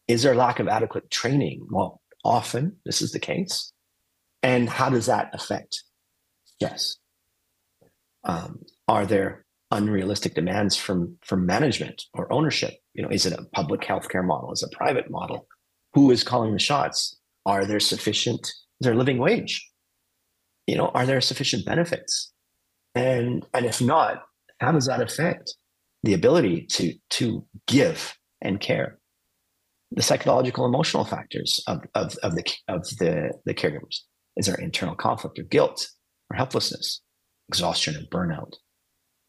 is 0.08 0.24
there 0.24 0.36
lack 0.36 0.60
of 0.60 0.68
adequate 0.68 1.10
training 1.12 1.66
well 1.70 2.02
often 2.24 2.78
this 2.86 3.02
is 3.02 3.12
the 3.12 3.20
case. 3.20 3.72
And 4.42 4.70
how 4.70 4.90
does 4.90 5.06
that 5.06 5.30
affect 5.34 5.84
stress 6.46 6.98
um, 8.24 8.64
are 8.88 9.06
there 9.06 9.46
unrealistic 9.72 10.36
demands 10.36 10.76
from 10.78 11.18
from 11.24 11.46
management 11.46 12.04
or 12.14 12.32
ownership? 12.32 12.74
You 12.94 13.04
know 13.04 13.10
is 13.10 13.26
it 13.26 13.34
a 13.34 13.46
public 13.54 13.82
healthcare 13.82 14.26
model? 14.26 14.52
Is 14.52 14.64
it 14.64 14.70
a 14.74 14.78
private 14.78 15.10
model? 15.10 15.48
Who 15.94 16.12
is 16.12 16.24
calling 16.24 16.54
the 16.54 16.60
shots? 16.60 17.18
Are 17.46 17.66
there 17.66 17.80
sufficient 17.80 18.48
is 18.48 18.86
there 18.86 18.96
living 18.96 19.18
wage? 19.18 19.70
You 20.68 20.78
know, 20.78 20.88
are 20.90 21.06
there 21.06 21.22
sufficient 21.22 21.66
benefits? 21.66 22.32
And 22.96 23.46
and 23.54 23.66
if 23.66 23.82
not, 23.82 24.24
how 24.60 24.72
does 24.72 24.86
that 24.86 25.02
affect 25.02 25.56
the 26.04 26.14
ability 26.14 26.68
to 26.72 26.94
to 27.12 27.46
give 27.68 28.18
and 28.42 28.60
care? 28.60 29.00
The 29.96 30.02
psychological 30.02 30.66
emotional 30.66 31.06
factors 31.06 31.64
of, 31.68 31.82
of, 31.94 32.16
of 32.24 32.36
the 32.36 32.44
of 32.68 32.84
the, 32.98 33.32
the 33.46 33.54
caregivers. 33.54 34.00
Is 34.36 34.48
there 34.48 34.56
internal 34.56 34.96
conflict 34.96 35.38
or 35.38 35.44
guilt 35.44 35.88
or 36.32 36.38
helplessness, 36.38 37.02
exhaustion 37.48 37.96
and 37.96 38.10
burnout? 38.10 38.54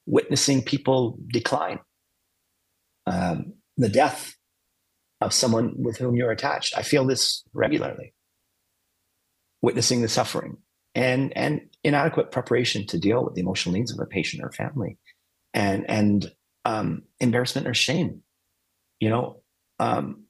Witnessing 0.06 0.62
people 0.62 1.18
decline. 1.32 1.80
Um, 3.06 3.54
the 3.76 3.90
death 3.90 4.34
of 5.20 5.32
someone 5.32 5.74
with 5.76 5.98
whom 5.98 6.16
you're 6.16 6.30
attached. 6.30 6.76
I 6.76 6.82
feel 6.82 7.04
this 7.04 7.42
regularly. 7.52 8.14
Witnessing 9.60 10.00
the 10.00 10.08
suffering, 10.08 10.58
and 10.94 11.36
and 11.36 11.60
inadequate 11.82 12.30
preparation 12.30 12.86
to 12.86 12.98
deal 12.98 13.24
with 13.24 13.34
the 13.34 13.40
emotional 13.40 13.74
needs 13.74 13.92
of 13.92 13.98
a 13.98 14.06
patient 14.06 14.42
or 14.42 14.52
family 14.52 14.96
and 15.52 15.88
and 15.88 16.30
um, 16.64 17.02
embarrassment 17.20 17.66
or 17.66 17.74
shame 17.74 18.22
you 19.00 19.08
know 19.08 19.40
um, 19.80 20.23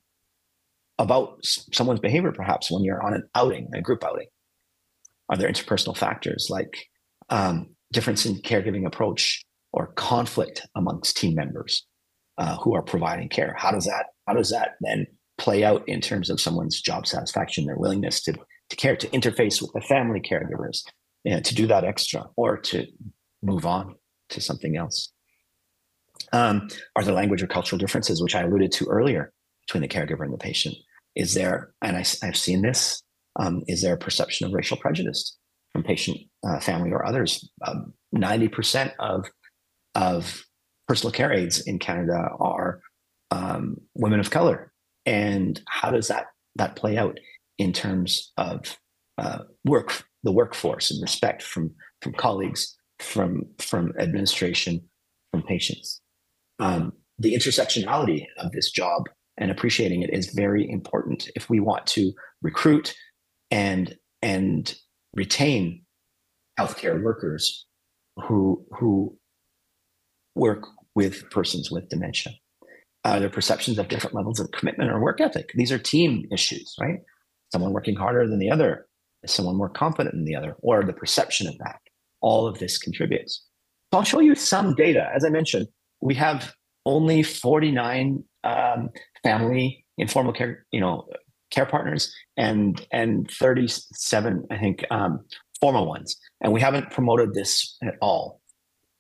about 0.99 1.39
someone's 1.43 2.01
behavior 2.01 2.33
perhaps 2.33 2.71
when 2.71 2.85
you're 2.85 3.03
on 3.03 3.15
an 3.15 3.29
outing 3.35 3.69
a 3.75 3.81
group 3.81 4.05
outing 4.05 4.27
are 5.29 5.37
there 5.37 5.51
interpersonal 5.51 5.97
factors 5.97 6.49
like 6.51 6.89
um, 7.31 7.75
difference 7.93 8.27
in 8.27 8.37
caregiving 8.37 8.87
approach 8.87 9.45
or 9.73 9.89
conflict 9.95 10.67
amongst 10.77 11.17
team 11.17 11.35
members 11.35 11.87
uh, 12.39 12.57
who 12.59 12.75
are 12.75 12.83
providing 12.83 13.29
care 13.29 13.55
how 13.59 13.71
does 13.71 13.87
that 13.87 14.07
how 14.27 14.35
does 14.35 14.51
that 14.51 14.75
then 14.81 15.07
play 15.37 15.65
out 15.65 15.87
in 15.89 16.01
terms 16.01 16.31
of 16.31 16.41
someone's 16.41 16.81
job 16.81 17.07
satisfaction 17.07 17.67
their 17.67 17.77
willingness 17.77 18.23
to 18.23 18.35
to 18.71 18.77
care, 18.77 18.97
to 18.97 19.09
interface 19.09 19.61
with 19.61 19.73
the 19.73 19.81
family 19.81 20.21
caregivers, 20.21 20.83
you 21.25 21.35
know, 21.35 21.41
to 21.41 21.55
do 21.55 21.67
that 21.67 21.85
extra 21.85 22.27
or 22.37 22.57
to 22.59 22.87
move 23.43 23.67
on 23.67 23.95
to 24.31 24.41
something 24.41 24.77
else. 24.77 25.13
Um, 26.33 26.69
are 26.97 27.05
there 27.05 27.15
language 27.15 27.43
or 27.43 27.47
cultural 27.47 27.79
differences, 27.79 28.23
which 28.23 28.35
I 28.35 28.43
alluded 28.43 28.73
to 28.73 28.87
earlier, 28.87 29.33
between 29.67 29.83
the 29.83 29.89
caregiver 29.89 30.25
and 30.25 30.33
the 30.33 30.39
patient? 30.39 30.75
Is 31.15 31.35
there, 31.35 31.73
and 31.83 31.97
I, 31.97 32.05
I've 32.23 32.37
seen 32.37 32.63
this 32.63 33.03
Um, 33.41 33.63
is 33.67 33.83
there 33.83 33.95
a 33.95 33.99
perception 33.99 34.47
of 34.47 34.53
racial 34.53 34.77
prejudice 34.77 35.37
from 35.73 35.83
patient, 35.83 36.19
uh, 36.47 36.61
family, 36.61 36.93
or 36.93 37.05
others? 37.05 37.49
Um, 37.67 37.95
ninety 38.13 38.49
percent 38.49 38.93
of 38.99 39.27
of 39.95 40.45
personal 40.87 41.13
care 41.13 41.33
aides 41.33 41.61
in 41.67 41.79
Canada 41.79 42.29
are 42.39 42.81
um, 43.31 43.77
women 43.95 44.21
of 44.21 44.31
color, 44.31 44.73
and 45.07 45.61
how 45.69 45.91
does 45.91 46.09
that 46.09 46.27
that 46.57 46.77
play 46.77 46.97
out 46.97 47.19
in 47.59 47.73
terms 47.73 48.33
of 48.37 48.79
uh, 49.19 49.41
work, 49.65 50.05
the 50.23 50.33
workforce, 50.33 50.91
and 50.91 51.03
respect 51.03 51.43
from 51.43 51.75
from 52.03 52.13
colleagues, 52.13 52.77
from 53.01 53.47
from 53.59 53.93
administration, 53.99 54.81
from 55.33 55.43
patients? 55.43 56.01
Um, 56.61 56.93
the 57.19 57.35
intersectionality 57.35 58.27
of 58.39 58.53
this 58.53 58.71
job 58.71 59.09
and 59.37 59.51
appreciating 59.51 60.03
it 60.03 60.13
is 60.13 60.33
very 60.35 60.69
important 60.69 61.29
if 61.35 61.51
we 61.51 61.61
want 61.61 61.87
to 61.87 62.13
recruit 62.43 62.95
and 63.51 63.97
and 64.23 64.75
retain 65.15 65.83
healthcare 66.59 67.03
workers 67.03 67.67
who 68.17 68.65
who 68.79 69.17
work 70.35 70.65
with 70.95 71.29
persons 71.31 71.71
with 71.71 71.89
dementia. 71.89 72.33
Uh, 73.05 73.19
their 73.19 73.29
perceptions 73.29 73.79
of 73.79 73.89
different 73.89 74.15
levels 74.15 74.41
of 74.41 74.51
commitment 74.53 74.91
or 74.91 74.99
work 74.99 75.21
ethic. 75.21 75.51
These 75.55 75.71
are 75.71 75.79
team 75.79 76.25
issues, 76.33 76.75
right? 76.81 77.01
Someone 77.53 77.73
working 77.73 77.97
harder 77.97 78.27
than 78.27 78.39
the 78.39 78.51
other, 78.51 78.87
is 79.23 79.31
someone 79.31 79.57
more 79.57 79.69
confident 79.69 80.15
than 80.15 80.25
the 80.25 80.35
other, 80.35 80.57
or 80.61 80.83
the 80.83 80.93
perception 80.95 81.47
of 81.47 81.59
that. 81.59 81.81
All 82.23 82.47
of 82.47 82.59
this 82.61 82.79
contributes. 82.79 83.45
So 83.93 83.99
I'll 83.99 84.05
show 84.05 84.21
you 84.21 84.35
some 84.35 84.75
data. 84.75 85.11
As 85.15 85.23
I 85.23 85.29
mentioned, 85.29 85.69
we 86.01 86.15
have 86.15 86.55
only 86.87 87.23
49 87.23 88.25
um, 88.45 88.91
family 89.23 89.85
informal 89.97 90.33
care, 90.33 90.67
you 90.71 90.81
know, 90.81 91.07
care 91.51 91.67
partners 91.67 92.13
and 92.37 92.87
and 92.91 93.31
37, 93.31 94.47
I 94.51 94.59
think, 94.59 94.85
um, 94.91 95.25
formal 95.61 95.87
ones. 95.87 96.17
And 96.41 96.53
we 96.53 96.61
haven't 96.61 96.91
promoted 96.91 97.35
this 97.35 97.77
at 97.83 97.95
all. 98.01 98.41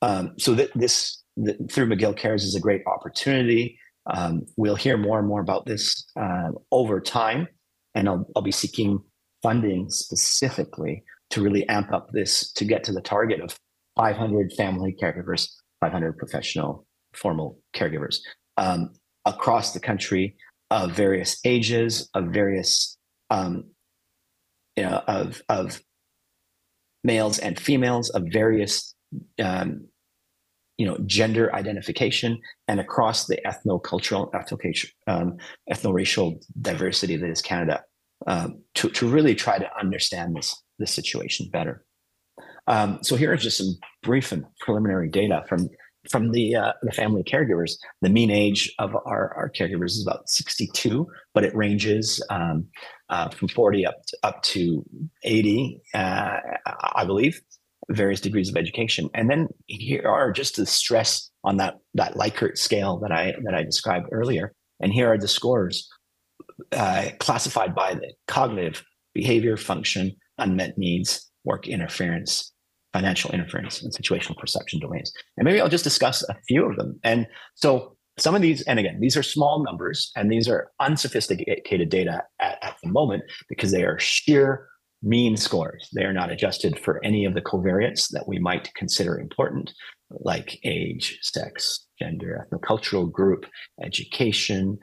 Um, 0.03 0.35
so 0.39 0.55
that 0.55 0.71
this 0.75 1.23
through 1.71 1.89
McGill 1.89 2.17
Cares 2.17 2.45
is 2.45 2.55
a 2.55 2.61
great 2.61 2.83
opportunity. 2.87 3.79
Um, 4.07 4.47
we'll 4.57 4.77
hear 4.77 4.97
more 4.97 5.19
and 5.19 5.27
more 5.27 5.41
about 5.41 5.67
this 5.67 6.07
uh, 6.21 6.51
over 6.71 7.01
time, 7.01 7.49
and 7.95 8.09
I'll, 8.09 8.27
I'll 8.37 8.43
be 8.43 8.53
seeking 8.53 8.99
funding 9.43 9.91
specifically 9.91 11.03
to 11.31 11.43
really 11.43 11.67
amp 11.69 11.93
up 11.93 12.11
this 12.13 12.53
to 12.53 12.65
get 12.65 12.85
to 12.85 12.93
the 12.93 13.01
target 13.01 13.41
of 13.41 13.59
500 13.97 14.53
family 14.53 14.95
caregivers, 15.01 15.49
500 15.81 16.19
professional 16.19 16.87
formal 17.15 17.59
caregivers 17.75 18.19
um, 18.57 18.93
across 19.25 19.73
the 19.73 19.81
country 19.81 20.37
of 20.71 20.93
various 20.93 21.39
ages, 21.45 22.09
of 22.15 22.27
various, 22.27 22.97
um, 23.31 23.65
you 24.77 24.83
know, 24.83 25.03
of 25.07 25.43
of 25.49 25.81
males 27.03 27.39
and 27.39 27.59
females, 27.59 28.11
of 28.11 28.25
various 28.31 28.95
um, 29.43 29.87
you 30.79 30.87
know 30.87 30.99
gender 31.07 31.55
identification 31.55 32.39
and 32.67 32.81
across 32.81 33.27
the 33.27 33.39
ethno-cultural 33.47 34.33
um, 35.07 35.37
ethno-racial 35.71 36.41
diversity 36.61 37.17
that 37.17 37.31
is 37.31 37.41
canada 37.41 37.83
um, 38.27 38.63
to, 38.75 38.89
to 38.91 39.07
really 39.07 39.35
try 39.35 39.59
to 39.59 39.69
understand 39.79 40.37
this 40.37 40.63
this 40.79 40.93
situation 40.93 41.49
better. 41.53 41.85
Um, 42.67 42.99
so 43.03 43.17
here 43.17 43.33
are 43.33 43.37
just 43.37 43.59
some 43.59 43.77
brief 44.03 44.33
and 44.33 44.45
preliminary 44.61 45.09
data 45.09 45.45
from 45.49 45.69
from 46.11 46.33
the 46.33 46.55
uh, 46.55 46.73
the 46.83 46.93
family 46.93 47.23
caregivers 47.23 47.73
the 48.03 48.09
mean 48.09 48.31
age 48.31 48.73
of 48.79 48.95
our, 48.95 49.35
our 49.35 49.51
caregivers 49.51 49.93
is 49.93 50.05
about 50.07 50.29
62 50.29 51.07
but 51.33 51.45
it 51.45 51.55
ranges 51.55 52.23
um, 52.31 52.67
uh, 53.09 53.29
from 53.31 53.49
40 53.49 53.87
up 53.87 53.97
to, 54.07 54.19
up 54.23 54.43
to 54.43 54.85
80 55.25 55.81
uh, 55.95 56.39
i 56.95 57.05
believe 57.05 57.41
various 57.91 58.21
degrees 58.21 58.49
of 58.49 58.57
education. 58.57 59.11
And 59.15 59.31
then 59.31 59.49
here 59.67 60.07
are 60.07 60.33
just 60.33 60.57
the 60.57 60.67
stress 60.67 61.31
on 61.43 61.57
that 61.59 61.77
that 61.95 62.15
Likert 62.15 62.57
scale 62.57 62.99
that 63.01 63.13
I 63.13 63.35
that 63.45 63.55
I 63.55 63.63
described 63.63 64.09
earlier. 64.13 64.55
And 64.81 64.93
here 64.93 65.13
are 65.13 65.19
the 65.19 65.29
scores 65.29 65.89
uh, 66.73 67.11
classified 67.19 67.75
by 67.75 67.95
the 67.95 68.13
cognitive, 68.27 68.85
behavior, 69.15 69.57
function, 69.57 70.13
unmet 70.39 70.79
needs, 70.79 71.31
work 71.45 71.69
interference, 71.69 72.53
financial 72.95 73.33
interference, 73.33 73.83
and 73.83 73.93
situational 73.93 74.39
perception 74.39 74.79
domains. 74.79 75.13
And 75.37 75.45
maybe 75.45 75.61
I'll 75.61 75.69
just 75.69 75.83
discuss 75.83 76.23
a 76.23 76.37
few 76.47 76.65
of 76.65 76.77
them. 76.77 77.01
And 77.03 77.27
so 77.57 77.97
some 78.19 78.37
of 78.37 78.41
these, 78.41 78.63
and 78.63 78.79
again, 78.79 79.01
these 79.01 79.17
are 79.17 79.23
small 79.25 79.65
numbers 79.65 80.13
and 80.15 80.31
these 80.31 80.49
are 80.49 80.71
unsophisticated 80.79 81.89
data 81.89 82.23
at, 82.41 82.57
at 82.63 82.77
the 82.83 82.89
moment 82.89 83.25
because 83.49 83.73
they 83.73 83.83
are 83.83 83.99
sheer 83.99 84.69
mean 85.03 85.37
scores. 85.37 85.89
They 85.93 86.05
are 86.05 86.13
not 86.13 86.31
adjusted 86.31 86.79
for 86.79 87.05
any 87.05 87.25
of 87.25 87.35
the 87.35 87.43
covariates 87.43 88.11
that 88.11 88.29
we 88.29 88.39
might 88.39 88.73
consider 88.75 89.19
important, 89.19 89.73
like 90.11 90.61
age, 90.63 91.19
sex, 91.21 91.87
gender, 91.99 92.47
ethnocultural 92.47 93.11
group, 93.11 93.45
education, 93.83 94.79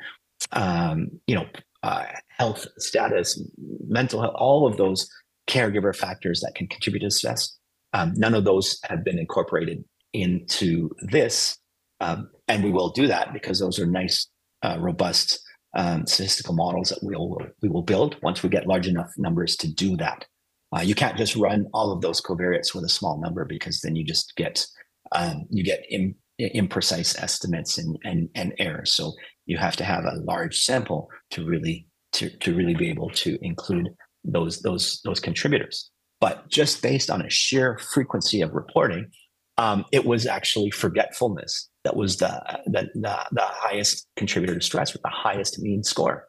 um, 0.52 1.08
you 1.28 1.36
know, 1.36 1.48
uh, 1.84 2.08
health 2.28 2.68
status, 2.78 3.42
mental 3.88 4.22
health, 4.22 4.36
all 4.36 4.68
of 4.68 4.76
those 4.76 5.10
caregiver 5.48 5.96
factors 5.96 6.42
that 6.42 6.56
can 6.56 6.68
contribute 6.68 7.00
to 7.00 7.10
stress. 7.10 7.58
Um, 7.94 8.14
none 8.16 8.34
of 8.34 8.46
those 8.46 8.80
have 8.84 9.04
been 9.04 9.20
incorporated 9.20 9.84
into 10.14 10.90
this. 11.02 11.58
Um, 12.00 12.30
and 12.48 12.64
we 12.64 12.72
will 12.72 12.90
do 12.90 13.08
that 13.08 13.34
because 13.34 13.60
those 13.60 13.80
are 13.80 13.86
nice, 13.86 14.28
uh, 14.64 14.78
robust 14.80 15.40
um, 15.76 16.06
statistical 16.06 16.54
models 16.54 16.90
that 16.90 17.00
we'll, 17.02 17.38
we 17.62 17.70
will 17.70 17.84
build 17.84 18.18
once 18.22 18.44
we 18.44 18.50
get 18.50 18.68
large 18.68 18.88
enough 18.88 19.12
numbers 19.18 19.56
to 19.58 19.74
do 19.74 19.96
that. 19.98 20.26
Uh, 20.76 20.82
you 20.82 20.96
can't 20.96 21.18
just 21.18 21.36
run 21.36 21.66
all 21.74 21.92
of 21.92 22.02
those 22.02 22.22
covariates 22.22 22.74
with 22.74 22.86
a 22.86 22.90
small 22.90 23.20
number 23.20 23.46
because 23.46 23.82
then 23.82 23.96
you 23.96 24.04
just 24.04 24.34
get 24.36 24.66
um, 25.14 25.46
you 25.50 25.64
get 25.64 25.84
Im- 25.90 26.16
imprecise 26.40 27.22
estimates 27.22 27.78
and, 27.78 27.98
and 28.06 28.30
and 28.36 28.54
errors. 28.58 28.94
So 28.94 29.14
you 29.46 29.58
have 29.58 29.76
to 29.78 29.84
have 29.84 30.06
a 30.06 30.20
large 30.24 30.60
sample 30.62 31.10
to 31.32 31.46
really 31.46 31.88
to, 32.14 32.30
to 32.38 32.56
really 32.56 32.76
be 32.76 32.90
able 32.90 33.10
to 33.10 33.38
include 33.42 33.90
those 34.24 34.62
those 34.62 35.02
those 35.04 35.20
contributors. 35.20 35.91
But 36.22 36.48
just 36.48 36.82
based 36.82 37.10
on 37.10 37.22
a 37.22 37.30
sheer 37.30 37.78
frequency 37.80 38.42
of 38.42 38.54
reporting, 38.54 39.08
um, 39.58 39.86
it 39.92 40.06
was 40.06 40.26
actually 40.26 40.72
forgetfulness 40.72 41.70
that 41.84 41.96
was 41.96 42.18
the, 42.18 42.62
the, 42.68 42.90
the, 42.94 43.20
the, 43.32 43.42
highest 43.42 44.08
contributor 44.16 44.54
to 44.54 44.62
stress 44.62 44.94
with 44.94 45.02
the 45.02 45.10
highest 45.10 45.60
mean 45.60 45.84
score. 45.84 46.28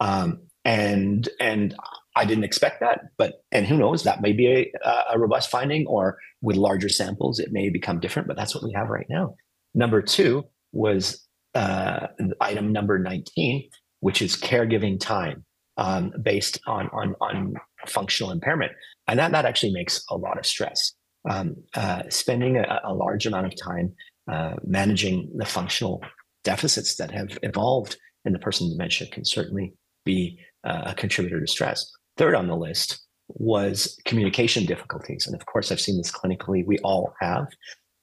Um, 0.00 0.40
and, 0.64 1.28
and 1.40 1.74
I 2.16 2.24
didn't 2.24 2.44
expect 2.44 2.80
that, 2.80 3.00
but, 3.16 3.44
and 3.52 3.64
who 3.64 3.78
knows, 3.78 4.02
that 4.02 4.20
may 4.20 4.32
be 4.32 4.72
a, 4.84 5.04
a 5.12 5.18
robust 5.18 5.50
finding 5.50 5.86
or 5.86 6.18
with 6.42 6.56
larger 6.56 6.88
samples, 6.88 7.38
it 7.38 7.52
may 7.52 7.70
become 7.70 8.00
different, 8.00 8.28
but 8.28 8.36
that's 8.36 8.54
what 8.54 8.64
we 8.64 8.72
have 8.74 8.88
right 8.88 9.06
now. 9.08 9.34
Number 9.74 10.02
two 10.02 10.44
was 10.72 11.26
uh, 11.54 12.08
item 12.40 12.72
number 12.72 12.98
19, 12.98 13.68
which 14.00 14.20
is 14.20 14.36
caregiving 14.36 15.00
time 15.00 15.44
um, 15.76 16.12
based 16.22 16.60
on, 16.66 16.88
on, 16.92 17.14
on 17.20 17.54
functional 17.86 18.32
impairment. 18.32 18.72
And 19.08 19.18
that, 19.18 19.32
that 19.32 19.44
actually 19.44 19.72
makes 19.72 20.04
a 20.10 20.16
lot 20.16 20.38
of 20.38 20.46
stress. 20.46 20.92
Um, 21.28 21.56
uh, 21.74 22.04
spending 22.08 22.56
a, 22.56 22.80
a, 22.84 22.94
large 22.94 23.26
amount 23.26 23.46
of 23.46 23.52
time 23.60 23.92
uh, 24.30 24.54
managing 24.64 25.30
the 25.34 25.44
functional 25.44 26.00
deficits 26.44 26.94
that 26.96 27.10
have 27.10 27.36
evolved 27.42 27.96
in 28.24 28.32
the 28.32 28.38
person 28.38 28.66
with 28.66 28.74
dementia 28.74 29.08
can 29.08 29.24
certainly 29.24 29.74
be 30.04 30.38
uh, 30.64 30.82
a 30.86 30.94
contributor 30.94 31.40
to 31.40 31.46
stress. 31.46 31.90
Third 32.16 32.34
on 32.34 32.46
the 32.46 32.56
list 32.56 33.00
was 33.28 33.98
communication 34.04 34.64
difficulties. 34.64 35.26
And 35.26 35.34
of 35.34 35.44
course, 35.46 35.70
I've 35.70 35.80
seen 35.80 35.98
this 35.98 36.12
clinically, 36.12 36.64
we 36.64 36.78
all 36.78 37.12
have. 37.20 37.48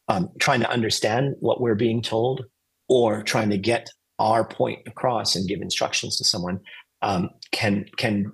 Um, 0.08 0.30
trying 0.40 0.60
to 0.60 0.70
understand 0.70 1.36
what 1.40 1.62
we're 1.62 1.74
being 1.76 2.02
told 2.02 2.46
or 2.88 3.24
trying 3.24 3.50
to 3.50 3.58
get 3.58 3.90
our 4.20 4.46
point 4.48 4.80
across 4.86 5.36
and 5.36 5.48
give 5.48 5.62
instructions 5.62 6.18
to 6.18 6.24
someone 6.24 6.60
um, 7.02 7.30
can 7.52 7.86
can 7.98 8.32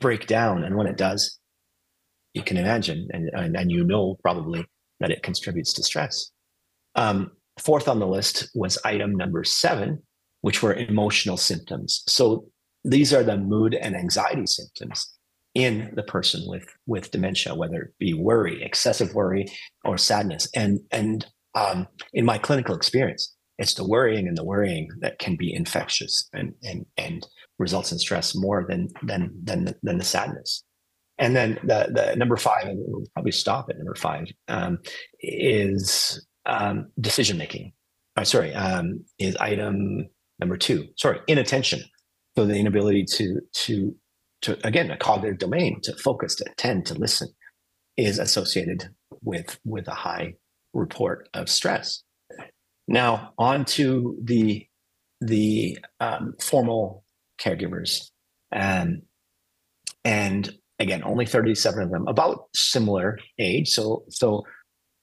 break 0.00 0.26
down. 0.26 0.64
And 0.64 0.76
when 0.76 0.86
it 0.86 0.96
does, 0.96 1.37
you 2.34 2.42
can 2.42 2.56
imagine, 2.56 3.08
and, 3.12 3.30
and, 3.32 3.56
and 3.56 3.70
you 3.70 3.84
know 3.84 4.16
probably 4.22 4.64
that 5.00 5.10
it 5.10 5.22
contributes 5.22 5.72
to 5.74 5.82
stress. 5.82 6.30
Um, 6.94 7.32
fourth 7.58 7.88
on 7.88 7.98
the 7.98 8.06
list 8.06 8.50
was 8.54 8.78
item 8.84 9.14
number 9.14 9.44
seven, 9.44 10.02
which 10.40 10.62
were 10.62 10.74
emotional 10.74 11.36
symptoms. 11.36 12.02
So 12.08 12.46
these 12.84 13.12
are 13.12 13.22
the 13.22 13.36
mood 13.36 13.74
and 13.74 13.96
anxiety 13.96 14.46
symptoms 14.46 15.12
in 15.54 15.92
the 15.94 16.02
person 16.02 16.42
with 16.46 16.66
with 16.86 17.10
dementia, 17.10 17.54
whether 17.54 17.82
it 17.82 17.98
be 17.98 18.14
worry, 18.14 18.62
excessive 18.62 19.14
worry, 19.14 19.46
or 19.84 19.98
sadness. 19.98 20.48
And 20.54 20.80
and 20.90 21.26
um, 21.54 21.88
in 22.12 22.24
my 22.24 22.38
clinical 22.38 22.74
experience, 22.74 23.34
it's 23.58 23.74
the 23.74 23.86
worrying 23.86 24.28
and 24.28 24.36
the 24.36 24.44
worrying 24.44 24.88
that 25.00 25.18
can 25.18 25.36
be 25.36 25.52
infectious 25.52 26.28
and 26.32 26.54
and 26.62 26.86
and 26.96 27.26
results 27.58 27.92
in 27.92 27.98
stress 27.98 28.34
more 28.34 28.64
than 28.68 28.88
than 29.02 29.32
than 29.42 29.74
than 29.82 29.98
the 29.98 30.04
sadness. 30.04 30.64
And 31.18 31.34
then 31.34 31.58
the 31.62 31.88
the 31.92 32.16
number 32.16 32.36
five, 32.36 32.66
and 32.66 32.78
we'll 32.86 33.06
probably 33.14 33.32
stop 33.32 33.68
at 33.68 33.76
number 33.76 33.94
five, 33.94 34.26
um, 34.46 34.78
is 35.20 36.24
um, 36.46 36.90
decision 37.00 37.38
making. 37.38 37.72
Uh, 38.16 38.24
sorry, 38.24 38.54
um, 38.54 39.04
is 39.18 39.36
item 39.36 40.08
number 40.38 40.56
two. 40.56 40.86
Sorry, 40.96 41.20
inattention. 41.26 41.82
So 42.36 42.46
the 42.46 42.54
inability 42.54 43.04
to 43.16 43.40
to 43.52 43.96
to 44.42 44.66
again 44.66 44.90
a 44.90 44.96
cognitive 44.96 45.38
domain 45.38 45.80
to 45.82 45.96
focus, 45.96 46.36
to 46.36 46.50
attend, 46.50 46.86
to 46.86 46.94
listen, 46.94 47.28
is 47.96 48.18
associated 48.18 48.90
with 49.22 49.58
with 49.64 49.88
a 49.88 49.94
high 49.94 50.34
report 50.72 51.28
of 51.34 51.48
stress. 51.48 52.02
Now 52.86 53.32
on 53.38 53.64
to 53.66 54.16
the 54.22 54.66
the 55.20 55.78
um, 56.00 56.34
formal 56.40 57.04
caregivers, 57.40 58.10
um, 58.52 59.02
and 60.04 60.50
again, 60.78 61.02
only 61.04 61.26
37 61.26 61.82
of 61.82 61.90
them, 61.90 62.06
about 62.08 62.48
similar 62.54 63.18
age. 63.38 63.68
So 63.68 64.04
so 64.08 64.44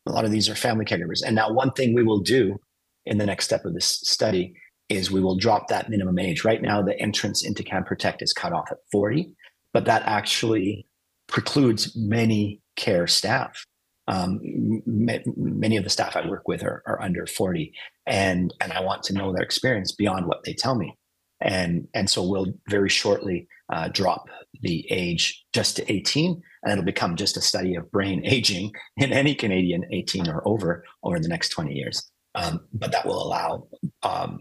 a 0.08 0.12
lot 0.12 0.26
of 0.26 0.32
these 0.32 0.50
are 0.50 0.56
family 0.56 0.86
caregivers. 0.86 1.22
And 1.26 1.36
now 1.36 1.52
one 1.52 1.72
thing 1.72 1.94
we 1.94 2.04
will 2.04 2.20
do 2.20 2.58
in 3.06 3.18
the 3.18 3.26
next 3.26 3.46
step 3.46 3.66
of 3.66 3.74
this 3.74 3.86
study 3.86 4.54
is 4.90 5.10
we 5.10 5.22
will 5.22 5.36
drop 5.36 5.68
that 5.68 5.90
minimum 5.90 6.20
age. 6.20 6.44
Right 6.44 6.62
now, 6.62 6.82
the 6.82 7.00
entrance 7.00 7.44
into 7.44 7.64
Can 7.64 7.84
Protect 7.84 8.22
is 8.22 8.34
cut 8.34 8.54
off 8.54 8.68
at 8.72 8.78
40, 8.92 9.32
but 9.74 9.86
that 9.86 10.04
actually 10.06 10.88
precludes 11.28 11.96
many 11.96 12.62
care 12.76 13.08
staff. 13.08 13.66
Um, 14.08 14.40
m- 14.88 15.24
many 15.36 15.78
of 15.78 15.84
the 15.84 15.90
staff 15.90 16.16
I 16.16 16.28
work 16.28 16.48
with 16.48 16.64
are, 16.64 16.84
are 16.86 17.02
under 17.02 17.26
40, 17.26 17.74
and 18.06 18.54
and 18.62 18.72
I 18.72 18.82
want 18.82 19.02
to 19.04 19.14
know 19.14 19.34
their 19.34 19.42
experience 19.42 19.92
beyond 19.92 20.28
what 20.28 20.44
they 20.44 20.54
tell 20.54 20.76
me, 20.76 20.96
and 21.42 21.88
and 21.96 22.08
so 22.08 22.24
we'll 22.24 22.54
very 22.70 22.90
shortly 22.90 23.48
uh, 23.72 23.89
drop 23.89 24.26
the 24.61 24.86
age 24.91 25.45
just 25.53 25.76
to 25.78 25.91
18, 25.91 26.41
and 26.63 26.72
it'll 26.72 26.84
become 26.84 27.16
just 27.16 27.38
a 27.38 27.41
study 27.41 27.76
of 27.76 27.91
brain 27.91 28.22
aging 28.26 28.72
in 28.97 29.11
any 29.11 29.36
Canadian 29.36 29.84
18 29.91 30.28
or 30.28 30.47
over 30.47 30.84
over 31.03 31.20
the 31.20 31.28
next 31.28 31.49
20 31.49 31.74
years. 31.74 32.11
Um, 32.36 32.61
but 32.74 32.91
that 32.91 33.05
will 33.05 33.22
allow 33.22 33.68
um, 34.03 34.39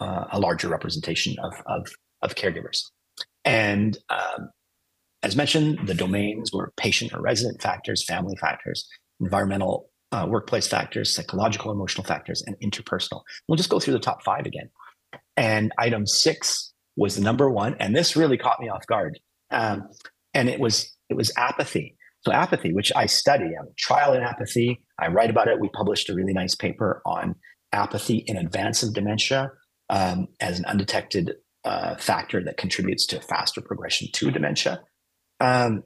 uh, 0.00 0.26
a 0.30 0.38
larger 0.38 0.68
representation 0.68 1.34
of, 1.42 1.52
of, 1.66 1.88
of 2.22 2.34
caregivers. 2.36 2.84
And 3.44 3.98
um, 4.08 4.50
as 5.22 5.36
mentioned, 5.36 5.86
the 5.86 5.94
domains 5.94 6.52
were 6.52 6.72
patient 6.76 7.12
or 7.12 7.20
resident 7.20 7.60
factors, 7.60 8.04
family 8.04 8.36
factors, 8.36 8.86
environmental 9.20 9.90
uh, 10.12 10.26
workplace 10.28 10.68
factors, 10.68 11.14
psychological, 11.14 11.72
emotional 11.72 12.04
factors, 12.04 12.42
and 12.46 12.56
interpersonal. 12.62 13.22
We'll 13.48 13.56
just 13.56 13.70
go 13.70 13.80
through 13.80 13.94
the 13.94 14.00
top 14.00 14.22
five 14.22 14.46
again. 14.46 14.70
And 15.36 15.72
item 15.78 16.06
six 16.06 16.73
was 16.96 17.16
the 17.16 17.22
number 17.22 17.50
one, 17.50 17.76
and 17.80 17.94
this 17.94 18.16
really 18.16 18.38
caught 18.38 18.60
me 18.60 18.68
off 18.68 18.86
guard. 18.86 19.18
Um, 19.50 19.88
and 20.32 20.48
it 20.48 20.60
was 20.60 20.96
it 21.08 21.14
was 21.14 21.32
apathy. 21.36 21.96
So 22.24 22.32
apathy, 22.32 22.72
which 22.72 22.90
I 22.96 23.06
study, 23.06 23.44
I 23.44 23.58
have 23.58 23.66
a 23.66 23.74
trial 23.76 24.14
in 24.14 24.22
apathy. 24.22 24.80
I 24.98 25.08
write 25.08 25.30
about 25.30 25.48
it. 25.48 25.60
We 25.60 25.68
published 25.68 26.08
a 26.08 26.14
really 26.14 26.32
nice 26.32 26.54
paper 26.54 27.02
on 27.04 27.34
apathy 27.72 28.18
in 28.26 28.36
advance 28.36 28.82
of 28.82 28.94
dementia 28.94 29.50
um, 29.90 30.28
as 30.40 30.58
an 30.58 30.64
undetected 30.64 31.34
uh, 31.64 31.96
factor 31.96 32.42
that 32.44 32.56
contributes 32.56 33.06
to 33.06 33.20
faster 33.20 33.60
progression 33.60 34.08
to 34.12 34.30
dementia. 34.30 34.80
Um, 35.40 35.82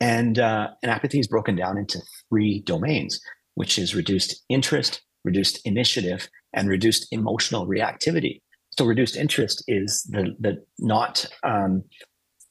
and, 0.00 0.38
uh, 0.38 0.68
and 0.82 0.90
apathy 0.90 1.18
is 1.18 1.26
broken 1.26 1.56
down 1.56 1.76
into 1.76 2.00
three 2.28 2.60
domains, 2.60 3.20
which 3.54 3.78
is 3.78 3.94
reduced 3.94 4.42
interest, 4.48 5.02
reduced 5.24 5.60
initiative, 5.66 6.28
and 6.52 6.68
reduced 6.68 7.08
emotional 7.10 7.66
reactivity. 7.66 8.41
So 8.78 8.84
reduced 8.84 9.16
interest 9.16 9.64
is 9.68 10.02
the 10.04 10.34
the 10.40 10.64
not 10.78 11.26
um, 11.42 11.84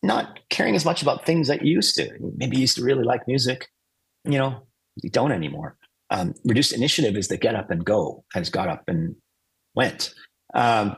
not 0.04 0.40
caring 0.50 0.76
as 0.76 0.86
much 0.86 1.02
about 1.02 1.26
things 1.26 1.48
that 1.48 1.64
you 1.64 1.74
used 1.74 1.96
to. 1.96 2.10
Maybe 2.36 2.58
you 2.58 2.62
used 2.62 2.78
to 2.78 2.84
really 2.84 3.04
like 3.04 3.28
music, 3.28 3.68
you 4.26 4.38
know, 4.38 4.68
you 5.02 5.10
don't 5.10 5.32
anymore. 5.32 5.78
Um, 6.10 6.34
reduced 6.44 6.74
initiative 6.74 7.16
is 7.16 7.28
the 7.28 7.38
get 7.38 7.56
up 7.56 7.72
and 7.72 7.86
go, 7.86 8.26
has 8.34 8.50
got 8.50 8.68
up 8.68 8.84
and 8.88 9.16
went 9.76 10.14
um, 10.54 10.96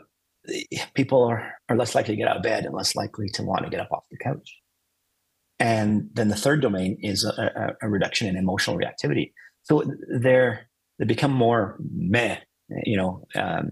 people 0.94 1.24
are, 1.24 1.54
are 1.70 1.78
less 1.78 1.96
likely 1.96 2.16
to 2.16 2.18
get 2.18 2.28
out 2.28 2.38
of 2.38 2.44
bed 2.44 2.66
and 2.66 2.74
less 2.74 2.96
likely 2.96 3.30
to 3.30 3.44
want 3.44 3.64
to 3.64 3.70
get 3.70 3.80
up 3.80 3.92
off 3.92 4.06
the 4.12 4.18
couch. 4.18 4.58
And 5.60 6.10
then 6.14 6.28
the 6.28 6.36
third 6.36 6.62
domain 6.62 6.98
is 7.02 7.24
a, 7.24 7.76
a, 7.82 7.88
a 7.88 7.90
reduction 7.90 8.28
in 8.28 8.36
emotional 8.36 8.78
reactivity. 8.78 9.32
So 9.64 9.84
they're 10.20 10.68
they 11.00 11.06
become 11.06 11.32
more 11.32 11.78
meh. 11.80 12.38
You 12.86 12.98
know, 12.98 13.26
um, 13.36 13.72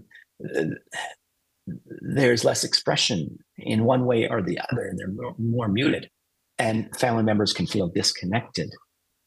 there's 2.00 2.44
less 2.44 2.64
expression 2.64 3.38
in 3.58 3.84
one 3.84 4.06
way 4.06 4.28
or 4.28 4.42
the 4.42 4.58
other, 4.70 4.82
and 4.82 4.98
they're 4.98 5.08
more, 5.08 5.34
more 5.38 5.68
muted. 5.68 6.10
And 6.58 6.94
family 6.96 7.22
members 7.22 7.52
can 7.52 7.66
feel 7.66 7.88
disconnected 7.88 8.70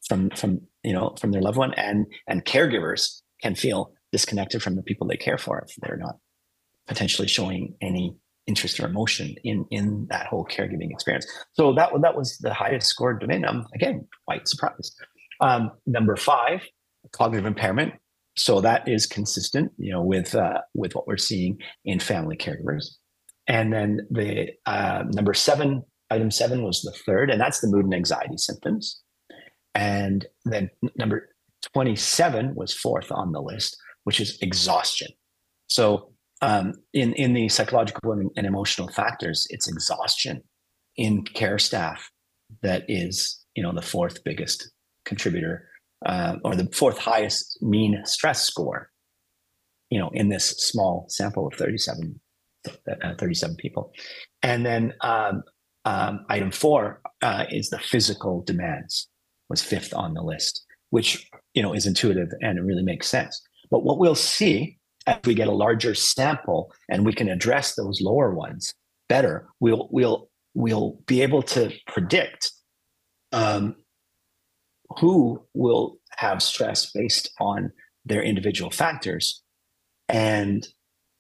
from 0.07 0.29
from 0.31 0.61
you 0.83 0.93
know 0.93 1.15
from 1.19 1.31
their 1.31 1.41
loved 1.41 1.57
one, 1.57 1.73
and 1.73 2.05
and 2.27 2.45
caregivers 2.45 3.21
can 3.41 3.55
feel 3.55 3.93
disconnected 4.11 4.61
from 4.63 4.75
the 4.75 4.83
people 4.83 5.07
they 5.07 5.17
care 5.17 5.37
for 5.37 5.65
if 5.67 5.75
they're 5.81 5.97
not 5.97 6.15
potentially 6.87 7.27
showing 7.27 7.75
any 7.81 8.15
interest 8.47 8.79
or 8.79 8.85
emotion 8.85 9.35
in 9.43 9.65
in 9.71 10.07
that 10.09 10.27
whole 10.27 10.45
caregiving 10.45 10.91
experience. 10.91 11.25
So 11.53 11.73
that 11.73 11.89
that 12.01 12.15
was 12.15 12.37
the 12.37 12.53
highest 12.53 12.87
scored 12.87 13.19
domain. 13.19 13.45
I'm 13.45 13.65
again 13.73 14.07
quite 14.25 14.47
surprised. 14.47 14.95
Um, 15.41 15.71
number 15.85 16.15
five, 16.15 16.61
cognitive 17.11 17.45
impairment. 17.45 17.93
So 18.37 18.59
that 18.61 18.87
is 18.87 19.05
consistent, 19.05 19.71
you 19.77 19.91
know, 19.91 20.01
with 20.01 20.35
uh, 20.35 20.61
with 20.73 20.95
what 20.95 21.07
we're 21.07 21.17
seeing 21.17 21.59
in 21.85 21.99
family 21.99 22.35
caregivers. 22.35 22.87
And 23.47 23.71
then 23.71 24.07
the 24.09 24.49
uh, 24.65 25.03
number 25.13 25.33
seven, 25.33 25.83
item 26.09 26.31
seven 26.31 26.63
was 26.63 26.81
the 26.81 26.91
third, 27.05 27.29
and 27.29 27.39
that's 27.39 27.61
the 27.61 27.67
mood 27.67 27.85
and 27.85 27.93
anxiety 27.93 28.37
symptoms. 28.37 29.01
And 29.73 30.25
then 30.45 30.69
number 30.97 31.29
27 31.73 32.55
was 32.55 32.73
fourth 32.73 33.11
on 33.11 33.31
the 33.31 33.41
list, 33.41 33.77
which 34.03 34.19
is 34.19 34.37
exhaustion. 34.41 35.09
So 35.69 36.11
um, 36.41 36.73
in 36.93 37.13
in 37.13 37.33
the 37.33 37.49
psychological 37.49 38.11
and, 38.11 38.29
and, 38.35 38.45
emotional 38.45 38.89
factors, 38.89 39.47
it's 39.49 39.67
exhaustion 39.67 40.43
in 40.97 41.23
care 41.23 41.57
staff 41.57 42.09
that 42.61 42.83
is 42.87 43.43
you 43.55 43.63
know 43.63 43.73
the 43.73 43.81
fourth 43.81 44.23
biggest 44.23 44.69
contributor 45.05 45.67
uh, 46.05 46.35
or 46.43 46.55
the 46.55 46.67
fourth 46.73 46.97
highest 46.97 47.61
mean 47.61 48.01
stress 48.05 48.41
score. 48.41 48.89
You 49.89 49.99
know, 49.99 50.09
in 50.13 50.29
this 50.29 50.49
small 50.49 51.05
sample 51.09 51.47
of 51.47 51.53
37, 51.53 52.19
uh, 52.67 53.13
37 53.19 53.55
people, 53.57 53.91
and 54.41 54.65
then 54.65 54.93
um, 55.01 55.43
um, 55.85 56.25
item 56.29 56.51
four 56.51 57.01
uh, 57.21 57.45
is 57.51 57.69
the 57.69 57.79
physical 57.79 58.41
demands 58.41 59.07
was 59.49 59.61
fifth 59.61 59.93
on 59.93 60.15
the 60.15 60.23
list, 60.23 60.65
which 60.89 61.29
you 61.53 61.61
know 61.61 61.73
is 61.73 61.85
intuitive 61.85 62.29
and 62.41 62.57
it 62.57 62.63
really 62.63 62.83
makes 62.83 63.07
sense. 63.07 63.41
But 63.69 63.83
what 63.83 63.99
we'll 63.99 64.15
see 64.15 64.77
as 65.07 65.17
we 65.23 65.35
get 65.35 65.47
a 65.47 65.53
larger 65.53 65.93
sample 65.93 66.73
and 66.89 67.05
we 67.05 67.13
can 67.13 67.29
address 67.29 67.75
those 67.75 68.01
lower 68.01 68.33
ones 68.33 68.73
better, 69.07 69.47
we'll 69.59 69.87
we'll 69.91 70.29
we'll 70.55 70.97
be 71.05 71.21
able 71.21 71.43
to 71.43 71.71
predict 71.87 72.51
um, 73.31 73.75
who 74.99 75.43
will 75.53 75.97
have 76.17 76.41
stress 76.41 76.91
based 76.91 77.31
on 77.39 77.71
their 78.05 78.21
individual 78.21 78.71
factors, 78.71 79.41
and 80.09 80.67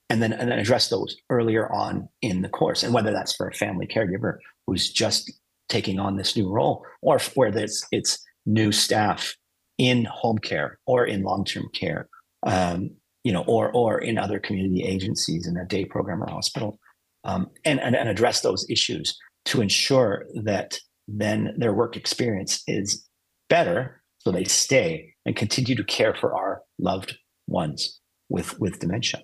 and 0.09 0.21
then 0.21 0.33
and 0.33 0.49
then 0.51 0.59
address 0.59 0.89
those 0.89 1.15
earlier 1.29 1.71
on 1.71 2.07
in 2.21 2.41
the 2.41 2.49
course, 2.49 2.83
and 2.83 2.93
whether 2.93 3.11
that's 3.11 3.35
for 3.35 3.47
a 3.47 3.53
family 3.53 3.87
caregiver 3.87 4.37
who's 4.67 4.91
just 4.91 5.31
taking 5.69 5.99
on 5.99 6.17
this 6.17 6.35
new 6.35 6.49
role, 6.49 6.85
or 7.01 7.19
whether 7.33 7.59
it's 7.59 7.85
it's 7.91 8.23
new 8.45 8.71
staff 8.71 9.35
in 9.77 10.05
home 10.05 10.37
care 10.37 10.79
or 10.85 11.05
in 11.05 11.23
long 11.23 11.43
term 11.43 11.67
care. 11.73 12.07
Um, 12.45 12.91
you 13.23 13.31
know, 13.31 13.43
or 13.47 13.71
or 13.71 13.99
in 13.99 14.19
other 14.19 14.39
community 14.39 14.83
agencies 14.83 15.47
in 15.47 15.57
a 15.57 15.65
day 15.65 15.83
program 15.83 16.21
or 16.21 16.27
hospital, 16.27 16.79
um, 17.23 17.49
and, 17.65 17.79
and 17.79 17.95
and 17.95 18.07
address 18.07 18.41
those 18.41 18.69
issues 18.69 19.17
to 19.45 19.61
ensure 19.61 20.25
that 20.43 20.77
then 21.07 21.53
their 21.57 21.73
work 21.73 21.97
experience 21.97 22.61
is 22.67 23.07
better, 23.49 24.01
so 24.19 24.31
they 24.31 24.43
stay 24.43 25.13
and 25.25 25.35
continue 25.35 25.75
to 25.75 25.83
care 25.83 26.15
for 26.15 26.35
our 26.35 26.61
loved 26.79 27.17
ones 27.47 27.99
with 28.29 28.59
with 28.59 28.79
dementia. 28.79 29.21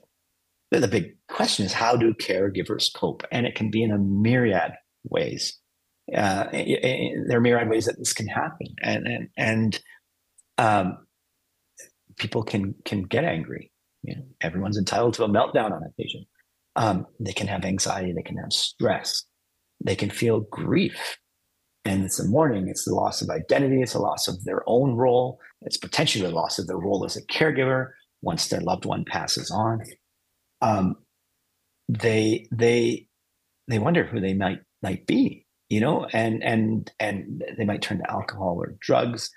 The 0.72 0.88
big 0.88 1.18
question 1.28 1.66
is 1.66 1.74
how 1.74 1.96
do 1.98 2.14
caregivers 2.14 2.94
cope, 2.94 3.24
and 3.32 3.46
it 3.46 3.56
can 3.56 3.70
be 3.70 3.84
in 3.84 3.92
a 3.92 3.98
myriad 3.98 4.74
ways. 5.04 5.58
Uh, 6.16 6.46
there 6.52 7.38
are 7.38 7.42
myriad 7.42 7.70
ways 7.70 7.86
that 7.86 7.98
this 7.98 8.14
can 8.14 8.28
happen, 8.28 8.68
and 8.82 9.08
and 9.08 9.30
and 9.38 9.80
um, 10.58 10.98
people 12.18 12.44
can 12.44 12.76
can 12.86 13.04
get 13.04 13.26
angry 13.26 13.72
you 14.04 14.16
know, 14.16 14.24
everyone's 14.42 14.78
entitled 14.78 15.14
to 15.16 15.24
a 15.24 15.30
meltdown 15.30 15.72
on 15.72 15.84
occasion. 15.84 16.26
Um, 16.76 17.06
they 17.20 17.34
can 17.34 17.48
have 17.48 17.66
anxiety, 17.66 18.14
they 18.14 18.24
can 18.24 18.38
have 18.38 18.54
stress, 18.54 19.26
they 19.84 19.96
can 19.96 20.10
feel 20.10 20.42
grief. 20.52 21.18
And 21.84 22.04
it's 22.04 22.18
the 22.18 22.28
mourning, 22.28 22.68
it's 22.68 22.86
the 22.86 22.94
loss 22.94 23.22
of 23.22 23.30
identity, 23.30 23.82
it's 23.82 23.94
the 23.94 24.00
loss 24.00 24.28
of 24.28 24.44
their 24.44 24.62
own 24.68 24.94
role, 24.94 25.40
it's 25.62 25.78
potentially 25.78 26.24
the 26.24 26.34
loss 26.34 26.60
of 26.60 26.68
their 26.68 26.78
role 26.78 27.04
as 27.06 27.18
a 27.18 27.26
caregiver 27.26 27.90
once 28.22 28.48
their 28.48 28.62
loved 28.62 28.86
one 28.86 29.04
passes 29.04 29.50
on. 29.50 29.82
Um, 30.62 30.96
they 31.90 32.48
they 32.52 33.08
they 33.68 33.80
wonder 33.80 34.04
who 34.04 34.20
they 34.20 34.36
might 34.36 34.60
might 34.84 35.08
be, 35.08 35.46
you 35.70 35.80
know, 35.80 36.06
and 36.14 36.44
and 36.44 36.92
and 37.00 37.44
they 37.58 37.66
might 37.66 37.82
turn 37.82 37.98
to 37.98 38.12
alcohol 38.12 38.58
or 38.62 38.76
drugs 38.80 39.32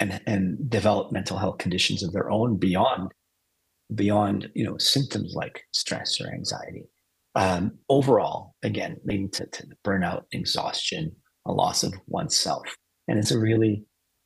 and 0.00 0.20
and 0.26 0.68
develop 0.68 1.12
mental 1.12 1.38
health 1.38 1.58
conditions 1.58 2.02
of 2.02 2.12
their 2.12 2.30
own 2.30 2.56
beyond 2.56 3.12
beyond 3.94 4.50
you 4.54 4.64
know 4.64 4.76
symptoms 4.78 5.34
like 5.36 5.62
stress 5.72 6.20
or 6.20 6.32
anxiety 6.32 6.88
um, 7.36 7.72
overall, 7.90 8.54
again, 8.62 8.96
leading 9.04 9.30
to, 9.32 9.46
to 9.46 9.66
burnout, 9.84 10.22
exhaustion, 10.32 11.14
a 11.46 11.52
loss 11.52 11.82
of 11.82 11.94
oneself. 12.06 12.76
And 13.08 13.18
it's 13.18 13.30
a 13.30 13.38
really 13.38 13.84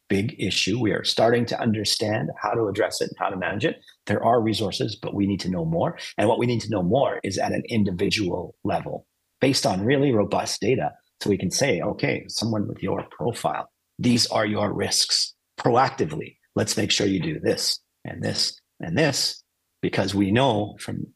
big 0.08 0.34
issue. 0.38 0.80
We 0.80 0.92
are 0.92 1.04
starting 1.04 1.46
to 1.46 1.60
understand 1.60 2.30
how 2.42 2.50
to 2.50 2.66
address 2.66 3.00
it 3.00 3.10
and 3.10 3.16
how 3.18 3.30
to 3.30 3.36
manage 3.36 3.64
it. 3.64 3.80
There 4.06 4.22
are 4.22 4.40
resources, 4.40 4.96
but 4.96 5.14
we 5.14 5.26
need 5.26 5.40
to 5.40 5.50
know 5.50 5.64
more. 5.64 5.96
And 6.18 6.28
what 6.28 6.38
we 6.38 6.46
need 6.46 6.60
to 6.62 6.70
know 6.70 6.82
more 6.82 7.20
is 7.22 7.38
at 7.38 7.52
an 7.52 7.62
individual 7.68 8.56
level 8.64 9.06
based 9.40 9.64
on 9.64 9.84
really 9.84 10.12
robust 10.12 10.60
data. 10.60 10.92
So 11.22 11.30
we 11.30 11.38
can 11.38 11.50
say, 11.50 11.80
okay, 11.80 12.24
someone 12.28 12.66
with 12.66 12.82
your 12.82 13.06
profile, 13.10 13.70
these 13.98 14.26
are 14.28 14.46
your 14.46 14.72
risks 14.72 15.34
proactively. 15.58 16.36
Let's 16.56 16.76
make 16.76 16.90
sure 16.90 17.06
you 17.06 17.20
do 17.20 17.38
this 17.38 17.78
and 18.04 18.22
this 18.22 18.58
and 18.80 18.96
this, 18.96 19.42
because 19.82 20.14
we 20.14 20.30
know 20.30 20.76
from 20.80 21.06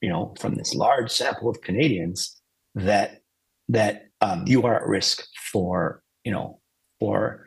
you 0.00 0.08
know 0.08 0.34
from 0.40 0.54
this 0.54 0.74
large 0.74 1.10
sample 1.10 1.50
of 1.50 1.60
Canadians 1.60 2.40
that 2.74 3.20
that 3.68 4.07
um, 4.20 4.44
you 4.46 4.62
are 4.64 4.76
at 4.76 4.86
risk 4.86 5.24
for 5.52 6.02
you 6.24 6.32
know 6.32 6.60
for 7.00 7.44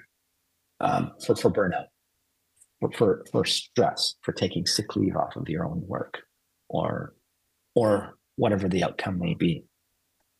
um, 0.81 1.11
for, 1.25 1.35
for 1.35 1.51
burnout, 1.51 1.85
for, 2.79 2.91
for, 2.91 3.25
for 3.31 3.45
stress, 3.45 4.15
for 4.21 4.33
taking 4.33 4.65
sick 4.65 4.95
leave 4.95 5.15
off 5.15 5.35
of 5.35 5.47
your 5.47 5.65
own 5.65 5.83
work, 5.87 6.21
or 6.69 7.13
or 7.75 8.17
whatever 8.35 8.67
the 8.67 8.83
outcome 8.83 9.19
may 9.19 9.33
be. 9.33 9.63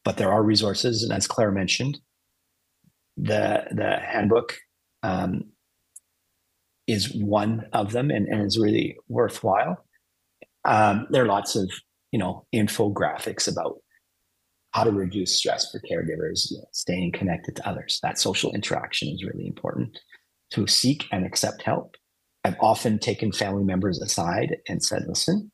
But 0.04 0.18
there 0.18 0.32
are 0.32 0.44
resources, 0.44 1.04
and 1.04 1.14
as 1.14 1.28
Claire 1.28 1.52
mentioned, 1.52 2.00
the 3.18 3.66
the 3.72 4.00
handbook 4.00 4.58
um, 5.04 5.52
is 6.88 7.14
one 7.14 7.66
of 7.74 7.92
them, 7.92 8.10
and, 8.10 8.28
and 8.28 8.42
is 8.46 8.58
really 8.58 8.98
worthwhile. 9.08 9.86
Um, 10.66 11.08
there 11.12 11.24
are 11.24 11.28
lots 11.28 11.56
of 11.56 11.70
you 12.12 12.20
know 12.20 12.46
infographics 12.54 13.52
about 13.52 13.78
how 14.72 14.84
to 14.84 14.92
reduce 14.92 15.38
stress 15.38 15.72
for 15.72 15.80
caregivers, 15.80 16.50
you 16.50 16.58
know, 16.58 16.68
staying 16.72 17.12
connected 17.12 17.56
to 17.58 17.68
others. 17.68 18.00
That 18.04 18.20
social 18.20 18.52
interaction 18.54 19.10
is 19.10 19.24
really 19.24 19.48
important 19.48 19.98
to 20.52 20.68
seek 20.68 21.06
and 21.12 21.26
accept 21.26 21.62
help. 21.62 21.96
I've 22.44 22.56
often 22.60 22.98
taken 22.98 23.32
family 23.32 23.64
members 23.64 24.02
aside 24.02 24.58
and 24.68 24.84
said, 24.84 25.04
listen, 25.08 25.52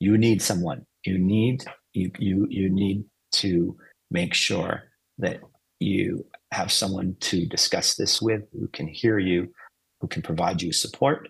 you 0.00 0.18
need 0.18 0.42
someone. 0.42 0.84
You 1.04 1.18
need 1.18 1.64
you 1.94 2.10
you 2.18 2.46
you 2.50 2.68
need 2.68 3.04
to 3.32 3.76
make 4.10 4.34
sure 4.34 4.82
that 5.18 5.40
you 5.80 6.26
have 6.52 6.72
someone 6.72 7.16
to 7.20 7.46
discuss 7.46 7.94
this 7.94 8.20
with 8.20 8.42
who 8.52 8.68
can 8.68 8.88
hear 8.88 9.18
you, 9.18 9.48
who 10.00 10.08
can 10.08 10.22
provide 10.22 10.60
you 10.60 10.72
support, 10.72 11.28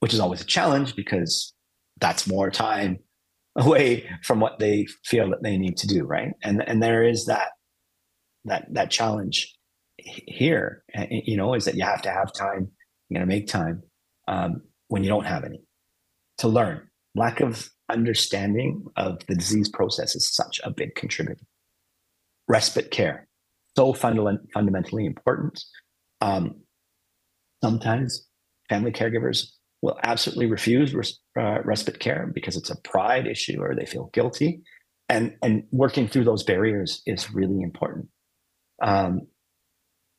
which 0.00 0.14
is 0.14 0.20
always 0.20 0.40
a 0.40 0.46
challenge 0.46 0.96
because 0.96 1.52
that's 2.00 2.26
more 2.26 2.50
time 2.50 2.98
away 3.56 4.08
from 4.22 4.40
what 4.40 4.58
they 4.58 4.86
feel 5.04 5.30
that 5.30 5.42
they 5.42 5.56
need 5.56 5.76
to 5.78 5.86
do, 5.86 6.04
right? 6.04 6.32
And 6.42 6.66
and 6.68 6.82
there 6.82 7.02
is 7.02 7.26
that 7.26 7.50
that 8.44 8.66
that 8.72 8.90
challenge 8.90 9.54
here, 9.98 10.84
you 11.10 11.36
know, 11.36 11.54
is 11.54 11.64
that 11.64 11.74
you 11.74 11.84
have 11.84 12.02
to 12.02 12.10
have 12.10 12.32
time. 12.32 12.70
You're 13.08 13.20
going 13.20 13.28
to 13.28 13.34
make 13.34 13.46
time 13.46 13.82
um, 14.28 14.62
when 14.88 15.02
you 15.02 15.08
don't 15.08 15.26
have 15.26 15.44
any 15.44 15.62
to 16.38 16.48
learn. 16.48 16.82
Lack 17.14 17.40
of 17.40 17.70
understanding 17.88 18.84
of 18.96 19.24
the 19.26 19.34
disease 19.34 19.68
process 19.68 20.14
is 20.14 20.28
such 20.34 20.60
a 20.64 20.70
big 20.70 20.94
contributor. 20.96 21.44
Respite 22.48 22.90
care, 22.90 23.26
so 23.76 23.92
fundament- 23.92 24.46
fundamentally 24.52 25.06
important. 25.06 25.62
Um, 26.20 26.62
sometimes 27.62 28.26
family 28.68 28.92
caregivers 28.92 29.52
will 29.86 29.98
absolutely 30.02 30.46
refuse 30.46 30.94
res- 30.94 31.20
uh, 31.38 31.62
respite 31.64 32.00
care 32.00 32.30
because 32.34 32.56
it's 32.56 32.70
a 32.70 32.80
pride 32.82 33.26
issue 33.26 33.60
or 33.60 33.74
they 33.74 33.86
feel 33.86 34.10
guilty. 34.12 34.60
And, 35.08 35.36
and 35.42 35.62
working 35.70 36.08
through 36.08 36.24
those 36.24 36.42
barriers 36.42 37.02
is 37.06 37.32
really 37.32 37.62
important. 37.62 38.08
Um, 38.82 39.28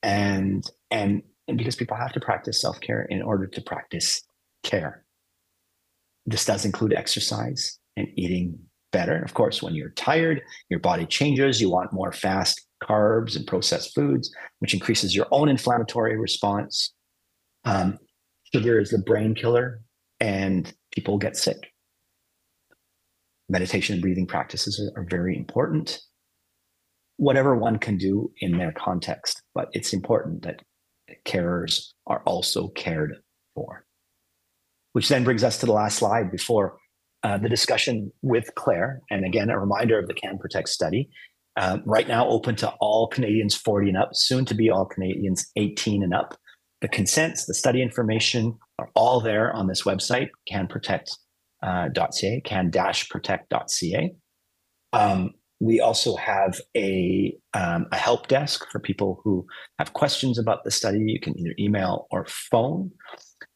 and 0.04 0.64
and 0.92 1.22
and 1.48 1.58
because 1.58 1.76
people 1.76 1.98
have 1.98 2.14
to 2.14 2.20
practice 2.20 2.62
self-care 2.62 3.04
in 3.10 3.22
order 3.22 3.48
to 3.48 3.62
practice 3.62 4.22
care 4.64 5.04
this 6.26 6.46
does 6.46 6.66
include 6.66 6.94
exercise 6.94 7.80
and 7.96 8.08
eating 8.16 8.58
better 8.92 9.22
of 9.24 9.34
course 9.34 9.62
when 9.62 9.74
you're 9.74 9.90
tired 9.92 10.42
your 10.70 10.80
body 10.80 11.06
changes 11.06 11.60
you 11.60 11.70
want 11.70 11.92
more 11.92 12.12
fast 12.12 12.68
carbs 12.84 13.36
and 13.36 13.48
processed 13.48 13.94
foods 13.96 14.32
which 14.60 14.74
increases 14.74 15.16
your 15.16 15.28
own 15.32 15.50
inflammatory 15.50 16.18
response 16.18 16.94
um, 17.66 17.98
sugar 18.54 18.80
is 18.80 18.90
the 18.90 19.00
brain 19.00 19.36
killer 19.36 19.82
and 20.20 20.74
people 20.92 21.18
get 21.18 21.38
sick 21.38 21.72
meditation 23.50 23.94
and 23.94 24.02
breathing 24.02 24.28
practices 24.28 24.80
are, 24.80 25.02
are 25.02 25.08
very 25.10 25.38
important 25.38 26.02
whatever 27.18 27.56
one 27.56 27.78
can 27.78 27.98
do 27.98 28.32
in 28.40 28.58
their 28.58 28.72
context. 28.72 29.42
But 29.54 29.70
it's 29.74 29.94
important 29.94 30.44
that 30.44 30.62
carers 31.26 31.88
are 32.06 32.22
also 32.26 32.70
cared 32.70 33.18
for. 33.54 33.84
Which 34.94 35.10
then 35.10 35.24
brings 35.24 35.44
us 35.44 35.60
to 35.60 35.66
the 35.66 35.74
last 35.74 35.98
slide 35.98 36.32
before 36.32 36.78
uh, 37.24 37.38
the 37.38 37.50
discussion 37.50 38.12
with 38.22 38.54
Claire. 38.56 39.02
And 39.12 39.26
again, 39.26 39.50
a 39.50 39.60
reminder 39.60 40.00
of 40.00 40.08
the 40.08 40.14
Can 40.14 40.38
Protect 40.38 40.70
study. 40.70 41.10
Uh, 41.56 41.80
right 41.86 42.08
now, 42.08 42.28
open 42.28 42.56
to 42.56 42.70
all 42.80 43.08
Canadians 43.08 43.56
40 43.56 43.90
and 43.90 43.98
up, 43.98 44.10
soon 44.14 44.46
to 44.46 44.54
be 44.54 44.70
all 44.70 44.86
Canadians 44.86 45.50
18 45.56 46.04
and 46.04 46.14
up. 46.14 46.38
The 46.82 46.88
consents, 46.88 47.46
the 47.46 47.54
study 47.54 47.82
information 47.82 48.58
are 48.78 48.90
all 48.96 49.20
there 49.20 49.52
on 49.54 49.68
this 49.68 49.84
website, 49.84 50.30
canprotect.ca, 50.52 51.12
uh, 51.64 51.90
can-protect.ca. 52.44 54.16
Um, 54.94 55.32
we 55.60 55.80
also 55.80 56.16
have 56.16 56.62
a, 56.76 57.36
um, 57.56 57.88
a 57.92 57.98
help 57.98 58.28
desk 58.28 58.66
for 58.72 58.80
people 58.80 59.20
who 59.24 59.48
have 59.80 59.94
questions 59.94 60.38
about 60.38 60.64
the 60.64 60.72
study. 60.72 61.00
You 61.00 61.20
can 61.20 61.38
either 61.40 61.56
email 61.58 62.08
or 62.12 62.26
phone. 62.28 62.92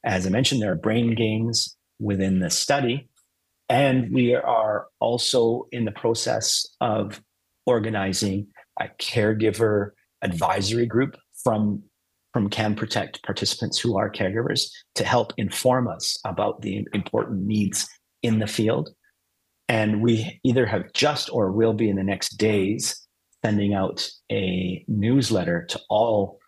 As 0.03 0.25
I 0.25 0.31
mentioned, 0.31 0.61
there 0.61 0.71
are 0.71 0.75
brain 0.75 1.13
games 1.13 1.77
within 1.99 2.39
the 2.39 2.49
study. 2.49 3.07
And 3.69 4.11
we 4.11 4.35
are 4.35 4.87
also 4.99 5.67
in 5.71 5.85
the 5.85 5.91
process 5.91 6.65
of 6.81 7.21
organizing 7.65 8.47
a 8.79 8.89
caregiver 8.99 9.91
advisory 10.21 10.87
group 10.87 11.15
from, 11.43 11.83
from 12.33 12.49
Can 12.49 12.75
Protect 12.75 13.21
participants 13.23 13.79
who 13.79 13.97
are 13.97 14.11
caregivers 14.11 14.69
to 14.95 15.03
help 15.03 15.33
inform 15.37 15.87
us 15.87 16.19
about 16.25 16.61
the 16.61 16.85
important 16.93 17.45
needs 17.45 17.87
in 18.23 18.39
the 18.39 18.47
field 18.47 18.89
and 19.71 20.01
we 20.01 20.37
either 20.43 20.65
have 20.65 20.91
just 20.91 21.29
or 21.31 21.53
will 21.53 21.71
be 21.71 21.89
in 21.89 21.95
the 21.95 22.03
next 22.03 22.35
days 22.35 23.07
sending 23.41 23.73
out 23.73 24.05
a 24.29 24.83
newsletter 24.89 25.65
to 25.69 25.79
all 25.89 26.39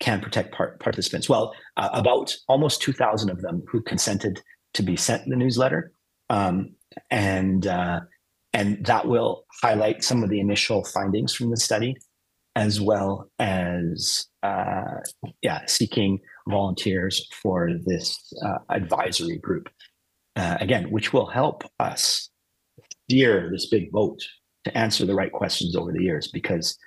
Can 0.00 0.20
Protect 0.20 0.52
part- 0.52 0.80
participants. 0.80 1.28
Well, 1.28 1.54
uh, 1.76 1.90
about 1.92 2.34
almost 2.48 2.82
2,000 2.82 3.30
of 3.30 3.40
them 3.40 3.62
who 3.68 3.82
consented 3.82 4.42
to 4.74 4.82
be 4.82 4.96
sent 4.96 5.28
the 5.28 5.36
newsletter. 5.36 5.92
Um, 6.28 6.74
and, 7.08 7.68
uh, 7.68 8.00
and 8.52 8.84
that 8.86 9.06
will 9.06 9.44
highlight 9.62 10.02
some 10.02 10.24
of 10.24 10.28
the 10.28 10.40
initial 10.40 10.84
findings 10.84 11.32
from 11.36 11.50
the 11.50 11.56
study, 11.56 11.96
as 12.56 12.80
well 12.80 13.30
as 13.38 14.26
uh, 14.42 14.98
yeah, 15.42 15.60
seeking 15.66 16.18
volunteers 16.48 17.26
for 17.42 17.70
this 17.86 18.18
uh, 18.44 18.58
advisory 18.68 19.38
group. 19.38 19.68
Uh, 20.34 20.56
again, 20.60 20.90
which 20.90 21.12
will 21.12 21.26
help 21.26 21.62
us 21.78 22.30
steer 23.04 23.50
this 23.50 23.66
big 23.68 23.90
boat 23.90 24.18
to 24.64 24.76
answer 24.76 25.04
the 25.04 25.14
right 25.14 25.32
questions 25.32 25.76
over 25.76 25.92
the 25.92 26.02
years 26.02 26.28
because 26.28 26.78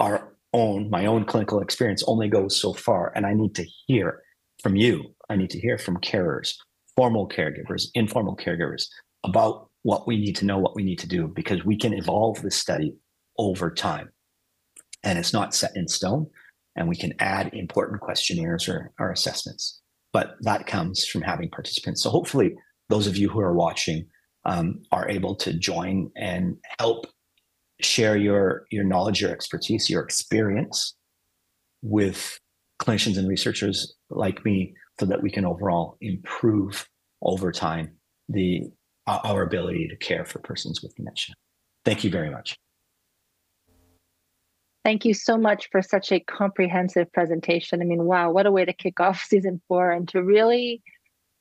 our 0.00 0.34
own 0.54 0.88
my 0.88 1.06
own 1.06 1.24
clinical 1.24 1.60
experience 1.60 2.02
only 2.06 2.28
goes 2.28 2.58
so 2.58 2.72
far 2.72 3.12
and 3.14 3.26
i 3.26 3.34
need 3.34 3.54
to 3.54 3.66
hear 3.86 4.22
from 4.62 4.76
you 4.76 5.14
i 5.28 5.36
need 5.36 5.50
to 5.50 5.60
hear 5.60 5.76
from 5.76 5.98
carers 5.98 6.54
formal 6.96 7.28
caregivers 7.28 7.88
informal 7.94 8.34
caregivers 8.34 8.86
about 9.24 9.68
what 9.82 10.06
we 10.06 10.16
need 10.16 10.34
to 10.34 10.46
know 10.46 10.58
what 10.58 10.74
we 10.74 10.82
need 10.82 10.98
to 10.98 11.08
do 11.08 11.28
because 11.28 11.64
we 11.64 11.76
can 11.76 11.92
evolve 11.92 12.40
this 12.42 12.56
study 12.56 12.94
over 13.36 13.70
time 13.70 14.08
and 15.04 15.18
it's 15.18 15.32
not 15.32 15.54
set 15.54 15.76
in 15.76 15.88
stone 15.88 16.26
and 16.76 16.88
we 16.88 16.96
can 16.96 17.12
add 17.18 17.52
important 17.54 18.00
questionnaires 18.00 18.68
or, 18.68 18.92
or 18.98 19.10
assessments 19.10 19.80
but 20.12 20.36
that 20.40 20.66
comes 20.66 21.06
from 21.06 21.22
having 21.22 21.48
participants 21.50 22.02
so 22.02 22.10
hopefully 22.10 22.54
those 22.88 23.06
of 23.06 23.16
you 23.16 23.28
who 23.28 23.40
are 23.40 23.54
watching 23.54 24.06
um, 24.44 24.80
are 24.92 25.08
able 25.08 25.34
to 25.36 25.52
join 25.52 26.10
and 26.16 26.56
help 26.78 27.06
share 27.80 28.16
your 28.16 28.66
your 28.70 28.84
knowledge, 28.84 29.20
your 29.20 29.30
expertise, 29.30 29.88
your 29.88 30.02
experience 30.02 30.94
with 31.82 32.38
clinicians 32.80 33.18
and 33.18 33.28
researchers 33.28 33.94
like 34.10 34.44
me, 34.44 34.74
so 34.98 35.06
that 35.06 35.22
we 35.22 35.30
can 35.30 35.44
overall 35.44 35.96
improve 36.00 36.88
over 37.22 37.52
time 37.52 37.96
the 38.28 38.62
our 39.06 39.42
ability 39.42 39.88
to 39.88 39.96
care 39.96 40.24
for 40.24 40.38
persons 40.40 40.82
with 40.82 40.94
dementia. 40.94 41.34
Thank 41.84 42.04
you 42.04 42.10
very 42.10 42.30
much. 42.30 42.56
Thank 44.88 45.04
you 45.04 45.12
so 45.12 45.36
much 45.36 45.68
for 45.70 45.82
such 45.82 46.12
a 46.12 46.20
comprehensive 46.20 47.12
presentation. 47.12 47.82
I 47.82 47.84
mean, 47.84 48.04
wow, 48.04 48.30
what 48.30 48.46
a 48.46 48.50
way 48.50 48.64
to 48.64 48.72
kick 48.72 49.00
off 49.00 49.20
season 49.20 49.60
four 49.68 49.92
and 49.92 50.08
to 50.08 50.22
really 50.22 50.82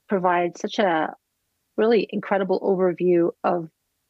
provide 0.10 0.58
such 0.58 0.80
a 0.80 1.16
really 1.78 2.10
incredible 2.10 2.60
overview 2.60 3.30
of 3.45 3.70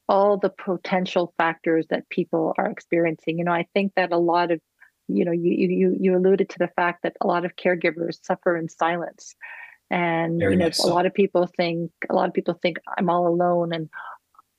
all 0.09 0.39
the 0.39 0.49
potential 0.49 1.35
factors 1.37 1.85
that 1.91 2.09
people 2.09 2.55
are 2.57 2.65
experiencing. 2.65 3.37
You 3.37 3.43
know, 3.43 3.51
I 3.51 3.67
think 3.75 3.93
that 3.95 4.11
a 4.11 4.17
lot 4.17 4.49
of, 4.49 4.59
you 5.07 5.23
know, 5.23 5.31
you 5.31 5.51
you 5.51 5.95
you 5.99 6.17
alluded 6.17 6.49
to 6.49 6.57
the 6.57 6.69
fact 6.69 7.03
that 7.03 7.15
a 7.21 7.27
lot 7.27 7.45
of 7.45 7.55
caregivers 7.55 8.17
suffer 8.25 8.57
in 8.57 8.67
silence, 8.69 9.35
and 9.91 10.39
Very 10.39 10.53
you 10.53 10.57
know, 10.57 10.65
much 10.65 10.79
a 10.79 10.87
lot 10.87 11.05
of 11.05 11.13
people 11.13 11.45
think 11.45 11.91
a 12.09 12.15
lot 12.15 12.27
of 12.27 12.33
people 12.33 12.55
think 12.55 12.79
I'm 12.97 13.11
all 13.11 13.27
alone, 13.27 13.71
and 13.71 13.87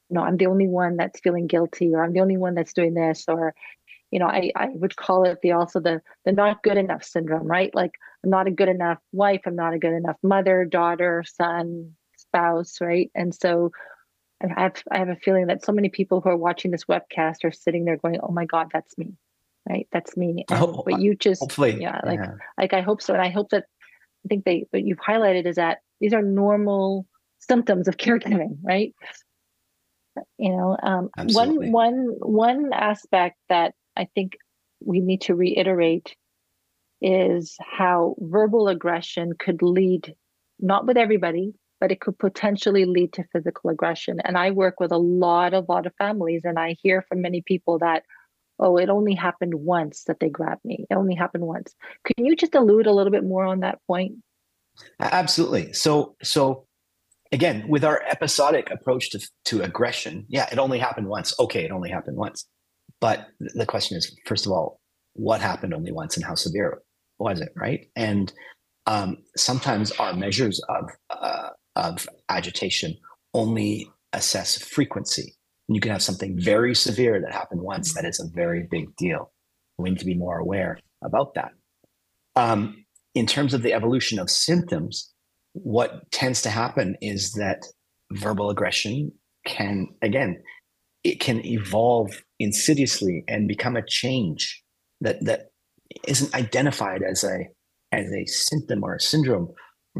you 0.08 0.14
know, 0.14 0.22
I'm 0.22 0.36
the 0.36 0.46
only 0.46 0.68
one 0.68 0.96
that's 0.96 1.18
feeling 1.18 1.48
guilty, 1.48 1.94
or 1.94 2.04
I'm 2.04 2.12
the 2.12 2.20
only 2.20 2.36
one 2.36 2.54
that's 2.54 2.74
doing 2.74 2.94
this, 2.94 3.24
or 3.26 3.56
you 4.10 4.18
know, 4.18 4.26
I 4.26 4.52
I 4.56 4.68
would 4.72 4.96
call 4.96 5.24
it 5.24 5.38
the 5.42 5.52
also 5.52 5.80
the 5.80 6.00
the 6.24 6.32
not 6.32 6.62
good 6.62 6.76
enough 6.76 7.04
syndrome, 7.04 7.46
right? 7.46 7.74
Like 7.74 7.92
I'm 8.24 8.30
not 8.30 8.46
a 8.46 8.52
good 8.52 8.68
enough 8.68 8.98
wife, 9.12 9.42
I'm 9.46 9.56
not 9.56 9.74
a 9.74 9.78
good 9.78 9.92
enough 9.92 10.16
mother, 10.22 10.64
daughter, 10.64 11.24
son, 11.26 11.94
spouse, 12.16 12.80
right? 12.80 13.10
And 13.14 13.34
so 13.34 13.72
I 14.42 14.60
have 14.60 14.82
I 14.90 14.98
have 14.98 15.08
a 15.08 15.16
feeling 15.16 15.48
that 15.48 15.64
so 15.64 15.72
many 15.72 15.88
people 15.88 16.20
who 16.20 16.30
are 16.30 16.36
watching 16.36 16.70
this 16.70 16.84
webcast 16.84 17.44
are 17.44 17.52
sitting 17.52 17.84
there 17.84 17.96
going, 17.96 18.18
"Oh 18.22 18.32
my 18.32 18.44
God, 18.44 18.68
that's 18.72 18.96
me." 18.96 19.14
Right? 19.68 19.88
That's 19.92 20.16
me. 20.16 20.44
And, 20.48 20.62
Oh, 20.62 20.82
but 20.84 21.00
you 21.00 21.14
just 21.14 21.42
Hopefully, 21.42 21.78
yeah, 21.80 22.00
like 22.04 22.20
yeah. 22.20 22.34
like 22.56 22.72
I 22.72 22.80
hope 22.80 23.02
so, 23.02 23.12
and 23.12 23.22
I 23.22 23.30
hope 23.30 23.50
that 23.50 23.64
I 24.24 24.28
think 24.28 24.44
they 24.44 24.66
what 24.70 24.84
you've 24.84 24.98
highlighted 24.98 25.46
is 25.46 25.56
that 25.56 25.78
these 26.00 26.14
are 26.14 26.22
normal 26.22 27.06
symptoms 27.40 27.88
of 27.88 27.96
caregiving, 27.98 28.58
right? 28.62 28.94
You 30.38 30.50
know, 30.50 30.76
um, 30.82 31.10
one 31.32 31.70
one 31.72 32.14
one 32.20 32.70
aspect 32.72 33.36
that 33.48 33.74
I 33.98 34.08
think 34.14 34.38
we 34.80 35.00
need 35.00 35.22
to 35.22 35.34
reiterate 35.34 36.14
is 37.00 37.56
how 37.60 38.16
verbal 38.18 38.68
aggression 38.68 39.32
could 39.38 39.62
lead, 39.62 40.14
not 40.58 40.86
with 40.86 40.96
everybody, 40.96 41.54
but 41.80 41.92
it 41.92 42.00
could 42.00 42.18
potentially 42.18 42.84
lead 42.84 43.12
to 43.14 43.24
physical 43.32 43.70
aggression. 43.70 44.18
And 44.24 44.36
I 44.36 44.50
work 44.50 44.80
with 44.80 44.92
a 44.92 44.98
lot, 44.98 45.54
a 45.54 45.60
lot 45.60 45.86
of 45.86 45.94
families, 45.96 46.42
and 46.44 46.58
I 46.58 46.76
hear 46.82 47.02
from 47.08 47.22
many 47.22 47.40
people 47.40 47.78
that, 47.78 48.04
oh, 48.58 48.76
it 48.76 48.88
only 48.88 49.14
happened 49.14 49.54
once 49.54 50.04
that 50.04 50.18
they 50.20 50.28
grabbed 50.28 50.64
me. 50.64 50.86
It 50.90 50.94
only 50.94 51.14
happened 51.14 51.44
once. 51.44 51.74
Can 52.04 52.24
you 52.24 52.34
just 52.34 52.54
allude 52.54 52.86
a 52.86 52.92
little 52.92 53.12
bit 53.12 53.24
more 53.24 53.44
on 53.44 53.60
that 53.60 53.78
point? 53.86 54.14
Absolutely. 55.00 55.72
So, 55.72 56.16
so 56.22 56.66
again, 57.32 57.66
with 57.68 57.84
our 57.84 58.02
episodic 58.02 58.70
approach 58.70 59.10
to 59.10 59.28
to 59.46 59.62
aggression, 59.62 60.24
yeah, 60.28 60.48
it 60.50 60.58
only 60.58 60.78
happened 60.78 61.08
once. 61.08 61.34
Okay, 61.38 61.64
it 61.64 61.70
only 61.70 61.90
happened 61.90 62.16
once. 62.16 62.46
But 63.00 63.28
the 63.38 63.66
question 63.66 63.96
is, 63.96 64.14
first 64.26 64.46
of 64.46 64.52
all, 64.52 64.80
what 65.14 65.40
happened 65.40 65.74
only 65.74 65.92
once, 65.92 66.16
and 66.16 66.24
how 66.24 66.34
severe 66.34 66.82
was 67.18 67.40
it? 67.40 67.50
Right? 67.56 67.88
And 67.96 68.32
um, 68.86 69.18
sometimes 69.36 69.92
our 69.92 70.14
measures 70.14 70.60
of 70.68 70.90
uh, 71.10 71.50
of 71.76 72.08
agitation 72.28 72.96
only 73.34 73.88
assess 74.12 74.58
frequency. 74.62 75.34
And 75.68 75.76
you 75.76 75.80
can 75.80 75.92
have 75.92 76.02
something 76.02 76.38
very 76.38 76.74
severe 76.74 77.20
that 77.20 77.32
happened 77.32 77.60
once 77.60 77.94
that 77.94 78.04
is 78.04 78.20
a 78.20 78.34
very 78.34 78.66
big 78.70 78.94
deal. 78.96 79.32
We 79.76 79.90
need 79.90 79.98
to 79.98 80.06
be 80.06 80.14
more 80.14 80.38
aware 80.38 80.78
about 81.04 81.34
that. 81.34 81.50
Um, 82.36 82.84
in 83.14 83.26
terms 83.26 83.54
of 83.54 83.62
the 83.62 83.74
evolution 83.74 84.18
of 84.18 84.30
symptoms, 84.30 85.12
what 85.52 86.10
tends 86.10 86.42
to 86.42 86.50
happen 86.50 86.96
is 87.00 87.32
that 87.32 87.66
verbal 88.12 88.50
aggression 88.50 89.12
can, 89.44 89.88
again, 90.02 90.42
it 91.08 91.20
can 91.20 91.44
evolve 91.44 92.22
insidiously 92.38 93.24
and 93.28 93.48
become 93.48 93.76
a 93.76 93.86
change 93.86 94.62
that 95.00 95.24
that 95.24 95.50
isn't 96.06 96.34
identified 96.34 97.02
as 97.02 97.24
a 97.24 97.48
as 97.92 98.12
a 98.12 98.26
symptom 98.26 98.84
or 98.84 98.94
a 98.94 99.00
syndrome, 99.00 99.48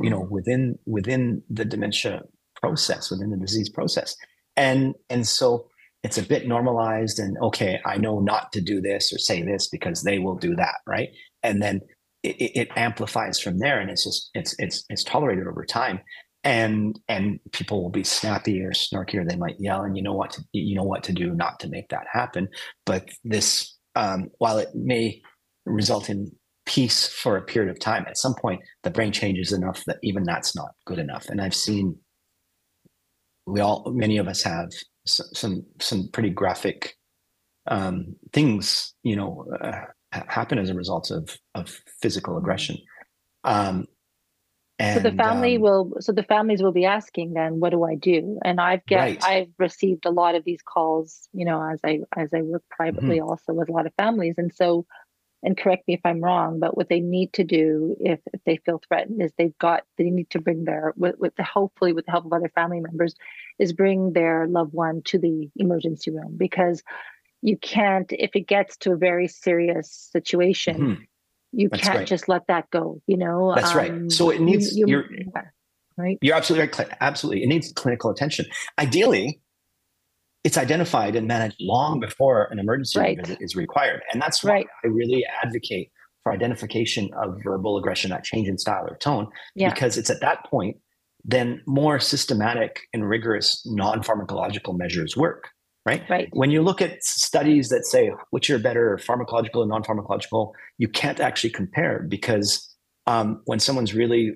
you 0.03 0.11
know, 0.11 0.23
mm-hmm. 0.23 0.35
within 0.35 0.79
within 0.87 1.43
the 1.49 1.65
dementia 1.65 2.23
process, 2.61 3.11
within 3.11 3.31
the 3.31 3.37
disease 3.37 3.69
process. 3.69 4.17
And 4.57 4.95
and 5.09 5.27
so 5.27 5.69
it's 6.05 6.19
a 6.19 6.23
bit 6.23 6.47
normalized 6.47 7.19
and 7.19 7.37
okay, 7.43 7.81
I 7.87 7.97
know 7.97 8.21
not 8.21 8.53
to 8.53 8.61
do 8.61 8.81
this 8.81 9.13
or 9.13 9.19
say 9.19 9.43
this 9.43 9.69
because 9.69 10.03
they 10.03 10.19
will 10.19 10.37
do 10.37 10.55
that, 10.57 10.77
right? 10.87 11.09
And 11.43 11.63
then 11.63 11.81
it, 12.23 12.37
it 12.39 12.69
amplifies 12.77 13.41
from 13.41 13.59
there 13.59 13.81
and 13.81 13.91
it's 13.91 14.05
just 14.05 14.31
it's 14.35 14.55
it's 14.59 14.85
it's 14.91 15.05
tolerated 15.05 15.47
over 15.47 15.65
time 15.65 16.01
and 16.45 16.99
and 17.09 17.41
people 17.53 17.83
will 17.83 17.91
be 17.91 18.05
snappy 18.05 18.63
or 18.63 18.71
snarky 18.71 19.15
or 19.15 19.25
they 19.25 19.37
might 19.37 19.59
yell 19.59 19.83
and 19.83 19.97
you 19.97 20.03
know 20.03 20.13
what 20.13 20.31
to 20.31 20.43
you 20.53 20.75
know 20.75 20.85
what 20.85 21.03
to 21.03 21.13
do 21.13 21.35
not 21.35 21.59
to 21.61 21.69
make 21.69 21.89
that 21.89 22.07
happen. 22.13 22.49
But 22.87 23.09
this 23.25 23.77
um, 23.95 24.29
while 24.39 24.59
it 24.59 24.75
may 24.75 25.21
result 25.67 26.09
in 26.09 26.31
peace 26.67 27.09
for 27.09 27.37
a 27.37 27.43
period 27.43 27.71
of 27.71 27.81
time 27.81 28.05
at 28.07 28.19
some 28.19 28.35
point 28.35 28.61
the 28.83 28.91
brain 28.91 29.11
changes 29.11 29.53
enough 29.53 29.83
that 29.87 29.97
even 30.03 30.23
that's 30.25 30.55
not 30.55 30.71
good 30.87 30.99
enough. 30.99 31.27
And 31.29 31.41
i've 31.41 31.55
seen 31.55 31.97
we 33.47 33.61
all 33.61 33.91
many 33.95 34.19
of 34.19 34.29
us 34.29 34.43
have 34.43 34.69
some 35.07 35.27
some, 35.33 35.67
some 35.81 36.09
pretty 36.13 36.31
graphic 36.31 36.95
um, 37.67 38.17
things 38.33 38.95
you 39.03 39.17
know 39.17 39.47
uh, 39.61 39.81
happen 40.13 40.59
as 40.59 40.71
a 40.71 40.75
result 40.75 41.11
of 41.11 41.37
of 41.55 41.81
physical 42.01 42.37
aggression. 42.39 42.77
Um, 43.45 43.87
and, 44.79 44.97
so 44.97 45.11
the 45.11 45.17
family 45.17 45.57
um, 45.57 45.63
will 45.63 45.93
so 46.01 46.13
the 46.13 46.23
families 46.23 46.63
will 46.63 46.73
be 46.73 46.85
asking 46.85 47.33
then 47.33 47.61
what 47.61 47.71
do 47.71 47.83
i 47.85 47.95
do 47.95 48.39
and 48.45 48.61
i've 48.61 48.85
get 48.87 48.99
right. 48.99 49.25
i've 49.25 49.51
received 49.59 50.07
a 50.07 50.11
lot 50.11 50.35
of 50.35 50.45
these 50.45 50.63
calls 50.63 51.29
you 51.33 51.45
know 51.45 51.63
as 51.63 51.81
i 51.85 52.01
as 52.17 52.33
i 52.33 52.43
work 52.43 52.63
privately 52.71 53.19
mm-hmm. 53.19 53.29
also 53.29 53.53
with 53.53 53.69
a 53.69 53.73
lot 53.73 53.87
of 53.87 53.95
families 53.95 54.35
and 54.39 54.53
so 54.55 54.87
and 55.43 55.57
correct 55.57 55.87
me 55.89 55.95
if 55.95 56.01
i'm 56.05 56.21
wrong 56.21 56.61
but 56.61 56.77
what 56.77 56.89
they 56.89 57.01
need 57.01 57.33
to 57.33 57.45
do 57.45 57.97
if, 58.01 58.21
if 58.33 58.41
they 58.45 58.57
feel 58.57 58.81
threatened 58.87 59.21
is 59.23 59.33
they've 59.37 59.59
got 59.59 59.83
they 59.97 60.11
need 60.11 60.31
to 60.31 60.41
bring 60.41 60.65
their 60.65 60.93
with, 60.97 61.17
with 61.19 61.35
the 61.37 61.45
hopefully 61.45 61.93
with 61.93 62.07
the 62.07 62.13
help 62.13 62.25
of 62.25 62.33
other 62.33 62.51
family 62.55 62.81
members 62.81 63.15
is 63.59 63.73
bring 63.73 64.13
their 64.13 64.47
loved 64.47 64.73
one 64.73 65.03
to 65.03 65.19
the 65.19 65.51
emergency 65.57 66.11
room 66.11 66.37
because 66.37 66.83
you 67.41 67.57
can't 67.57 68.13
if 68.13 68.31
it 68.35 68.47
gets 68.47 68.77
to 68.77 68.93
a 68.93 68.97
very 68.97 69.29
serious 69.29 70.09
situation 70.13 70.77
mm-hmm 70.77 71.03
you 71.53 71.69
That's 71.69 71.83
can't 71.83 71.99
right. 71.99 72.07
just 72.07 72.29
let 72.29 72.43
that 72.49 72.71
go 72.71 73.01
you 73.07 73.17
know 73.17 73.53
That's 73.55 73.71
um, 73.71 73.77
right. 73.77 74.13
So 74.13 74.31
it 74.31 74.41
needs 74.41 74.77
you, 74.77 74.87
you're 74.87 75.13
yeah, 75.13 75.43
right. 75.97 76.19
You're 76.21 76.37
absolutely 76.37 76.69
right. 76.69 76.89
Absolutely, 77.01 77.43
it 77.43 77.49
needs 77.49 77.73
clinical 77.73 78.11
attention. 78.11 78.47
Ideally, 78.79 79.41
it's 80.45 80.57
identified 80.57 81.17
and 81.17 81.27
managed 81.27 81.57
long 81.61 82.01
before 82.01 82.45
an 82.51 82.59
emergency 82.59 82.99
right. 82.99 83.19
visit 83.19 83.39
is 83.41 83.57
required, 83.57 84.03
and 84.13 84.23
that's 84.23 84.45
why 84.45 84.51
right. 84.51 84.67
I 84.85 84.89
really 84.89 85.25
advocate 85.43 85.91
for 86.23 86.33
identification 86.33 87.11
of 87.23 87.39
verbal 87.43 87.79
aggression, 87.79 88.11
that 88.11 88.25
change 88.25 88.49
in 88.49 88.59
style 88.59 88.87
or 88.89 88.97
tone, 88.97 89.29
yeah. 89.55 89.73
because 89.73 89.97
it's 89.97 90.11
at 90.11 90.21
that 90.21 90.45
point 90.45 90.77
then 91.25 91.61
more 91.67 91.99
systematic 91.99 92.81
and 92.93 93.09
rigorous 93.09 93.63
non-pharmacological 93.67 94.77
measures 94.77 95.17
work 95.17 95.49
right? 95.89 96.03
Right. 96.11 96.29
When 96.33 96.51
you 96.51 96.63
look 96.63 96.83
at 96.83 97.03
studies 97.03 97.71
that 97.71 97.87
say 97.87 98.13
which 98.31 98.51
are 98.51 98.59
better, 98.59 98.99
pharmacological 99.03 99.63
and 99.63 99.71
non-pharmacological, 99.71 100.53
you 100.77 100.89
can't 100.89 101.19
actually 101.19 101.51
compare 101.51 102.05
because 102.09 102.49
um, 103.07 103.41
when 103.47 103.59
someone's 103.59 103.95
really, 103.95 104.35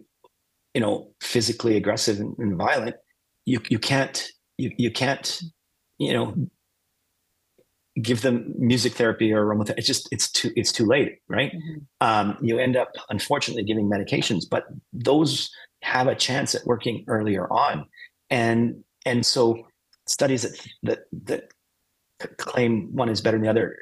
you 0.74 0.80
know, 0.80 1.12
physically 1.20 1.76
aggressive 1.76 2.18
and, 2.18 2.34
and 2.38 2.56
violent, 2.56 2.96
you 3.44 3.60
you 3.68 3.78
can't 3.78 4.28
you 4.56 4.70
you 4.78 4.90
can't 4.90 5.40
you 5.98 6.12
know 6.12 6.34
give 8.00 8.22
them 8.22 8.54
music 8.56 8.94
therapy 8.94 9.32
or 9.32 9.44
aromatherapy. 9.44 9.78
It's 9.78 9.86
just 9.86 10.08
it's 10.10 10.30
too 10.30 10.50
it's 10.56 10.72
too 10.72 10.86
late, 10.86 11.18
right? 11.28 11.52
Mm-hmm. 11.52 11.78
Um, 12.00 12.38
you 12.40 12.58
end 12.58 12.76
up 12.76 12.92
unfortunately 13.10 13.64
giving 13.64 13.90
medications, 13.90 14.44
but 14.50 14.64
those 14.92 15.50
have 15.82 16.06
a 16.06 16.14
chance 16.14 16.54
at 16.54 16.64
working 16.64 17.04
earlier 17.08 17.46
on, 17.52 17.84
and 18.30 18.82
and 19.04 19.26
so 19.26 19.66
studies 20.06 20.42
that 20.42 20.68
that 20.82 21.00
that 22.18 22.36
claim 22.38 22.94
one 22.94 23.08
is 23.08 23.20
better 23.20 23.36
than 23.36 23.44
the 23.44 23.50
other 23.50 23.76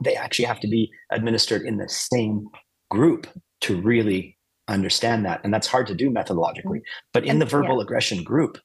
they 0.00 0.14
actually 0.14 0.44
have 0.44 0.60
to 0.60 0.68
be 0.68 0.90
administered 1.10 1.62
in 1.62 1.78
the 1.78 1.88
same 1.88 2.46
group 2.90 3.26
to 3.62 3.80
really 3.80 4.36
understand 4.68 5.24
that. 5.24 5.40
And 5.44 5.52
that's 5.52 5.66
hard 5.66 5.86
to 5.88 5.94
do 5.94 6.10
methodologically. 6.10 6.80
But 7.12 7.24
in 7.24 7.38
the 7.38 7.46
verbal 7.46 7.76
yeah. 7.76 7.82
aggression 7.82 8.22
group 8.22 8.58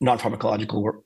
non-pharmacological 0.00 0.82
work, 0.82 1.04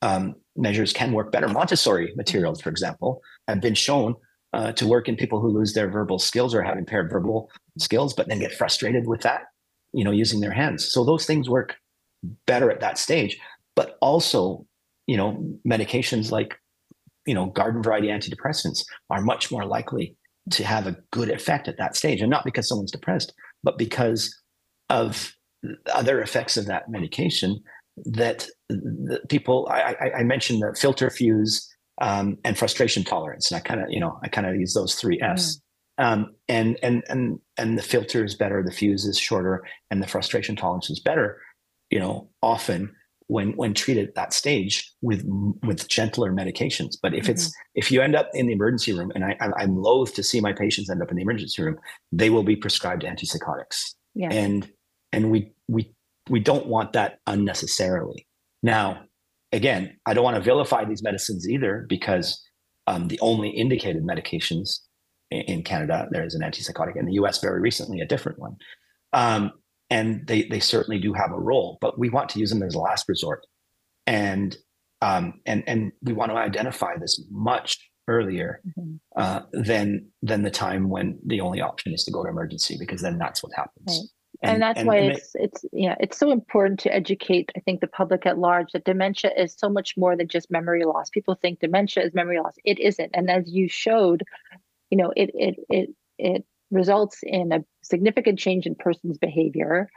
um, 0.00 0.34
measures 0.56 0.92
can 0.92 1.12
work 1.12 1.30
better. 1.30 1.48
Montessori 1.48 2.12
materials 2.16 2.60
for 2.60 2.70
example 2.70 3.20
have 3.46 3.60
been 3.60 3.74
shown 3.74 4.14
uh, 4.54 4.72
to 4.72 4.86
work 4.86 5.08
in 5.08 5.16
people 5.16 5.40
who 5.40 5.48
lose 5.48 5.74
their 5.74 5.90
verbal 5.90 6.18
skills 6.18 6.54
or 6.54 6.62
have 6.62 6.78
impaired 6.78 7.10
verbal 7.10 7.50
skills 7.78 8.12
but 8.12 8.28
then 8.28 8.38
get 8.38 8.52
frustrated 8.52 9.06
with 9.06 9.22
that 9.22 9.42
you 9.92 10.04
know 10.04 10.10
using 10.10 10.40
their 10.40 10.52
hands. 10.52 10.90
So 10.90 11.04
those 11.04 11.26
things 11.26 11.48
work 11.48 11.76
better 12.46 12.70
at 12.70 12.80
that 12.80 12.98
stage 12.98 13.38
but 13.76 13.96
also 14.00 14.66
you 15.06 15.16
know 15.16 15.42
medications 15.66 16.30
like 16.30 16.56
you 17.26 17.34
know 17.34 17.46
garden 17.46 17.82
variety 17.82 18.08
antidepressants 18.08 18.84
are 19.10 19.22
much 19.22 19.50
more 19.50 19.64
likely 19.64 20.16
to 20.50 20.64
have 20.64 20.86
a 20.86 20.96
good 21.12 21.30
effect 21.30 21.68
at 21.68 21.78
that 21.78 21.96
stage. 21.96 22.20
And 22.20 22.30
not 22.30 22.44
because 22.44 22.68
someone's 22.68 22.90
depressed 22.90 23.32
but 23.62 23.78
because 23.78 24.36
of 24.90 25.34
other 25.94 26.20
effects 26.20 26.56
of 26.56 26.66
that 26.66 26.88
medication 26.88 27.60
that 27.96 28.48
the 28.68 29.20
people 29.28 29.68
I, 29.70 30.12
I 30.16 30.22
mentioned 30.24 30.62
the 30.62 30.74
filter 30.78 31.10
fuse 31.10 31.68
um, 32.00 32.38
and 32.44 32.58
frustration 32.58 33.04
tolerance. 33.04 33.50
And 33.50 33.58
i 33.58 33.60
kind 33.60 33.80
of 33.80 33.90
you 33.90 34.00
know 34.00 34.18
i 34.22 34.28
kind 34.28 34.46
of 34.46 34.56
use 34.56 34.74
those 34.74 34.94
three 34.94 35.20
f's. 35.20 35.60
Mm. 36.00 36.04
um, 36.04 36.34
and 36.48 36.78
and 36.82 37.04
and 37.08 37.38
and 37.56 37.78
the 37.78 37.82
filter 37.82 38.24
is 38.24 38.34
better 38.34 38.62
the 38.64 38.72
fuse 38.72 39.04
is 39.04 39.18
shorter 39.18 39.62
and 39.90 40.02
the 40.02 40.08
frustration 40.08 40.56
tolerance 40.56 40.90
is 40.90 41.00
better 41.00 41.40
you 41.90 42.00
know 42.00 42.30
often 42.42 42.92
when 43.26 43.52
when 43.52 43.74
treated 43.74 44.08
at 44.08 44.14
that 44.14 44.32
stage 44.32 44.92
with 45.00 45.24
with 45.62 45.88
gentler 45.88 46.32
medications. 46.32 46.96
But 47.00 47.14
if 47.14 47.24
mm-hmm. 47.24 47.32
it's 47.32 47.54
if 47.74 47.90
you 47.90 48.00
end 48.00 48.14
up 48.14 48.30
in 48.34 48.46
the 48.46 48.52
emergency 48.52 48.92
room, 48.92 49.12
and 49.14 49.24
I, 49.24 49.36
I'm 49.56 49.76
loath 49.76 50.14
to 50.14 50.22
see 50.22 50.40
my 50.40 50.52
patients 50.52 50.90
end 50.90 51.02
up 51.02 51.10
in 51.10 51.16
the 51.16 51.22
emergency 51.22 51.62
room, 51.62 51.78
they 52.10 52.30
will 52.30 52.42
be 52.42 52.56
prescribed 52.56 53.02
antipsychotics, 53.02 53.94
yeah. 54.14 54.30
and 54.30 54.70
and 55.12 55.30
we 55.30 55.52
we 55.68 55.92
we 56.28 56.40
don't 56.40 56.66
want 56.66 56.92
that 56.92 57.18
unnecessarily. 57.26 58.26
Now, 58.62 59.02
again, 59.52 59.98
I 60.06 60.14
don't 60.14 60.24
want 60.24 60.36
to 60.36 60.42
vilify 60.42 60.84
these 60.84 61.02
medicines 61.02 61.48
either 61.48 61.86
because 61.88 62.40
um, 62.86 63.08
the 63.08 63.18
only 63.20 63.50
indicated 63.50 64.04
medications 64.04 64.80
in, 65.30 65.40
in, 65.42 65.62
Canada 65.62 66.08
there 66.10 66.24
is 66.24 66.34
an 66.34 66.42
antipsychotic. 66.42 66.96
In 66.96 67.06
the 67.06 67.14
U.S., 67.14 67.40
very 67.40 67.60
recently, 67.60 68.00
a 68.00 68.06
different 68.06 68.38
one. 68.38 68.56
Um, 69.12 69.52
and 69.92 70.26
they 70.26 70.44
they 70.44 70.58
certainly 70.58 70.98
do 70.98 71.12
have 71.12 71.32
a 71.32 71.38
role, 71.38 71.76
but 71.82 71.98
we 71.98 72.08
want 72.08 72.30
to 72.30 72.40
use 72.40 72.48
them 72.48 72.62
as 72.62 72.74
a 72.74 72.78
last 72.78 73.08
resort, 73.08 73.46
and 74.06 74.56
um, 75.02 75.40
and 75.44 75.62
and 75.66 75.92
we 76.02 76.14
want 76.14 76.32
to 76.32 76.36
identify 76.36 76.96
this 76.98 77.22
much 77.30 77.90
earlier 78.08 78.62
mm-hmm. 78.66 78.94
uh, 79.16 79.42
than 79.52 80.08
than 80.22 80.42
the 80.42 80.50
time 80.50 80.88
when 80.88 81.18
the 81.26 81.42
only 81.42 81.60
option 81.60 81.92
is 81.92 82.04
to 82.04 82.10
go 82.10 82.22
to 82.24 82.30
emergency, 82.30 82.76
because 82.80 83.02
then 83.02 83.18
that's 83.18 83.42
what 83.42 83.52
happens. 83.54 83.86
Right. 83.86 84.08
And, 84.44 84.52
and, 84.54 84.62
that's 84.62 84.78
and, 84.78 84.88
why 84.88 84.96
and 84.96 85.12
it's 85.12 85.34
it, 85.34 85.42
it's 85.42 85.64
yeah 85.72 85.94
it's 86.00 86.18
so 86.18 86.32
important 86.32 86.80
to 86.80 86.92
educate 86.92 87.52
I 87.54 87.60
think 87.60 87.80
the 87.80 87.86
public 87.86 88.24
at 88.24 88.38
large 88.38 88.72
that 88.72 88.84
dementia 88.84 89.30
is 89.36 89.54
so 89.56 89.68
much 89.68 89.94
more 89.96 90.16
than 90.16 90.26
just 90.26 90.50
memory 90.50 90.84
loss. 90.84 91.10
People 91.10 91.34
think 91.34 91.60
dementia 91.60 92.02
is 92.02 92.14
memory 92.14 92.40
loss. 92.40 92.54
It 92.64 92.80
isn't. 92.80 93.10
And 93.12 93.30
as 93.30 93.52
you 93.52 93.68
showed, 93.68 94.22
you 94.88 94.96
know, 94.96 95.12
it 95.14 95.30
it 95.34 95.56
it 95.68 95.90
it 96.18 96.44
results 96.72 97.20
in 97.22 97.52
a 97.52 97.64
significant 97.82 98.38
change 98.38 98.66
in 98.66 98.74
person's 98.74 99.18
behavior. 99.18 99.88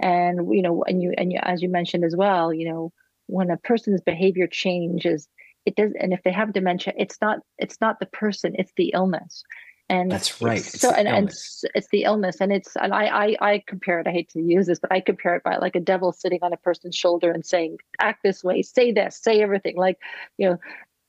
And 0.00 0.52
you 0.52 0.60
know 0.60 0.82
and 0.82 1.00
you 1.00 1.14
and 1.16 1.32
you 1.32 1.38
as 1.40 1.62
you 1.62 1.68
mentioned 1.68 2.04
as 2.04 2.16
well 2.16 2.52
you 2.52 2.68
know 2.68 2.92
when 3.26 3.48
a 3.48 3.56
person's 3.56 4.00
behavior 4.00 4.48
changes 4.48 5.28
it 5.64 5.76
does 5.76 5.92
and 5.98 6.12
if 6.12 6.20
they 6.24 6.32
have 6.32 6.52
dementia 6.52 6.92
it's 6.98 7.16
not 7.22 7.38
it's 7.58 7.80
not 7.80 8.00
the 8.00 8.06
person 8.06 8.54
it's 8.58 8.72
the 8.76 8.90
illness. 8.92 9.44
And 9.90 10.10
that's 10.10 10.40
right. 10.40 10.62
So 10.62 10.90
and, 10.90 11.06
and 11.06 11.28
it's 11.28 11.88
the 11.92 12.04
illness. 12.04 12.38
And 12.40 12.52
it's 12.52 12.74
and 12.74 12.92
I, 12.92 13.04
I 13.04 13.36
i 13.40 13.62
compare 13.66 14.00
it 14.00 14.08
i 14.08 14.10
hate 14.10 14.30
to 14.30 14.40
use 14.40 14.66
this 14.66 14.80
but 14.80 14.90
i 14.90 15.00
compare 15.00 15.36
it 15.36 15.44
by 15.44 15.58
like 15.58 15.76
a 15.76 15.80
devil 15.80 16.10
sitting 16.10 16.40
on 16.42 16.52
a 16.52 16.56
person's 16.56 16.96
shoulder 16.96 17.30
and 17.30 17.44
saying 17.46 17.76
act 18.00 18.22
this 18.24 18.42
way 18.42 18.62
say 18.62 18.92
this 18.92 19.20
say 19.22 19.42
everything. 19.42 19.76
Like 19.76 19.98
you 20.38 20.50
know 20.50 20.58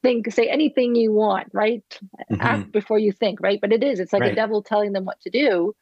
think 0.05 0.31
say 0.31 0.47
anything 0.47 0.95
you 0.95 1.11
want 1.11 1.47
right 1.51 1.83
mm-hmm. 2.31 2.35
act 2.39 2.71
before 2.71 2.99
you 2.99 3.11
think 3.11 3.39
right 3.41 3.59
but 3.59 3.73
it 3.73 3.83
is 3.83 3.99
it's 3.99 4.13
like 4.13 4.21
right. 4.21 4.33
a 4.33 4.35
devil 4.35 4.61
telling 4.61 4.93
them 4.93 5.05
what 5.05 5.19
to 5.21 5.29
do 5.29 5.75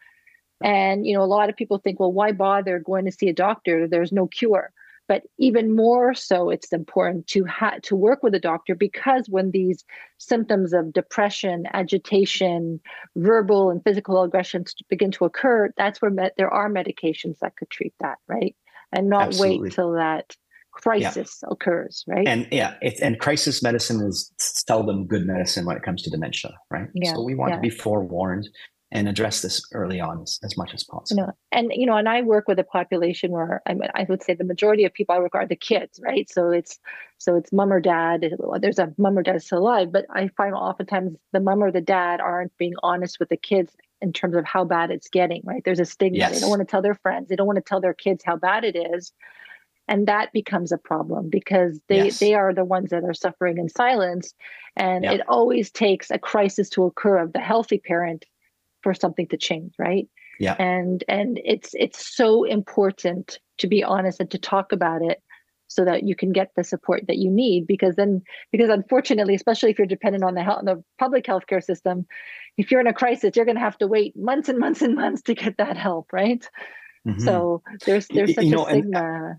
and 0.63 1.05
you 1.05 1.13
know 1.13 1.24
a 1.24 1.26
lot 1.26 1.49
of 1.49 1.55
people 1.55 1.78
think 1.78 1.99
well 1.99 2.11
why 2.11 2.32
bother 2.32 2.80
going 2.80 3.05
to 3.05 3.11
see 3.11 3.28
a 3.28 3.34
doctor 3.34 3.88
there's 3.88 4.11
no 4.11 4.28
cure 4.28 4.71
but 5.09 5.24
even 5.38 5.76
more 5.76 6.13
so 6.13 6.49
it's 6.49 6.71
important 6.71 7.28
to 7.28 7.43
ha- 7.43 7.80
to 7.84 7.95
work 7.95 8.24
with 8.24 8.34
a 8.34 8.39
doctor 8.39 8.74
because 8.74 9.28
when 9.28 9.51
these 9.51 9.84
symptoms 10.19 10.71
of 10.71 10.93
depression 10.93 11.65
agitation 11.74 12.80
verbal 13.17 13.69
and 13.69 13.84
physical 13.84 14.24
aggressions 14.24 14.74
begin 14.89 15.11
to 15.11 15.26
occur 15.26 15.69
that's 15.76 16.01
where 16.01 16.11
there 16.38 16.53
are 16.53 16.69
medications 16.69 17.39
that 17.39 17.55
could 17.57 17.69
treat 17.69 17.93
that 17.99 18.17
right 18.28 18.55
and 18.93 19.09
not 19.09 19.28
Absolutely. 19.28 19.59
wait 19.59 19.74
till 19.74 19.91
that 19.91 20.38
crisis 20.74 21.39
yeah. 21.41 21.49
occurs, 21.51 22.03
right? 22.07 22.28
And 22.28 22.47
yeah, 22.51 22.76
it's 22.82 22.99
and 22.99 23.19
crisis 23.19 23.61
medicine 23.61 24.01
is 24.01 24.32
seldom 24.39 25.05
good 25.05 25.26
medicine 25.26 25.65
when 25.65 25.78
it 25.78 25.84
comes 25.84 26.01
to 26.03 26.09
dementia, 26.09 26.51
right? 26.69 26.88
Yeah. 26.93 27.13
So 27.13 27.24
we 27.24 27.36
want 27.36 27.51
yeah. 27.51 27.55
to 27.57 27.61
be 27.61 27.69
forewarned 27.69 28.49
and 28.91 29.09
address 29.09 29.41
this 29.41 29.65
early 29.74 29.99
on 29.99 30.21
as, 30.21 30.39
as, 30.43 30.55
much 30.55 30.71
as 30.74 30.84
possible. 30.84 31.21
You 31.21 31.26
know, 31.26 31.34
and 31.51 31.71
you 31.74 31.86
know, 31.88 31.97
and 31.97 32.07
I 32.07 32.21
work 32.21 32.47
with 32.47 32.59
a 32.59 32.63
population 32.63 33.32
where 33.32 33.61
I 33.67 33.74
mean, 33.74 33.89
I 33.95 34.05
would 34.09 34.24
say 34.24 34.34
the 34.34 34.43
majority 34.43 34.84
of 34.86 34.93
people 34.93 35.15
I 35.15 35.19
work 35.19 35.36
are 35.36 35.47
the 35.47 35.55
kids, 35.55 35.99
right? 36.03 36.30
So 36.30 36.49
it's 36.49 36.80
so 37.17 37.36
it's 37.36 37.53
mom 37.53 37.71
or 37.71 37.80
dad. 37.80 38.26
There's 38.59 38.80
a 38.80 38.93
mom 38.97 39.17
or 39.17 39.24
dad 39.24 39.41
still 39.41 39.59
alive, 39.59 39.91
but 39.91 40.05
I 40.09 40.30
find 40.38 40.53
oftentimes 40.53 41.15
the 41.32 41.39
mom 41.39 41.63
or 41.63 41.71
the 41.71 41.82
dad 41.82 42.19
aren't 42.19 42.55
being 42.57 42.74
honest 42.84 43.19
with 43.19 43.30
the 43.30 43.38
kids 43.38 43.76
in 44.01 44.11
terms 44.11 44.36
of 44.36 44.43
how 44.43 44.65
bad 44.65 44.91
it's 44.91 45.07
getting, 45.07 45.41
right? 45.45 45.61
There's 45.63 45.80
a 45.80 45.86
stigma. 45.86 46.17
Yes. 46.17 46.34
They 46.34 46.39
don't 46.41 46.49
want 46.49 46.61
to 46.61 46.65
tell 46.65 46.82
their 46.82 46.95
friends. 46.95 47.30
They 47.30 47.36
don't 47.36 47.47
want 47.47 47.57
to 47.57 47.63
tell 47.63 47.80
their 47.80 47.93
kids 47.93 48.24
how 48.26 48.36
bad 48.36 48.63
it 48.63 48.76
is 48.76 49.13
and 49.88 50.07
that 50.07 50.31
becomes 50.31 50.71
a 50.71 50.77
problem 50.77 51.29
because 51.29 51.79
they 51.89 52.05
yes. 52.05 52.19
they 52.19 52.34
are 52.34 52.53
the 52.53 52.65
ones 52.65 52.89
that 52.89 53.03
are 53.03 53.13
suffering 53.13 53.57
in 53.57 53.69
silence 53.69 54.34
and 54.75 55.03
yep. 55.03 55.15
it 55.15 55.21
always 55.27 55.71
takes 55.71 56.09
a 56.09 56.19
crisis 56.19 56.69
to 56.69 56.84
occur 56.84 57.17
of 57.17 57.34
the 57.34 57.39
healthy 57.39 57.77
parent 57.77 58.25
for 58.81 58.93
something 58.93 59.27
to 59.27 59.38
change 59.38 59.73
right 59.77 60.07
yeah 60.39 60.55
and 60.59 61.03
and 61.07 61.39
it's 61.43 61.71
it's 61.73 62.15
so 62.15 62.43
important 62.43 63.39
to 63.57 63.67
be 63.67 63.84
honest 63.84 64.19
and 64.19 64.31
to 64.31 64.38
talk 64.38 64.71
about 64.71 65.01
it 65.01 65.21
so 65.67 65.84
that 65.84 66.03
you 66.03 66.15
can 66.15 66.31
get 66.31 66.51
the 66.55 66.63
support 66.63 67.01
that 67.07 67.17
you 67.17 67.29
need 67.31 67.65
because 67.65 67.95
then 67.95 68.21
because 68.51 68.69
unfortunately 68.69 69.36
especially 69.36 69.71
if 69.71 69.77
you're 69.77 69.88
dependent 69.88 70.23
on 70.23 70.36
the 70.36 70.43
health 70.43 70.63
the 70.65 70.84
public 70.99 71.25
healthcare 71.25 71.63
system 71.63 72.05
if 72.57 72.69
you're 72.69 72.81
in 72.81 72.88
a 72.88 72.93
crisis 72.93 73.36
you're 73.36 73.45
going 73.45 73.55
to 73.55 73.61
have 73.61 73.77
to 73.77 73.88
wait 73.88 74.15
months 74.15 74.49
and 74.49 74.59
months 74.59 74.81
and 74.81 74.95
months 74.95 75.21
to 75.21 75.34
get 75.34 75.57
that 75.57 75.77
help 75.77 76.11
right 76.13 76.47
mm-hmm. 77.07 77.19
so 77.19 77.61
there's 77.86 78.07
there's 78.07 78.36
such 78.36 78.45
you 78.45 78.51
know, 78.51 78.67
a 78.67 78.69
stigma 78.69 79.38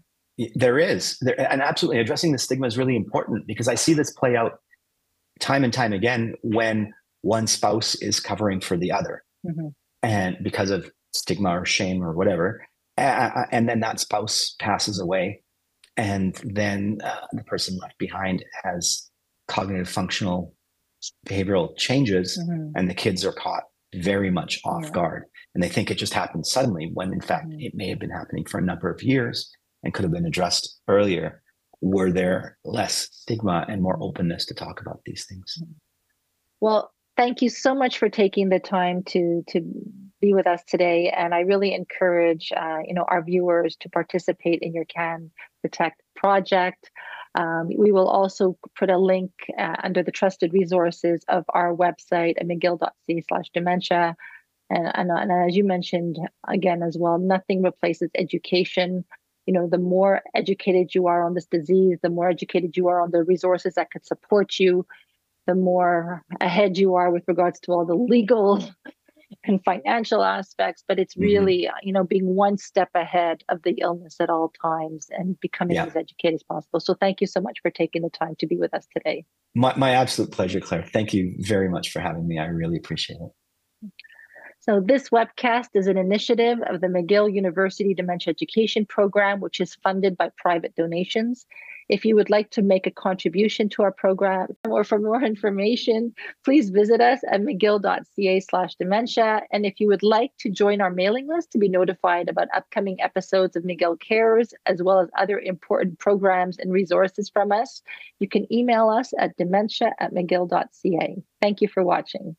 there 0.55 0.79
is, 0.79 1.17
there, 1.21 1.41
and 1.51 1.63
absolutely 1.63 2.01
addressing 2.01 2.33
the 2.33 2.39
stigma 2.39 2.67
is 2.67 2.77
really 2.77 2.97
important 2.97 3.47
because 3.47 3.69
I 3.69 3.75
see 3.75 3.95
this 3.95 4.11
play 4.13 4.37
out 4.37 4.59
time 5.41 5.65
and 5.65 5.73
time 5.73 5.93
again 5.93 6.35
when 6.43 6.93
one 7.23 7.47
spouse 7.47 7.95
is 7.97 8.21
covering 8.21 8.61
for 8.61 8.77
the 8.77 8.93
other, 8.93 9.23
mm-hmm. 9.47 9.69
and 10.03 10.37
because 10.43 10.71
of 10.71 10.91
stigma 11.13 11.61
or 11.61 11.65
shame 11.65 12.03
or 12.03 12.13
whatever, 12.13 12.67
uh, 12.99 13.45
and 13.53 13.69
then 13.69 13.81
that 13.81 14.01
spouse 14.01 14.57
passes 14.59 15.01
away, 15.01 15.43
and 15.97 16.41
then 16.45 16.99
uh, 17.05 17.27
the 17.33 17.45
person 17.45 17.79
left 17.79 17.97
behind 17.99 18.45
has 18.65 19.11
cognitive 19.47 19.89
functional 19.89 20.55
behavioral 21.27 21.77
changes, 21.77 22.39
mm-hmm. 22.39 22.71
and 22.75 22.91
the 22.91 22.95
kids 22.95 23.25
are 23.25 23.33
caught 23.33 23.65
very 23.95 24.31
much 24.31 24.61
off 24.65 24.83
yeah. 24.85 24.91
guard, 24.91 25.25
and 25.55 25.63
they 25.63 25.69
think 25.69 25.91
it 25.91 25.99
just 25.99 26.13
happened 26.15 26.45
suddenly 26.45 26.91
when 26.93 27.13
in 27.13 27.21
fact 27.21 27.49
mm-hmm. 27.49 27.61
it 27.61 27.75
may 27.75 27.89
have 27.89 28.01
been 28.01 28.11
happening 28.11 28.45
for 28.45 28.59
a 28.59 28.65
number 28.65 28.91
of 28.91 29.01
years 29.01 29.51
and 29.85 29.95
could 29.95 30.03
have 30.03 30.13
been 30.13 30.27
addressed 30.27 30.81
earlier 30.89 31.43
were 31.81 32.11
there 32.11 32.59
less 32.65 33.09
stigma 33.13 33.67
and 33.69 33.83
more 33.83 33.99
openness 34.03 34.47
to 34.47 34.55
talk 34.55 34.81
about 34.81 35.01
these 35.05 35.27
things. 35.27 35.63
Well 36.61 36.91
thank 37.17 37.43
you 37.43 37.49
so 37.49 37.75
much 37.75 37.99
for 37.99 38.09
taking 38.09 38.49
the 38.49 38.59
time 38.59 39.03
to 39.05 39.45
to 39.49 39.61
be 40.21 40.33
with 40.33 40.47
us 40.47 40.63
today. 40.67 41.13
And 41.15 41.35
i 41.35 41.41
really 41.41 41.75
encourage 41.75 42.51
uh, 42.57 42.79
you 42.87 42.95
know 42.95 43.05
our 43.07 43.23
viewers 43.23 43.77
to 43.81 43.89
participate 43.91 44.61
in 44.63 44.73
your 44.73 44.87
can 44.87 45.31
protect 45.63 46.03
project. 46.17 46.91
Um, 47.37 47.69
we 47.77 47.91
will 47.91 48.09
also 48.09 48.57
put 48.79 48.91
a 48.91 48.99
link 48.99 49.33
uh, 49.59 49.75
under 49.83 50.03
the 50.03 50.13
trusted 50.13 50.53
resources 50.53 51.25
of 51.29 51.45
our 51.49 51.75
website 51.75 52.35
at 52.39 52.47
mcgill.ca 52.47 53.25
slash 53.29 53.47
dementia. 53.53 54.17
And, 54.71 54.91
and, 54.95 55.11
and 55.11 55.51
as 55.51 55.57
you 55.57 55.65
mentioned 55.65 56.19
again 56.49 56.83
as 56.83 56.97
well 56.99 57.19
nothing 57.19 57.63
replaces 57.63 58.11
education 58.15 59.05
you 59.47 59.53
know 59.53 59.69
the 59.69 59.79
more 59.79 60.23
educated 60.35 60.95
you 60.95 61.07
are 61.07 61.25
on 61.25 61.35
this 61.35 61.47
disease 61.47 61.99
the 62.03 62.11
more 62.11 62.29
educated 62.29 62.77
you 62.77 62.89
are 62.89 63.01
on 63.01 63.11
the 63.11 63.23
resources 63.23 63.75
that 63.75 63.91
could 63.91 64.05
support 64.07 64.59
you 64.59 64.87
the 65.47 65.55
more 65.55 66.23
ahead 66.41 66.79
you 66.79 66.95
are 66.95 67.11
with 67.11 67.25
regards 67.27 67.61
to 67.61 67.73
all 67.73 67.85
the 67.85 67.95
legal 67.95 68.65
and 69.45 69.63
financial 69.65 70.23
aspects 70.23 70.85
but 70.87 70.99
it's 70.99 71.15
mm-hmm. 71.15 71.25
really 71.25 71.63
mm-hmm. 71.63 71.87
you 71.87 71.93
know 71.93 72.05
being 72.05 72.35
one 72.35 72.57
step 72.57 72.91
ahead 72.95 73.43
of 73.49 73.63
the 73.63 73.77
illness 73.81 74.17
at 74.21 74.31
all 74.31 74.53
times 74.63 75.09
and 75.11 75.39
becoming 75.41 75.77
yeah. 75.77 75.85
as 75.85 75.97
educated 75.97 76.35
as 76.35 76.43
possible 76.43 76.81
so 76.81 76.95
thank 76.95 77.21
you 77.21 77.27
so 77.27 77.41
much 77.41 77.59
for 77.61 77.71
taking 77.71 78.03
the 78.03 78.11
time 78.11 78.35
to 78.39 78.47
be 78.47 78.57
with 78.57 78.73
us 78.75 78.87
today 78.93 79.25
my, 79.55 79.75
my 79.77 79.91
absolute 79.91 80.31
pleasure 80.31 80.61
claire 80.61 80.85
thank 80.93 81.13
you 81.13 81.35
very 81.39 81.69
much 81.69 81.91
for 81.91 82.01
having 82.01 82.27
me 82.27 82.39
i 82.39 82.47
really 82.47 82.77
appreciate 82.77 83.17
it 83.17 83.31
so 84.65 84.81
this 84.81 85.11
webcast 85.11 85.69
is 85.75 85.89
an 85.89 85.99
initiative 85.99 86.59
of 86.63 86.81
the 86.81 86.87
McGill 86.87 87.31
University 87.31 87.93
Dementia 87.93 88.31
Education 88.31 88.87
Program, 88.87 89.41
which 89.41 89.61
is 89.61 89.75
funded 89.75 90.17
by 90.17 90.31
private 90.39 90.75
donations. 90.75 91.45
If 91.91 92.07
you 92.07 92.15
would 92.15 92.31
like 92.31 92.51
to 92.53 92.63
make 92.63 92.87
a 92.87 92.91
contribution 92.91 93.69
to 93.69 93.83
our 93.83 93.93
program 93.93 94.49
or 94.67 94.83
for 94.83 94.99
more 94.99 95.23
information, 95.23 96.15
please 96.47 96.71
visit 96.71 97.03
us 97.03 97.21
at 97.31 97.43
mcgill.ca 97.43 98.41
slash 98.41 98.75
dementia. 98.77 99.43
And 99.53 99.67
if 99.67 99.81
you 99.81 99.89
would 99.89 100.03
like 100.03 100.33
to 100.39 100.49
join 100.49 100.81
our 100.81 100.91
mailing 100.91 101.29
list 101.29 101.51
to 101.51 101.59
be 101.59 101.69
notified 101.69 102.31
about 102.31 102.49
upcoming 102.55 103.03
episodes 103.03 103.57
of 103.57 103.65
McGill 103.65 104.01
Cares, 104.01 104.55
as 104.65 104.83
well 104.83 104.99
as 104.99 105.11
other 105.19 105.39
important 105.39 105.99
programs 105.99 106.57
and 106.57 106.73
resources 106.73 107.29
from 107.29 107.53
us, 107.53 107.83
you 108.19 108.31
can 108.31 108.51
email 108.51 108.89
us 108.89 109.13
at 109.19 109.37
dementia 109.37 109.93
at 110.01 110.15
mcgill.ca. 110.15 111.23
Thank 111.43 111.61
you 111.61 111.69
for 111.69 111.85
watching. 111.85 112.35